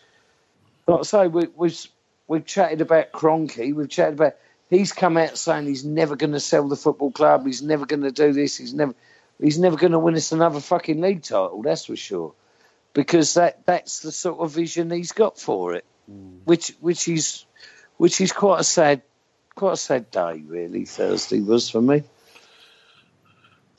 like 0.87 0.99
I 0.99 1.03
say, 1.03 1.27
we, 1.27 1.47
we've 1.55 1.87
we've 2.27 2.45
chatted 2.45 2.81
about 2.81 3.11
Kroenke, 3.11 3.73
we've 3.73 3.89
chatted 3.89 4.15
about. 4.15 4.35
He's 4.69 4.93
come 4.93 5.17
out 5.17 5.37
saying 5.37 5.65
he's 5.65 5.83
never 5.83 6.15
going 6.15 6.33
to 6.33 6.39
sell 6.39 6.67
the 6.67 6.75
football 6.75 7.11
club. 7.11 7.45
He's 7.45 7.63
never 7.63 7.85
going 7.85 8.03
to 8.03 8.11
do 8.11 8.33
this. 8.33 8.57
He's 8.57 8.73
never. 8.73 8.93
He's 9.41 9.57
never 9.57 9.77
going 9.77 9.93
to 9.93 9.99
win 9.99 10.15
us 10.15 10.31
another 10.31 10.59
fucking 10.59 10.99
league 10.99 11.23
title. 11.23 11.61
That's 11.61 11.85
for 11.85 11.95
sure, 11.95 12.33
because 12.93 13.33
that 13.35 13.65
that's 13.65 14.01
the 14.01 14.11
sort 14.11 14.39
of 14.39 14.51
vision 14.51 14.91
he's 14.91 15.13
got 15.13 15.39
for 15.39 15.75
it, 15.75 15.85
mm. 16.11 16.39
which 16.43 16.75
which 16.81 17.07
is 17.07 17.45
which 17.97 18.21
is 18.21 18.31
quite 18.31 18.59
a 18.59 18.63
sad 18.65 19.01
quite 19.55 19.73
a 19.73 19.77
sad 19.77 20.11
day 20.11 20.43
really. 20.45 20.85
Thursday 20.85 21.39
was 21.39 21.69
for 21.69 21.81
me. 21.81 22.03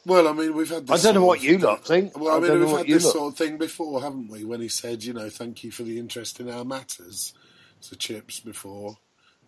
Well, 0.07 0.29
I 0.29 0.33
mean, 0.33 0.55
we've 0.55 0.69
had. 0.69 0.87
This 0.87 1.05
I 1.05 1.09
don't 1.09 1.15
know 1.17 1.21
sort 1.21 1.29
what 1.29 1.39
of- 1.39 1.45
you 1.45 1.59
lot 1.59 1.87
think. 1.87 2.19
Well, 2.19 2.33
I, 2.33 2.37
I 2.37 2.41
mean, 2.41 2.49
don't 2.49 2.61
we've 2.61 2.79
had 2.79 2.87
this 2.87 3.05
lot- 3.05 3.13
sort 3.13 3.33
of 3.33 3.39
thing 3.39 3.59
before, 3.59 4.01
haven't 4.01 4.29
we? 4.29 4.45
When 4.45 4.61
he 4.63 4.69
said, 4.69 5.05
you 5.05 5.13
know, 5.13 5.29
thank 5.29 5.63
you 5.63 5.71
for 5.71 5.83
the 5.83 5.99
interest 5.99 6.41
in 6.41 6.51
our 6.51 6.65
matters 6.65 7.35
to 7.83 7.97
Chips 7.97 8.41
before. 8.41 8.97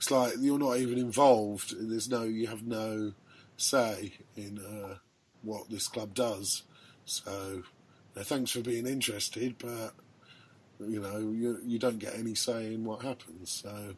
It's 0.02 0.12
like 0.12 0.34
you're 0.40 0.60
not 0.60 0.78
even 0.78 0.98
involved. 0.98 1.74
There's 1.78 2.10
no, 2.10 2.24
you 2.24 2.48
have 2.48 2.64
no 2.64 3.14
say 3.56 4.14
in 4.36 4.58
uh, 4.60 4.96
what 5.42 5.70
this 5.70 5.88
club 5.88 6.14
does. 6.14 6.64
So, 7.06 7.62
thanks 8.18 8.52
for 8.52 8.62
being 8.62 8.88
interested, 8.88 9.56
but 9.58 9.92
you 10.80 11.00
know, 11.00 11.18
you 11.18 11.58
you 11.64 11.78
don't 11.78 11.98
get 12.00 12.16
any 12.16 12.34
say 12.34 12.74
in 12.74 12.84
what 12.84 13.02
happens. 13.04 13.62
So, 13.64 13.94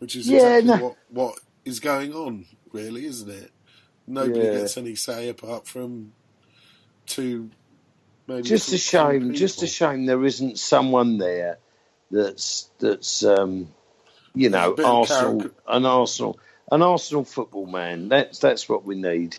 which 0.00 0.16
is 0.16 0.30
Yeah, 0.30 0.60
exactly 0.60 0.70
no. 0.70 0.74
what 0.74 0.96
what 1.08 1.36
is 1.64 1.80
going 1.80 2.14
on, 2.14 2.46
really, 2.72 3.06
isn't 3.06 3.30
it? 3.30 3.52
Nobody 4.06 4.48
Yeah. 4.48 4.48
gets 4.48 4.76
any 4.78 4.96
say 4.96 5.28
apart 5.30 5.68
from 5.68 6.14
two. 7.06 7.52
Maybe 8.28 8.50
just 8.50 8.72
a 8.72 8.78
shame. 8.78 9.32
Just 9.34 9.62
a 9.62 9.66
shame 9.68 10.06
there 10.06 10.24
isn't 10.24 10.58
someone 10.58 11.18
there 11.18 11.58
that's 12.10 12.70
that's 12.80 13.24
um, 13.24 13.74
you 14.34 14.50
know 14.50 14.72
A 14.72 14.76
bit 14.76 14.84
of 14.84 14.90
Arsenal, 14.92 15.38
character. 15.40 15.60
an 15.68 15.86
Arsenal, 15.86 16.38
an 16.72 16.82
Arsenal 16.82 17.24
football 17.24 17.66
man. 17.66 18.08
That's 18.08 18.38
that's 18.38 18.68
what 18.68 18.84
we 18.84 18.96
need. 18.96 19.36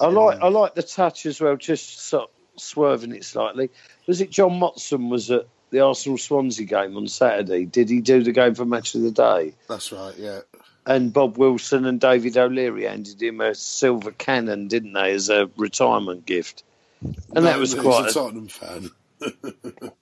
I 0.00 0.06
like 0.08 0.40
I 0.40 0.48
like 0.48 0.74
the 0.74 0.82
touch 0.82 1.26
as 1.26 1.40
well. 1.40 1.56
Just 1.56 2.00
sort 2.00 2.24
of 2.24 2.60
swerving 2.60 3.14
it 3.14 3.24
slightly. 3.24 3.70
Was 4.06 4.20
it 4.20 4.30
John 4.30 4.52
Motson 4.60 5.08
was 5.08 5.30
at 5.30 5.46
the 5.70 5.80
Arsenal 5.80 6.18
Swansea 6.18 6.66
game 6.66 6.96
on 6.96 7.08
Saturday? 7.08 7.64
Did 7.64 7.88
he 7.90 8.00
do 8.00 8.22
the 8.22 8.32
game 8.32 8.54
for 8.54 8.64
match 8.64 8.94
of 8.94 9.02
the 9.02 9.10
day? 9.10 9.54
That's 9.68 9.90
right. 9.92 10.14
Yeah. 10.16 10.40
And 10.86 11.12
Bob 11.12 11.38
Wilson 11.38 11.86
and 11.86 11.98
David 12.00 12.36
O'Leary 12.36 12.84
handed 12.84 13.22
him 13.22 13.40
a 13.40 13.54
silver 13.54 14.10
cannon, 14.10 14.68
didn't 14.68 14.92
they, 14.92 15.12
as 15.12 15.30
a 15.30 15.48
retirement 15.56 16.26
gift? 16.26 16.62
And 17.02 17.44
that 17.46 17.54
No, 17.54 17.58
was 17.60 17.74
quite. 17.74 18.06
a 18.06 18.08
a- 18.08 18.12
Tottenham 18.12 18.48
fan. 18.48 18.90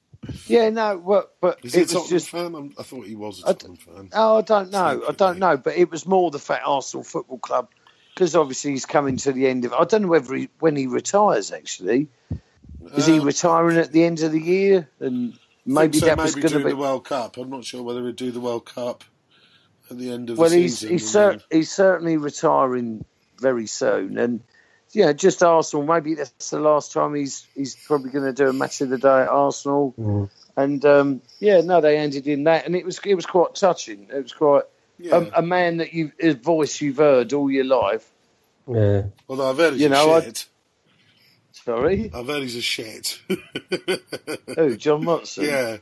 yeah, 0.46 0.70
no, 0.70 0.98
but 0.98 1.34
but 1.40 1.58
Is 1.64 1.74
it 1.74 1.80
was 1.80 1.92
Tottenham 1.92 2.10
just 2.10 2.30
fan? 2.30 2.54
I'm, 2.54 2.74
I 2.78 2.82
thought 2.82 3.06
he 3.06 3.14
was 3.16 3.42
a 3.42 3.48
I 3.48 3.52
Tottenham 3.52 3.76
fan. 3.76 4.08
Oh, 4.12 4.38
I 4.38 4.42
don't 4.42 4.70
know. 4.70 5.04
I 5.08 5.12
don't 5.12 5.38
know. 5.38 5.56
But 5.56 5.76
it 5.76 5.90
was 5.90 6.06
more 6.06 6.30
the 6.30 6.38
fact 6.38 6.62
Arsenal 6.66 7.04
Football 7.04 7.38
Club, 7.38 7.68
because 8.14 8.36
obviously 8.36 8.72
he's 8.72 8.86
coming 8.86 9.16
to 9.18 9.32
the 9.32 9.46
end 9.48 9.64
of. 9.64 9.72
I 9.72 9.84
don't 9.84 10.02
know 10.02 10.08
whether 10.08 10.34
he, 10.34 10.48
when 10.60 10.76
he 10.76 10.86
retires 10.86 11.50
actually. 11.52 12.08
Is 12.96 13.06
he 13.06 13.18
Um, 13.18 13.24
retiring 13.26 13.78
at 13.78 13.92
the 13.92 14.04
end 14.04 14.22
of 14.22 14.32
the 14.32 14.40
year? 14.40 14.88
And 15.00 15.38
maybe 15.64 15.98
so 15.98 16.06
that 16.06 16.18
was 16.18 16.34
maybe 16.36 16.48
going 16.48 16.60
to 16.62 16.64
be. 16.66 16.70
the 16.72 16.76
World 16.76 17.04
Cup. 17.04 17.36
I'm 17.36 17.50
not 17.50 17.64
sure 17.64 17.82
whether 17.82 18.04
he'd 18.06 18.16
do 18.16 18.30
the 18.32 18.40
World 18.40 18.64
Cup 18.66 19.04
at 19.90 19.98
the 19.98 20.10
end 20.10 20.30
of 20.30 20.38
Well, 20.38 20.50
the 20.50 20.56
he's 20.58 20.78
season. 20.78 20.90
he's, 20.90 21.10
cer- 21.10 21.40
he's 21.50 21.70
certainly 21.70 22.16
retiring 22.16 23.04
very 23.40 23.66
soon, 23.66 24.18
and 24.18 24.40
yeah, 24.92 25.12
just 25.12 25.42
Arsenal. 25.42 25.86
Maybe 25.86 26.14
that's 26.14 26.50
the 26.50 26.60
last 26.60 26.92
time 26.92 27.14
he's 27.14 27.46
he's 27.54 27.74
probably 27.74 28.10
going 28.10 28.24
to 28.24 28.32
do 28.32 28.48
a 28.48 28.52
match 28.52 28.80
of 28.80 28.88
the 28.90 28.98
day 28.98 29.22
at 29.22 29.28
Arsenal. 29.28 29.94
Mm. 29.98 30.30
And 30.56 30.84
um, 30.84 31.22
yeah, 31.40 31.60
no, 31.62 31.80
they 31.80 31.96
ended 31.96 32.26
in 32.26 32.44
that, 32.44 32.66
and 32.66 32.76
it 32.76 32.84
was 32.84 33.00
it 33.04 33.14
was 33.14 33.26
quite 33.26 33.54
touching. 33.54 34.08
It 34.12 34.22
was 34.22 34.32
quite 34.32 34.64
yeah. 34.98 35.16
a, 35.16 35.38
a 35.38 35.42
man 35.42 35.78
that 35.78 35.92
you 35.94 36.12
his 36.18 36.34
voice 36.34 36.80
you've 36.80 36.98
heard 36.98 37.32
all 37.32 37.50
your 37.50 37.64
life. 37.64 38.08
Yeah. 38.68 39.04
Although 39.28 39.50
I've 39.50 39.56
heard 39.56 39.72
he's 39.74 39.82
you 39.82 39.88
know, 39.88 40.12
I- 40.12 40.22
shit. 40.22 40.46
Sorry, 41.52 42.10
I've 42.12 42.26
heard 42.26 42.42
he's 42.42 42.56
a 42.56 42.60
shit. 42.60 43.20
who 43.28 44.76
John 44.76 45.04
Motson? 45.04 45.46
yeah, 45.46 45.76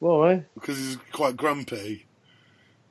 Why? 0.00 0.44
because 0.54 0.76
he's 0.76 0.98
quite 1.12 1.36
grumpy 1.36 2.06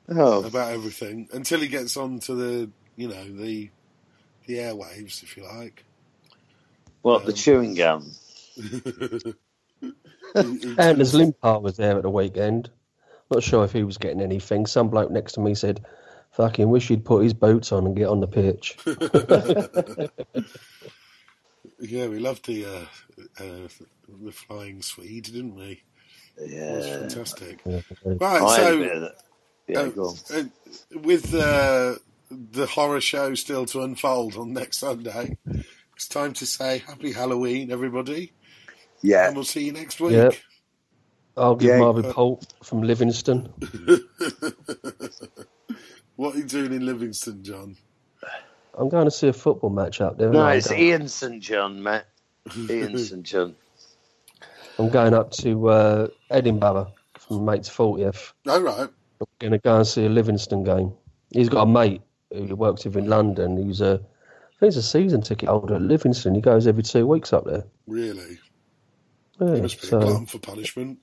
Oh, 0.08 0.44
about 0.44 0.72
everything 0.72 1.28
until 1.32 1.60
he 1.60 1.68
gets 1.68 1.96
on 1.96 2.18
to 2.20 2.34
the, 2.34 2.70
you 2.96 3.08
know, 3.08 3.24
the 3.36 3.70
the 4.52 4.60
airwaves, 4.62 5.22
if 5.22 5.36
you 5.36 5.44
like. 5.44 5.84
what 7.02 7.26
the 7.26 7.32
chewing 7.32 7.74
gum? 7.74 8.10
and 10.34 11.00
as 11.00 11.14
Limpar 11.14 11.60
was 11.60 11.76
there 11.76 11.96
at 11.96 12.02
the 12.02 12.10
weekend. 12.10 12.70
Not 13.30 13.42
sure 13.42 13.64
if 13.64 13.72
he 13.72 13.82
was 13.82 13.98
getting 13.98 14.20
anything. 14.20 14.66
Some 14.66 14.88
bloke 14.88 15.10
next 15.10 15.32
to 15.34 15.40
me 15.40 15.54
said, 15.54 15.84
"Fucking 16.32 16.68
wish 16.68 16.88
he'd 16.88 17.04
put 17.04 17.22
his 17.22 17.32
boots 17.32 17.72
on 17.72 17.86
and 17.86 17.96
get 17.96 18.08
on 18.08 18.20
the 18.20 18.26
pitch." 18.26 18.76
Yeah, 21.84 22.06
we 22.06 22.20
loved 22.20 22.46
the 22.46 22.64
uh, 22.64 22.84
uh, 23.40 23.68
the 24.24 24.30
flying 24.30 24.82
Swede, 24.82 25.24
didn't 25.24 25.56
we? 25.56 25.82
It 26.36 26.76
was 26.76 26.86
Yeah, 26.86 26.98
fantastic. 26.98 27.60
Yeah. 27.66 27.80
Right, 28.04 28.40
I 28.40 28.56
so 28.56 28.78
bit 28.78 28.96
of 28.96 29.00
that. 29.00 29.16
Yeah, 29.66 29.90
uh, 29.96 30.38
uh, 30.38 31.00
with 31.00 31.34
uh, 31.34 31.96
the 32.50 32.66
horror 32.66 33.00
show 33.00 33.34
still 33.34 33.66
to 33.66 33.82
unfold 33.82 34.36
on 34.36 34.52
next 34.52 34.78
Sunday, 34.78 35.36
it's 35.96 36.08
time 36.08 36.32
to 36.34 36.46
say 36.46 36.78
Happy 36.78 37.12
Halloween, 37.12 37.70
everybody, 37.72 38.32
Yeah, 39.02 39.26
and 39.26 39.36
we'll 39.36 39.44
see 39.44 39.64
you 39.66 39.72
next 39.72 40.00
week. 40.00 40.12
Yeah. 40.14 40.30
I'll 41.36 41.56
give 41.56 41.70
Yeah. 41.70 41.78
my 41.78 41.90
report 41.92 42.46
from 42.62 42.82
Livingston. 42.82 43.52
What 46.16 46.34
are 46.34 46.38
you 46.38 46.44
doing 46.44 46.72
in 46.74 46.84
Livingston, 46.86 47.42
John? 47.42 47.74
I'm 48.78 48.88
going 48.88 49.06
to 49.06 49.10
see 49.10 49.28
a 49.28 49.32
football 49.32 49.70
match 49.70 50.00
up 50.00 50.18
there. 50.18 50.30
no, 50.30 50.42
I'm 50.42 50.58
it's 50.58 50.68
going- 50.68 50.80
Ian 50.82 51.08
St 51.08 51.42
John, 51.42 51.82
Matt. 51.82 52.06
Ian 52.68 52.96
St 53.06 53.22
John. 53.22 53.54
I'm 54.78 54.88
going 54.90 55.14
up 55.14 55.30
to 55.32 55.68
uh, 55.68 56.08
Edinburgh 56.30 56.92
from 57.18 57.44
mate's 57.44 57.68
40th. 57.68 58.32
All 58.46 58.60
right. 58.60 58.88
I'm 59.20 59.26
going 59.38 59.52
to 59.52 59.58
go 59.58 59.76
and 59.78 59.86
see 59.86 60.04
a 60.06 60.08
Livingston 60.08 60.64
game. 60.64 60.92
He's 61.32 61.48
got 61.48 61.62
a 61.62 61.66
mate 61.66 62.02
who 62.34 62.54
works 62.56 62.84
with 62.84 62.96
in 62.96 63.08
London. 63.08 63.56
He's 63.56 63.80
a, 63.80 63.94
I 63.94 64.58
think 64.60 64.72
he's 64.72 64.76
a 64.76 64.82
season 64.82 65.22
ticket 65.22 65.48
holder 65.48 65.74
at 65.76 65.82
Livingston. 65.82 66.34
He 66.34 66.40
goes 66.40 66.66
every 66.66 66.82
two 66.82 67.06
weeks 67.06 67.32
up 67.32 67.44
there. 67.44 67.64
Really? 67.86 68.38
Yeah, 69.40 69.56
Must 69.62 69.80
be 69.80 69.88
a 69.88 69.90
glutton 69.90 70.26
for 70.26 70.38
punishment. 70.38 70.98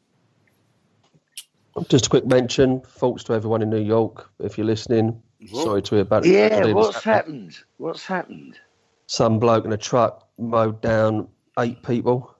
just 1.89 2.07
a 2.07 2.09
quick 2.09 2.25
mention. 2.25 2.81
Thoughts 2.81 3.23
to 3.25 3.33
everyone 3.33 3.61
in 3.61 3.69
New 3.69 3.81
York. 3.81 4.29
If 4.39 4.57
you're 4.57 4.67
listening, 4.67 5.21
What? 5.49 5.63
sorry 5.63 5.81
to 5.83 5.95
hear 5.95 6.01
about 6.01 6.25
it. 6.25 6.31
Yeah, 6.31 6.71
what's 6.73 6.93
that's 6.93 7.03
happened? 7.05 7.57
What's 7.77 8.05
happened? 8.05 8.59
Some 9.07 9.39
bloke 9.39 9.65
in 9.65 9.73
a 9.73 9.77
truck 9.77 10.27
mowed 10.37 10.81
down 10.81 11.27
eight 11.57 11.81
people. 11.83 12.35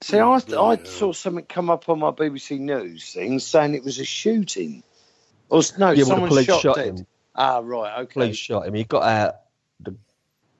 See, 0.00 0.18
I, 0.18 0.28
I 0.34 0.38
bloody 0.40 0.84
saw 0.84 1.12
something 1.12 1.44
come 1.46 1.70
up 1.70 1.88
on 1.88 1.98
my 1.98 2.10
BBC 2.10 2.58
News 2.60 3.12
thing 3.12 3.38
saying 3.38 3.74
it 3.74 3.82
was 3.84 3.98
a 3.98 4.04
shooting. 4.04 4.82
Or 5.48 5.60
s- 5.60 5.78
no, 5.78 5.90
yeah, 5.90 6.02
well, 6.02 6.06
someone 6.06 6.22
the 6.24 6.28
police 6.28 6.46
shot, 6.46 6.60
shot 6.60 6.76
dead. 6.76 6.98
him. 7.00 7.06
Ah, 7.36 7.60
right, 7.62 8.00
okay. 8.02 8.12
Police 8.12 8.36
shot 8.36 8.66
him. 8.66 8.74
He 8.74 8.84
got 8.84 9.02
out 9.02 9.34
the 9.80 9.94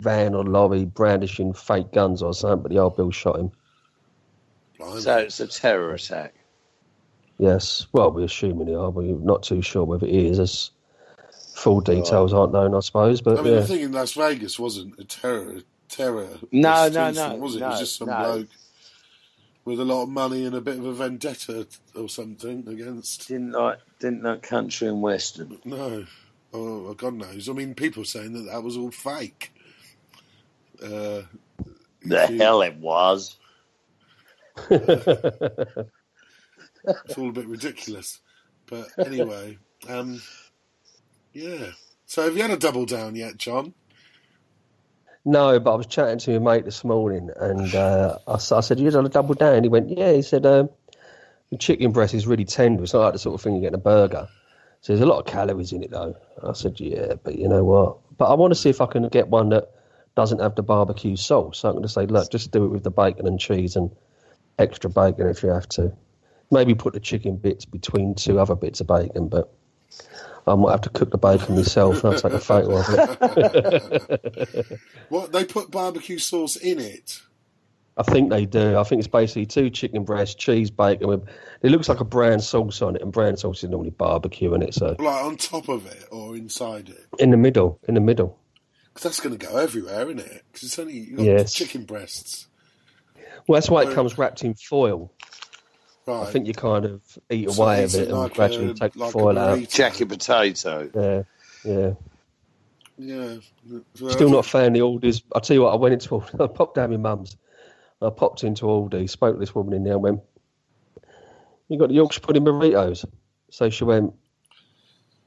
van 0.01 0.35
or 0.35 0.45
lorry 0.45 0.85
brandishing 0.85 1.53
fake 1.53 1.93
guns 1.93 2.23
or 2.23 2.35
something, 2.35 2.63
but 2.63 2.73
the 2.73 2.79
old 2.79 2.97
Bill 2.97 3.11
shot 3.11 3.39
him. 3.39 3.53
Blimey. 4.79 5.01
So 5.01 5.19
it's 5.19 5.41
a 5.41 5.47
terror 5.47 5.93
attack. 5.95 6.35
Yes. 7.39 7.87
Well, 7.93 8.11
we're 8.11 8.25
assuming 8.25 8.67
they 8.67 8.75
are. 8.75 8.91
We're 8.91 9.17
not 9.17 9.43
too 9.43 9.63
sure 9.63 9.85
whether 9.85 10.07
it 10.07 10.15
is. 10.15 10.39
As 10.39 10.71
full 11.55 11.81
details 11.81 12.33
aren't 12.33 12.53
known, 12.53 12.75
I 12.75 12.81
suppose. 12.81 13.21
But 13.21 13.39
I 13.39 13.43
mean, 13.43 13.55
yeah, 13.55 13.61
the 13.61 13.67
thing 13.67 13.81
in 13.81 13.93
Las 13.93 14.13
Vegas 14.13 14.59
wasn't 14.59 14.99
a 14.99 15.05
terror, 15.05 15.61
terror. 15.89 16.29
No, 16.53 16.89
no, 16.89 17.11
no, 17.11 17.37
Was 17.37 17.57
it? 17.57 17.63
it 17.63 17.67
was 17.67 17.81
just 17.81 17.97
some 17.99 18.09
no. 18.09 18.19
bloke 18.19 18.49
with 19.65 19.81
a 19.81 19.85
lot 19.85 20.03
of 20.03 20.09
money 20.09 20.45
and 20.45 20.55
a 20.55 20.61
bit 20.61 20.79
of 20.79 20.85
a 20.85 20.93
vendetta 20.93 21.67
or 21.95 22.09
something 22.09 22.67
against. 22.69 23.29
Didn't 23.29 23.53
like, 23.53 23.79
didn't 23.99 24.23
like 24.23 24.43
country 24.43 24.89
and 24.89 25.01
western. 25.01 25.59
No, 25.65 26.05
oh 26.55 26.95
God 26.95 27.15
knows. 27.15 27.49
I 27.49 27.53
mean, 27.53 27.75
people 27.75 28.05
saying 28.05 28.33
that 28.35 28.51
that 28.53 28.63
was 28.63 28.77
all 28.77 28.91
fake. 28.91 29.53
Uh, 30.83 31.23
The 32.03 32.27
you- 32.31 32.39
hell 32.39 32.63
it 32.63 32.77
was. 32.77 33.37
it's 34.71 34.79
all 37.19 37.29
a 37.29 37.33
bit 37.33 37.47
ridiculous. 37.49 38.21
But 38.67 38.89
anyway, 39.05 39.59
um, 39.89 40.23
yeah. 41.33 41.73
So 42.07 42.23
have 42.25 42.37
you 42.37 42.43
had 42.43 42.51
a 42.53 42.57
double 42.57 42.87
down 42.87 43.15
yet, 43.17 43.37
John? 43.37 43.75
no. 45.25 45.59
But 45.59 45.73
I 45.73 45.77
was 45.77 45.87
chatting 45.87 46.19
to 46.21 46.39
my 46.41 46.57
mate 46.57 46.65
this 46.65 46.85
morning, 46.85 47.31
and 47.37 47.75
uh, 47.75 48.19
I, 48.29 48.35
s- 48.35 48.53
I 48.53 48.61
said, 48.61 48.79
"You 48.81 48.91
done 48.91 49.07
a 49.07 49.11
double 49.11 49.35
down?" 49.35 49.63
He 49.65 49.69
went, 49.69 49.89
"Yeah." 49.91 50.13
He 50.13 50.23
said, 50.23 50.47
um, 50.47 50.71
"The 51.51 51.59
chicken 51.59 51.93
breast 51.93 52.15
is 52.15 52.27
really 52.27 52.45
tender. 52.45 52.83
It's 52.85 52.93
not 52.95 53.01
like 53.01 53.13
the 53.15 53.19
sort 53.19 53.35
of 53.35 53.41
thing 53.43 53.55
you 53.57 53.61
get 53.63 53.69
in 53.69 53.75
a 53.75 53.79
burger." 53.79 54.29
So 54.85 54.93
there's 54.93 55.01
a 55.01 55.07
lot 55.07 55.19
of 55.21 55.25
calories 55.25 55.73
in 55.73 55.83
it, 55.83 55.91
though. 55.93 56.15
I 56.47 56.53
said, 56.53 56.79
"Yeah, 56.79 57.15
but 57.23 57.39
you 57.39 57.49
know 57.49 57.65
what? 57.65 57.97
But 58.19 58.27
I 58.27 58.35
want 58.35 58.51
to 58.51 58.55
see 58.55 58.69
if 58.69 58.83
I 58.83 58.87
can 58.87 59.09
get 59.09 59.29
one 59.29 59.49
that 59.49 59.71
doesn't 60.15 60.43
have 60.43 60.57
the 60.57 60.63
barbecue 60.63 61.17
sauce. 61.17 61.61
So 61.61 61.71
I'm 61.71 61.75
going 61.77 61.85
to 61.85 61.89
say, 61.89 62.05
look, 62.05 62.31
just 62.31 62.51
do 62.51 62.67
it 62.67 62.69
with 62.69 62.85
the 62.85 62.91
bacon 62.91 63.27
and 63.27 63.41
cheese 63.41 63.77
and 63.77 63.91
extra 64.59 64.91
bacon 64.91 65.29
if 65.29 65.43
you 65.43 65.49
have 65.49 65.67
to. 65.71 65.91
Maybe 66.51 66.75
put 66.75 66.93
the 66.93 67.01
chicken 67.01 67.37
bits 67.37 67.65
between 67.65 68.15
two 68.15 68.39
other 68.39 68.55
bits 68.55 68.83
of 68.83 68.87
bacon, 68.87 69.29
but 69.29 69.51
I 70.47 70.55
might 70.55 70.73
have 70.73 70.83
to 70.83 70.91
cook 70.91 71.13
the 71.13 71.17
bacon 71.17 71.57
myself 71.57 72.05
and 72.05 72.13
I'll 72.13 72.21
take 72.21 72.35
a 72.35 72.39
photo 72.39 72.77
of 72.77 72.87
it. 74.51 74.81
What 75.09 75.33
they 75.33 75.47
put 75.47 75.71
barbecue 75.71 76.19
sauce 76.19 76.57
in 76.57 76.79
it? 76.79 77.23
I 77.97 78.03
think 78.03 78.31
they 78.31 78.45
do. 78.45 78.77
I 78.77 78.83
think 78.83 78.99
it's 78.99 79.09
basically 79.09 79.47
two 79.47 79.71
chicken 79.71 80.03
breasts, 80.05 80.35
cheese, 80.35 80.71
bacon. 80.71 81.07
With, 81.07 81.29
it 81.63 81.71
looks 81.71 81.89
like 81.89 82.01
a 82.01 82.05
brown 82.05 82.41
sauce 82.41 82.83
on 82.83 82.97
it, 82.97 83.03
and 83.03 83.13
brown 83.13 83.37
sauce 83.37 83.63
is 83.63 83.71
normally 83.71 83.91
barbecue 83.91 84.53
in 84.55 84.63
it. 84.63 84.75
So 84.75 84.97
Like 84.99 85.25
on 85.25 85.37
top 85.37 85.69
of 85.69 85.87
it 85.87 86.05
or 86.11 86.35
inside 86.37 86.89
it? 86.89 87.07
in 87.21 87.31
the 87.31 87.37
middle, 87.37 87.79
in 87.87 87.95
the 87.95 88.01
middle. 88.01 88.37
Because 88.93 89.05
that's 89.05 89.21
going 89.21 89.37
to 89.39 89.47
go 89.47 89.57
everywhere, 89.57 90.03
isn't 90.07 90.19
it? 90.21 90.43
Because 90.53 90.65
it's 90.69 90.79
only 90.79 91.01
got 91.07 91.25
Yes. 91.25 91.53
chicken 91.53 91.85
breasts, 91.85 92.47
Well, 93.47 93.57
that's 93.61 93.71
why 93.71 93.83
it 93.83 93.95
comes 93.95 94.17
wrapped 94.19 94.43
in 94.45 94.55
foil. 94.55 95.13
right? 96.07 96.23
I 96.27 96.31
think 96.33 96.47
you 96.49 96.55
kind 96.55 96.85
of 96.85 97.01
eat 97.31 97.51
So 97.51 97.63
away 97.63 97.85
it's 97.85 97.95
of 97.95 98.01
it 98.03 98.09
and 98.09 98.19
like 98.19 98.35
gradually 98.35 98.71
a- 98.71 98.75
take 98.75 98.93
the 98.95 98.99
like 99.01 99.09
a 99.11 99.13
foil 99.13 99.39
out. 99.39 99.59
burrito. 99.59 99.71
Jacket 99.73 100.09
potato. 100.09 100.91
Yeah, 100.95 101.23
yeah. 101.65 101.93
Yeah. 102.97 103.37
So 103.95 104.09
Still 104.11 104.31
not 104.31 104.39
a 104.47 104.49
fan 104.49 104.67
of 104.69 104.73
the 104.75 104.81
Aldi's. 104.81 105.23
I'll 105.35 105.41
tell 105.41 105.55
you 105.55 105.63
what, 105.63 105.73
I 105.73 105.77
went 105.77 105.95
into 105.95 106.17
I 106.41 106.47
popped 106.49 106.75
down 106.77 106.91
my 106.91 106.97
mum's. 106.97 107.37
I 108.05 108.11
popped 108.11 108.45
into 108.45 108.67
Aldi, 108.67 109.09
spoke 109.09 109.35
to 109.35 109.41
this 109.41 109.55
woman 109.55 109.75
in 109.75 109.85
there 109.85 109.95
and 109.95 110.03
went, 110.03 110.21
You 111.69 111.79
got 111.79 111.89
the 111.89 111.95
Yorkshire 111.95 112.21
pudding 112.21 112.45
burritos? 112.45 113.05
So 113.51 113.71
she 113.71 113.85
went, 113.85 114.15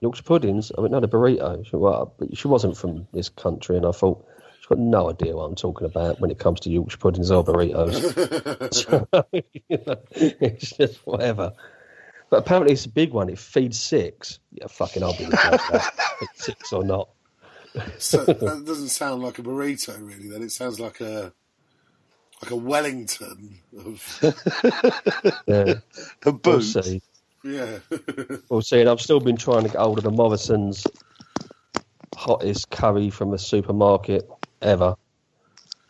Yorkshire 0.02 0.24
puddings? 0.24 0.72
I 0.78 0.82
went, 0.82 0.92
No, 0.92 1.00
the 1.00 1.08
burrito. 1.08 1.66
She, 1.66 1.76
went, 1.76 1.84
well, 1.84 2.14
but 2.18 2.38
she 2.38 2.48
wasn't 2.48 2.78
from 2.78 3.08
this 3.14 3.30
country, 3.30 3.78
and 3.78 3.86
I 3.86 3.92
thought, 3.92 4.26
She's 4.60 4.68
got 4.68 4.80
no 4.80 5.10
idea 5.10 5.36
what 5.36 5.44
I'm 5.44 5.56
talking 5.56 5.86
about 5.86 6.20
when 6.20 6.30
it 6.30 6.40
comes 6.40 6.60
to 6.62 6.70
Yorkshire 6.70 6.98
puddings 6.98 7.32
or 7.32 7.44
burritos. 7.44 8.14
So, 8.74 9.08
you 9.32 9.78
know, 9.88 9.98
it's 10.12 10.76
just 10.76 10.98
whatever. 11.08 11.54
But 12.30 12.38
apparently 12.38 12.74
it's 12.74 12.86
a 12.86 12.90
big 12.90 13.14
one. 13.14 13.30
It 13.30 13.40
feeds 13.40 13.80
six. 13.80 14.40
Yeah, 14.52 14.68
fucking 14.68 15.04
I'll 15.04 15.16
be 15.16 15.26
looking 15.26 15.40
at 15.40 15.62
that. 15.72 15.94
Feed 16.20 16.30
six 16.36 16.74
or 16.74 16.84
not. 16.84 17.10
So 17.98 18.24
that 18.26 18.64
doesn't 18.66 18.90
sound 18.90 19.24
like 19.24 19.40
a 19.40 19.42
burrito, 19.42 19.98
really. 20.06 20.30
Then 20.30 20.44
it 20.44 20.52
sounds 20.52 20.80
like 20.80 21.00
a 21.02 21.34
like 22.42 22.52
a 22.52 22.56
Wellington 22.56 23.58
of 23.78 24.20
Yeah. 25.48 25.74
The 26.22 26.40
We'll 26.44 26.62
see. 26.62 27.02
yeah. 27.44 27.80
We'll 28.50 28.62
see. 28.62 28.80
And 28.82 28.90
I've 28.90 29.02
still 29.02 29.20
been 29.20 29.38
trying 29.38 29.64
to 29.64 29.70
get 29.70 29.78
hold 29.78 29.98
of 29.98 30.04
the 30.04 30.12
Morrison's 30.12 30.86
hottest 32.16 32.70
curry 32.70 33.10
from 33.10 33.32
the 33.32 33.38
supermarket 33.40 34.28
ever. 34.62 34.96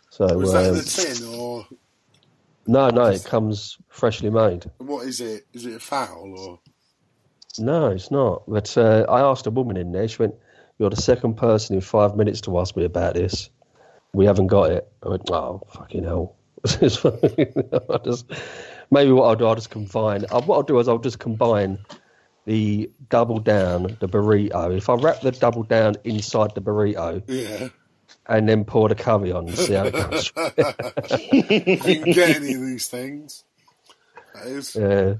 So 0.09 0.25
Was 0.37 0.53
that 0.53 0.63
in 0.65 0.69
um, 0.71 0.75
the 0.77 0.83
tin 0.83 1.27
or 1.39 1.67
no, 2.69 2.89
no, 2.89 3.05
it 3.05 3.23
comes 3.23 3.77
freshly 3.87 4.29
made. 4.29 4.69
what 4.79 5.07
is 5.07 5.21
it? 5.21 5.45
Is 5.53 5.65
it 5.65 5.75
a 5.75 5.79
foul 5.79 6.33
or? 6.37 6.59
No, 7.59 7.87
it's 7.91 8.11
not. 8.11 8.43
But 8.47 8.77
uh, 8.77 9.05
I 9.07 9.21
asked 9.21 9.47
a 9.47 9.51
woman 9.51 9.77
in 9.77 9.91
there. 9.93 10.07
She 10.07 10.17
went, 10.17 10.35
"You're 10.77 10.89
the 10.89 10.97
second 11.01 11.35
person 11.37 11.75
in 11.75 11.81
five 11.81 12.15
minutes 12.17 12.41
to 12.41 12.59
ask 12.59 12.75
me 12.75 12.83
about 12.83 13.13
this. 13.13 13.49
We 14.11 14.25
haven't 14.25 14.47
got 14.47 14.71
it." 14.71 14.85
I 15.01 15.09
went, 15.09 15.29
"Oh, 15.31 15.61
fucking 15.73 16.03
hell." 16.03 16.35
I 16.65 17.99
just, 18.05 18.25
maybe 18.91 19.11
what 19.11 19.25
I'll 19.27 19.35
do, 19.35 19.45
I'll 19.45 19.55
just 19.55 19.69
combine. 19.69 20.25
Uh, 20.29 20.41
what 20.41 20.55
I'll 20.57 20.63
do 20.63 20.79
is 20.79 20.87
I'll 20.87 20.97
just 20.97 21.19
combine 21.19 21.77
the 22.45 22.89
double 23.09 23.39
down, 23.39 23.97
the 23.99 24.07
burrito. 24.07 24.75
If 24.75 24.89
I 24.89 24.95
wrap 24.95 25.21
the 25.21 25.31
double 25.31 25.63
down 25.63 25.95
inside 26.03 26.55
the 26.55 26.61
burrito 26.61 27.21
Yeah. 27.27 27.69
and 28.27 28.47
then 28.47 28.63
pour 28.65 28.87
the 28.89 28.95
curry 28.95 29.31
on 29.31 29.49
see 29.49 29.73
how 29.73 29.85
it 29.85 29.93
goes. 29.93 30.31
You 31.21 31.77
can 31.77 32.11
get 32.11 32.35
any 32.37 32.53
of 32.53 32.61
these 32.61 32.87
things. 32.87 33.43
That 34.33 34.47
is, 34.47 34.75
yeah, 34.75 35.15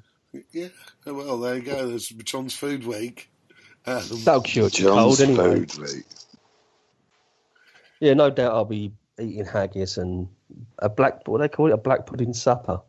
yeah. 0.52 0.68
Oh, 1.06 1.14
Well, 1.14 1.38
there 1.40 1.56
you 1.56 1.62
go. 1.62 1.88
There's 1.88 2.08
John's 2.10 2.56
Food 2.56 2.86
Week. 2.86 3.30
Um, 3.86 4.04
that'll 4.26 4.42
cure 4.42 4.70
the 4.70 4.84
cold 4.84 5.20
anyway. 5.22 5.66
food 5.66 5.78
week. 5.78 6.06
Yeah, 8.00 8.14
no 8.14 8.30
doubt 8.30 8.54
I'll 8.54 8.66
be 8.66 8.92
eating 9.20 9.46
haggis 9.46 9.98
and 9.98 10.28
a 10.80 10.90
black, 10.90 11.28
what 11.28 11.40
they 11.40 11.48
call 11.48 11.68
it, 11.68 11.74
a 11.74 11.78
black 11.78 12.06
pudding 12.06 12.34
supper. 12.34 12.82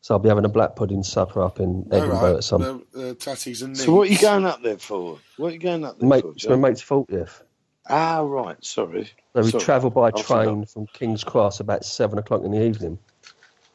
So 0.00 0.14
I'll 0.14 0.20
be 0.20 0.28
having 0.28 0.44
a 0.44 0.48
black 0.48 0.76
pudding 0.76 1.02
supper 1.02 1.42
up 1.42 1.58
in 1.58 1.88
Edinburgh 1.90 2.20
right. 2.20 2.36
at 2.36 2.44
some. 2.44 2.62
Uh, 2.62 2.98
uh, 2.98 3.14
tatties 3.14 3.62
and 3.64 3.76
So 3.76 3.92
what 3.92 4.08
are 4.08 4.12
you 4.12 4.18
going 4.18 4.44
up 4.44 4.62
there 4.62 4.78
for? 4.78 5.18
What 5.36 5.48
are 5.48 5.52
you 5.52 5.58
going 5.58 5.84
up 5.84 5.98
there 5.98 6.08
Mate, 6.08 6.22
for, 6.22 6.30
it's 6.30 6.44
my 6.46 6.52
John? 6.52 6.60
mate's 6.60 6.82
40th. 6.82 7.42
Ah, 7.88 8.20
right. 8.20 8.62
Sorry. 8.64 9.10
So 9.34 9.42
we 9.42 9.50
Sorry. 9.50 9.64
travel 9.64 9.90
by 9.90 10.08
I 10.08 10.10
train 10.10 10.64
from 10.66 10.86
King's 10.88 11.24
Cross 11.24 11.60
about 11.60 11.84
seven 11.84 12.18
o'clock 12.18 12.42
in 12.44 12.50
the 12.52 12.64
evening. 12.64 12.98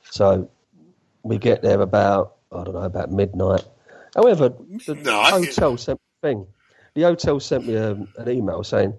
So 0.09 0.49
we 1.23 1.37
get 1.37 1.61
there 1.61 1.81
about 1.81 2.35
I 2.51 2.63
don't 2.63 2.73
know 2.73 2.81
about 2.81 3.11
midnight. 3.11 3.65
However, 4.15 4.49
the 4.49 4.95
Midnight? 4.95 5.31
hotel 5.31 5.77
sent 5.77 5.99
me 5.99 6.03
a 6.21 6.27
thing. 6.27 6.47
The 6.93 7.03
hotel 7.03 7.39
sent 7.39 7.65
me 7.65 7.75
a, 7.75 7.91
an 7.91 8.29
email 8.29 8.63
saying, 8.63 8.93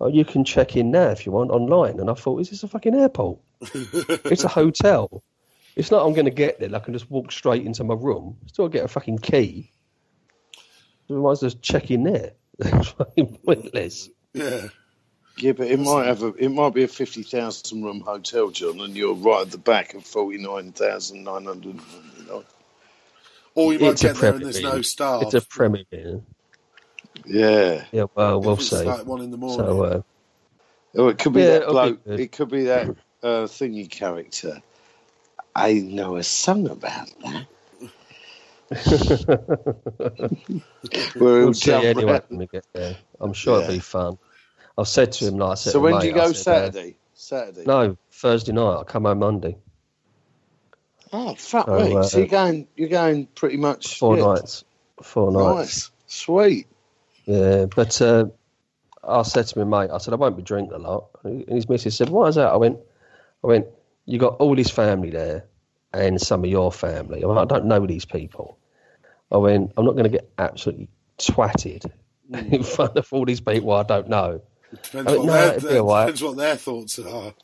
"Oh, 0.00 0.08
you 0.08 0.24
can 0.24 0.44
check 0.44 0.76
in 0.76 0.90
now 0.90 1.10
if 1.10 1.24
you 1.24 1.30
want 1.30 1.50
online." 1.50 2.00
And 2.00 2.10
I 2.10 2.14
thought, 2.14 2.40
"Is 2.40 2.50
this 2.50 2.64
a 2.64 2.68
fucking 2.68 2.94
airport? 2.94 3.38
It's 3.60 4.44
a 4.44 4.48
hotel. 4.48 5.22
It's 5.76 5.90
not. 5.90 6.06
I'm 6.06 6.14
going 6.14 6.24
to 6.26 6.30
get 6.30 6.58
there. 6.60 6.74
I 6.74 6.78
can 6.78 6.94
just 6.94 7.10
walk 7.10 7.30
straight 7.32 7.64
into 7.66 7.84
my 7.84 7.94
room. 7.94 8.36
Still 8.46 8.68
get 8.68 8.84
a 8.84 8.88
fucking 8.88 9.18
key. 9.18 9.72
Otherwise, 11.10 11.40
just 11.40 11.62
check 11.62 11.90
in 11.90 12.04
there. 12.04 12.32
It's 12.58 12.88
fucking 12.88 13.38
pointless." 13.44 14.08
Yeah. 14.32 14.68
Yeah, 15.38 15.52
but 15.52 15.66
it 15.66 15.78
might 15.78 16.06
have 16.06 16.22
a 16.22 16.28
it 16.34 16.48
might 16.48 16.72
be 16.72 16.84
a 16.84 16.88
fifty 16.88 17.22
thousand 17.22 17.82
room 17.84 18.00
hotel, 18.00 18.48
John, 18.50 18.80
and 18.80 18.96
you're 18.96 19.14
right 19.14 19.42
at 19.42 19.50
the 19.50 19.58
back 19.58 19.92
of 19.92 20.04
forty 20.06 20.38
nine 20.38 20.72
thousand 20.72 21.24
nine 21.24 21.44
hundred. 21.44 21.78
Or 23.54 23.72
you 23.72 23.78
might 23.78 23.92
It's 23.92 24.04
a 24.04 24.08
get 24.08 24.16
there 24.16 24.30
and 24.32 24.40
Premier 24.40 24.52
there's 24.52 24.62
no 24.62 24.82
staff. 24.82 25.22
It's 25.22 25.34
a 25.34 25.40
Premier 25.42 25.84
Inn. 25.92 26.24
Yeah. 27.26 27.84
Yeah, 27.92 28.04
well, 28.14 28.40
we'll 28.40 28.56
see. 28.58 28.84
like 28.84 29.04
one 29.06 29.20
in 29.22 29.30
the 29.30 29.36
morning. 29.36 29.58
So, 29.58 29.82
uh, 29.84 30.02
Oh, 30.98 31.08
it 31.08 31.18
could 31.18 31.34
be 31.34 31.40
Yeah, 31.40 31.46
that 31.58 31.62
it'll 31.62 31.72
be 31.84 31.92
bloke. 32.06 32.20
it 32.20 32.32
could 32.32 32.48
be 32.48 32.64
that 32.64 32.96
uh, 33.22 33.46
thingy 33.46 33.90
character. 33.90 34.62
I 35.54 35.74
know 35.74 36.16
a 36.16 36.22
song 36.22 36.68
about 36.68 37.08
that. 37.22 37.46
We'll 41.14 41.54
see 41.54 41.70
anyway 41.72 42.20
when 42.28 42.38
we 42.40 42.46
get 42.46 42.64
there. 42.74 42.94
I'm 43.20 43.32
sure 43.32 43.58
Yeah. 43.58 43.62
it'll 43.62 43.74
be 43.74 43.80
fun. 43.80 44.18
I've 44.78 44.88
said 44.88 45.12
to 45.12 45.26
him, 45.26 45.38
like 45.38 45.52
I 45.52 45.54
said, 45.54 45.72
So 45.72 45.80
when 45.80 45.94
mate, 45.94 46.02
do 46.02 46.08
you 46.08 46.14
go 46.14 46.32
said, 46.32 46.56
uh, 46.56 46.70
Saturday? 46.70 46.96
Saturday. 47.14 47.64
no, 47.66 47.96
Thursday 48.12 48.52
night. 48.52 48.62
I'll 48.62 48.84
come 48.84 49.04
home 49.04 49.18
Monday. 49.20 49.56
Oh 51.12 51.34
fuck 51.34 51.66
So, 51.66 51.78
me! 51.78 51.96
uh, 51.96 52.02
so 52.02 52.18
you're 52.18 52.26
going 52.26 52.68
you're 52.76 52.88
going 52.88 53.26
pretty 53.26 53.56
much 53.56 53.98
Four 53.98 54.16
yeah. 54.16 54.24
nights. 54.34 54.64
Four 55.02 55.32
nights. 55.32 55.90
Nice, 55.90 55.90
sweet. 56.06 56.66
Yeah, 57.26 57.66
but 57.66 58.00
uh, 58.02 58.26
I 59.02 59.22
said 59.22 59.46
to 59.46 59.64
my 59.64 59.82
mate, 59.86 59.90
I 59.92 59.98
said, 59.98 60.12
I 60.12 60.16
won't 60.16 60.36
be 60.36 60.42
drinking 60.42 60.74
a 60.74 60.78
lot. 60.78 61.08
And 61.24 61.48
his 61.48 61.68
missus 61.68 61.96
said, 61.96 62.08
Why 62.10 62.28
is 62.28 62.34
that? 62.34 62.52
I 62.52 62.56
went, 62.56 62.78
I 63.46 63.48
went, 63.48 63.66
You 64.06 64.18
got 64.18 64.34
all 64.40 64.56
his 64.56 64.70
family 64.70 65.10
there 65.10 65.44
and 65.92 66.20
some 66.20 66.44
of 66.44 66.50
your 66.50 66.72
family. 66.72 67.22
I, 67.22 67.26
went, 67.26 67.38
I 67.38 67.44
don't 67.44 67.66
know 67.66 67.86
these 67.86 68.04
people. 68.04 68.58
I 69.30 69.36
went, 69.36 69.72
I'm 69.76 69.84
not 69.84 69.92
going 69.92 70.04
to 70.04 70.10
get 70.10 70.28
absolutely 70.36 70.88
twatted 71.18 71.90
hmm. 72.28 72.34
in 72.54 72.62
front 72.64 72.96
of 72.96 73.06
all 73.12 73.24
these 73.24 73.40
people 73.40 73.72
I 73.72 73.84
don't 73.84 74.08
know. 74.08 74.42
Depends, 74.70 75.12
Oh, 75.12 75.18
what 75.18 75.26
no, 75.26 75.32
their, 75.32 75.48
it'd 75.50 75.62
be 75.62 75.68
their- 75.68 75.80
all 75.80 75.88
right. 75.88 76.00
depends 76.06 76.22
what 76.22 76.36
their 76.36 76.56
thoughts 76.56 76.98
are. 76.98 77.34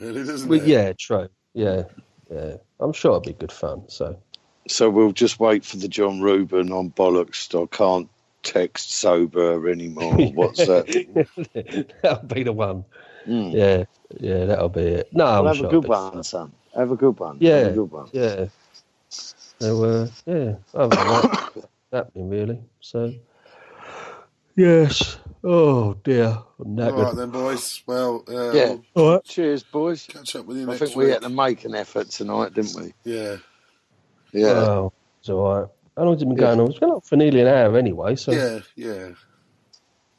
Really, 0.00 0.24
doesn't 0.24 0.48
Well, 0.48 0.60
it? 0.60 0.66
yeah, 0.66 0.92
true. 0.98 1.28
Yeah, 1.54 1.82
yeah. 2.30 2.56
I'm 2.80 2.92
sure 2.92 3.12
it'll 3.12 3.20
be 3.20 3.32
good 3.34 3.52
fun. 3.52 3.84
So, 3.88 4.18
So 4.68 4.90
we'll 4.90 5.12
just 5.12 5.38
wait 5.38 5.64
for 5.64 5.76
the 5.76 5.88
John 5.88 6.20
Reuben 6.20 6.72
on 6.72 6.90
bollocks. 6.90 7.54
I 7.54 7.66
can't 7.66 8.08
text 8.42 8.92
sober 8.92 9.68
anymore. 9.68 10.14
What's 10.34 10.66
that? 10.66 11.86
that'll 12.02 12.26
be 12.26 12.42
the 12.42 12.52
one. 12.52 12.84
Mm. 13.26 13.52
Yeah, 13.52 13.84
yeah, 14.20 14.46
that'll 14.46 14.68
be 14.70 14.82
it. 14.82 15.10
No, 15.12 15.26
I'm 15.26 15.44
have 15.46 15.56
sure 15.56 15.66
a 15.66 15.70
good 15.70 15.78
it'll 15.78 15.82
be 15.82 15.88
one, 15.88 16.12
fun. 16.12 16.24
son. 16.24 16.52
Have 16.76 16.90
a 16.92 16.96
good 16.96 17.18
one. 17.18 17.40
Yeah. 17.40 17.58
Have 17.58 17.66
a 17.66 17.70
good 17.70 17.90
one. 17.92 18.10
Yeah. 18.12 18.46
So, 19.60 19.84
uh, 19.84 20.08
yeah, 20.26 20.56
other 20.74 20.96
than 20.96 21.08
that, 21.08 21.30
happening 21.92 22.28
really. 22.30 22.60
So, 22.80 23.14
yes. 24.56 25.18
Oh 25.44 25.94
dear, 26.04 26.38
I'm 26.60 26.76
All 26.86 26.92
knackered. 26.92 26.96
right 27.06 27.16
then, 27.16 27.30
boys. 27.30 27.82
Well, 27.86 28.24
uh, 28.28 28.32
Yeah. 28.52 28.66
we'll 28.66 28.84
All 28.94 29.12
right. 29.14 29.24
Cheers, 29.24 29.64
boys. 29.64 30.06
catch 30.06 30.36
up 30.36 30.46
with 30.46 30.58
you 30.58 30.64
I 30.64 30.66
next 30.72 30.80
think 30.80 30.96
week. 30.96 31.06
we 31.06 31.10
had 31.12 31.22
to 31.22 31.28
make 31.30 31.64
an 31.64 31.74
effort 31.74 32.10
tonight, 32.10 32.54
didn't 32.54 32.74
we? 32.76 32.94
Yeah, 33.04 33.36
Yeah. 34.32 34.48
Oh, 34.52 34.92
it's 35.20 35.30
all 35.30 35.60
right. 35.60 35.68
How 35.96 36.04
long's 36.04 36.22
it 36.22 36.26
been 36.26 36.36
Yeah. 36.36 36.40
going 36.40 36.60
on? 36.60 36.70
It's 36.70 36.80
been 36.80 36.90
up 36.92 37.06
for 37.06 37.16
nearly 37.16 37.40
an 37.42 37.48
hour 37.48 37.76
anyway. 37.78 38.16
So, 38.16 38.32
yeah, 38.32 38.60
yeah. 38.76 39.10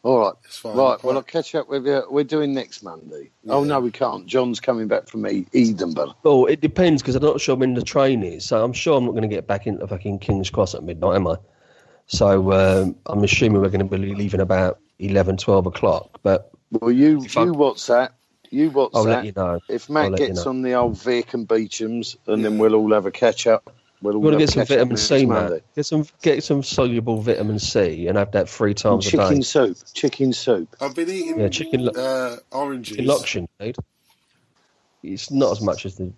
All 0.07 0.19
right. 0.19 0.33
It's 0.45 0.57
fine. 0.59 0.77
Right. 0.77 1.03
Well, 1.03 1.17
I'll 1.17 1.21
catch 1.21 1.53
up 1.53 1.67
with 1.67 1.85
you. 1.85 2.01
We're 2.09 2.23
doing 2.23 2.53
next 2.53 2.81
Monday. 2.81 3.29
Oh 3.49 3.65
no, 3.65 3.81
we 3.81 3.91
can't. 3.91 4.25
John's 4.25 4.61
coming 4.61 4.87
back 4.87 5.09
from 5.09 5.27
E- 5.27 5.45
Edinburgh. 5.53 6.15
oh, 6.23 6.45
it 6.45 6.61
depends 6.61 7.01
because 7.01 7.15
I'm 7.15 7.23
not 7.23 7.41
sure 7.41 7.57
when 7.57 7.73
the 7.73 7.81
train 7.81 8.23
is. 8.23 8.45
So 8.45 8.63
I'm 8.63 8.71
sure 8.71 8.97
I'm 8.97 9.03
not 9.03 9.11
going 9.11 9.23
to 9.23 9.27
get 9.27 9.47
back 9.47 9.67
into 9.67 9.85
fucking 9.85 10.19
King's 10.19 10.49
Cross 10.49 10.75
at 10.75 10.83
midnight, 10.83 11.15
am 11.17 11.27
I? 11.27 11.35
So 12.05 12.53
um, 12.53 12.95
I'm 13.05 13.21
assuming 13.21 13.61
we're 13.61 13.67
going 13.67 13.85
to 13.85 13.97
be 13.97 14.15
leaving 14.15 14.39
about 14.39 14.79
11, 14.99 15.35
12 15.35 15.65
o'clock. 15.65 16.21
But 16.23 16.51
Well, 16.71 16.89
you 16.89 17.23
If 17.25 17.37
I- 17.37 17.43
you 17.43 17.51
WhatsApp. 17.53 18.11
You 18.49 18.71
WhatsApp. 18.71 18.91
I'll 18.93 19.03
let 19.03 19.25
you 19.25 19.33
know. 19.35 19.59
If 19.67 19.89
Matt 19.89 20.11
let 20.11 20.21
you 20.21 20.27
gets 20.27 20.45
know. 20.45 20.51
on 20.51 20.61
the 20.61 20.75
old 20.75 20.97
Vic 21.01 21.33
and 21.33 21.45
Beecham's, 21.45 22.15
and 22.27 22.45
then 22.45 22.59
we'll 22.59 22.75
all 22.75 22.93
have 22.93 23.05
a 23.05 23.11
catch 23.11 23.45
up. 23.45 23.73
We'll 24.01 24.15
all 24.15 24.21
We've 24.21 24.31
got 24.31 24.37
to 24.37 24.43
get 24.45 24.49
some 24.51 24.65
vitamin 24.65 24.97
C, 24.97 25.25
Monday. 25.25 25.53
man. 25.55 25.61
Get 25.75 25.85
some 25.85 26.05
get 26.21 26.43
some 26.43 26.63
soluble 26.63 27.21
vitamin 27.21 27.59
C 27.59 28.07
and 28.07 28.17
have 28.17 28.31
that 28.33 28.47
three 28.49 28.71
And 28.71 28.77
times 28.77 29.07
a 29.07 29.11
day. 29.11 29.17
chicken 29.17 29.43
soup. 29.43 29.77
Chicken 29.93 30.33
soup. 30.33 30.75
I've 30.79 30.95
been 30.95 31.09
eating 31.09 31.39
Yeah, 31.39 31.49
chicken 31.49 31.85
lo- 31.85 31.91
uh, 31.93 32.37
oranges. 32.51 32.97
Loction, 32.99 33.47
dude. 33.59 33.75
It's 35.03 35.31
not 35.31 35.51
as 35.53 35.61
much 35.61 35.85
as 35.85 35.95
the 35.95 36.11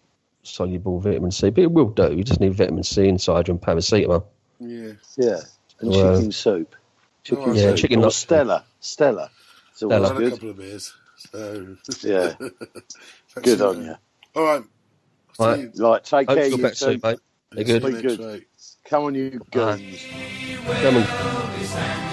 soluble 0.43 0.99
vitamin 0.99 1.31
C, 1.31 1.49
but 1.51 1.63
it 1.63 1.71
will 1.71 1.89
do. 1.89 2.13
You 2.15 2.23
just 2.23 2.39
need 2.41 2.53
vitamin 2.53 2.83
C 2.83 3.07
inside 3.07 3.47
you 3.47 3.53
and 3.53 3.61
paracetamol. 3.61 4.25
Yeah. 4.59 4.93
Yeah. 5.17 5.39
And 5.79 5.91
Well, 5.91 6.15
chicken 6.15 6.31
soup. 6.31 6.75
Chicken 7.23 7.55
yeah, 7.55 7.69
soup. 7.69 7.77
chicken 7.77 8.03
or 8.03 8.11
Stella. 8.11 8.65
Stella. 8.81 9.29
It's 9.71 9.83
always 9.83 9.97
I've 9.97 10.07
Stella. 10.07 10.13
had 10.15 10.17
a 10.17 10.21
good. 10.21 10.33
couple 10.33 10.49
of 10.49 10.57
beers. 10.57 10.93
So 11.31 11.77
Yeah. 12.03 12.35
Good 13.41 13.61
on 13.61 13.85
you. 13.85 13.95
All 14.35 14.43
right. 14.43 14.63
Right. 15.39 15.73
See 15.73 15.81
Right, 15.81 16.03
take 16.03 16.27
Hope 16.27 16.37
care, 16.37 16.45
you 16.45 16.51
feel 16.51 16.57
you 16.57 16.63
better 16.63 16.75
soon, 16.75 16.99
mate. 17.03 17.19
They're 17.51 17.65
good. 17.65 17.83
next 17.83 18.01
Be 18.01 18.01
good. 18.01 18.45
Come 18.85 19.05
on, 19.05 19.15
you 19.15 19.41
Alright. 19.55 19.79
goons. 19.79 20.05
Come 20.81 20.97
on. 20.97 22.08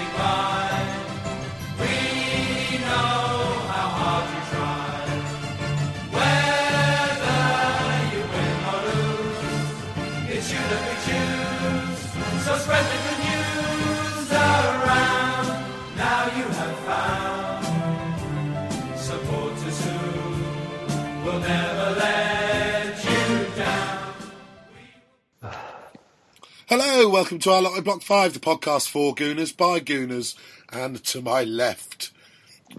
Hello, 26.69 27.07
welcome 27.07 27.39
to 27.39 27.51
our 27.53 27.61
Lottery 27.61 27.81
Block 27.81 28.01
5, 28.01 28.33
the 28.33 28.39
podcast 28.41 28.89
for 28.89 29.15
Gooners 29.15 29.55
by 29.55 29.79
Gooners, 29.79 30.35
and 30.69 31.01
to 31.05 31.21
my 31.21 31.45
left. 31.45 32.11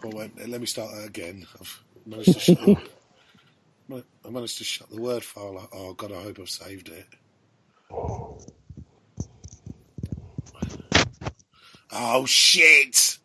Oh, 0.04 0.10
wait, 0.14 0.46
let 0.46 0.60
me 0.60 0.66
start 0.66 0.90
that 0.94 1.06
again. 1.06 1.46
I've 1.58 1.82
managed 2.04 2.34
to 2.34 2.38
shut, 2.38 2.58
I 4.26 4.28
managed 4.28 4.58
to 4.58 4.64
shut 4.64 4.90
the 4.90 5.00
word 5.00 5.24
file. 5.24 5.70
Oh, 5.72 5.94
God, 5.94 6.12
I 6.12 6.20
hope 6.22 6.38
I've 6.38 6.50
saved 6.50 6.90
it. 6.90 7.06
Oh, 11.90 12.26
shit! 12.26 13.16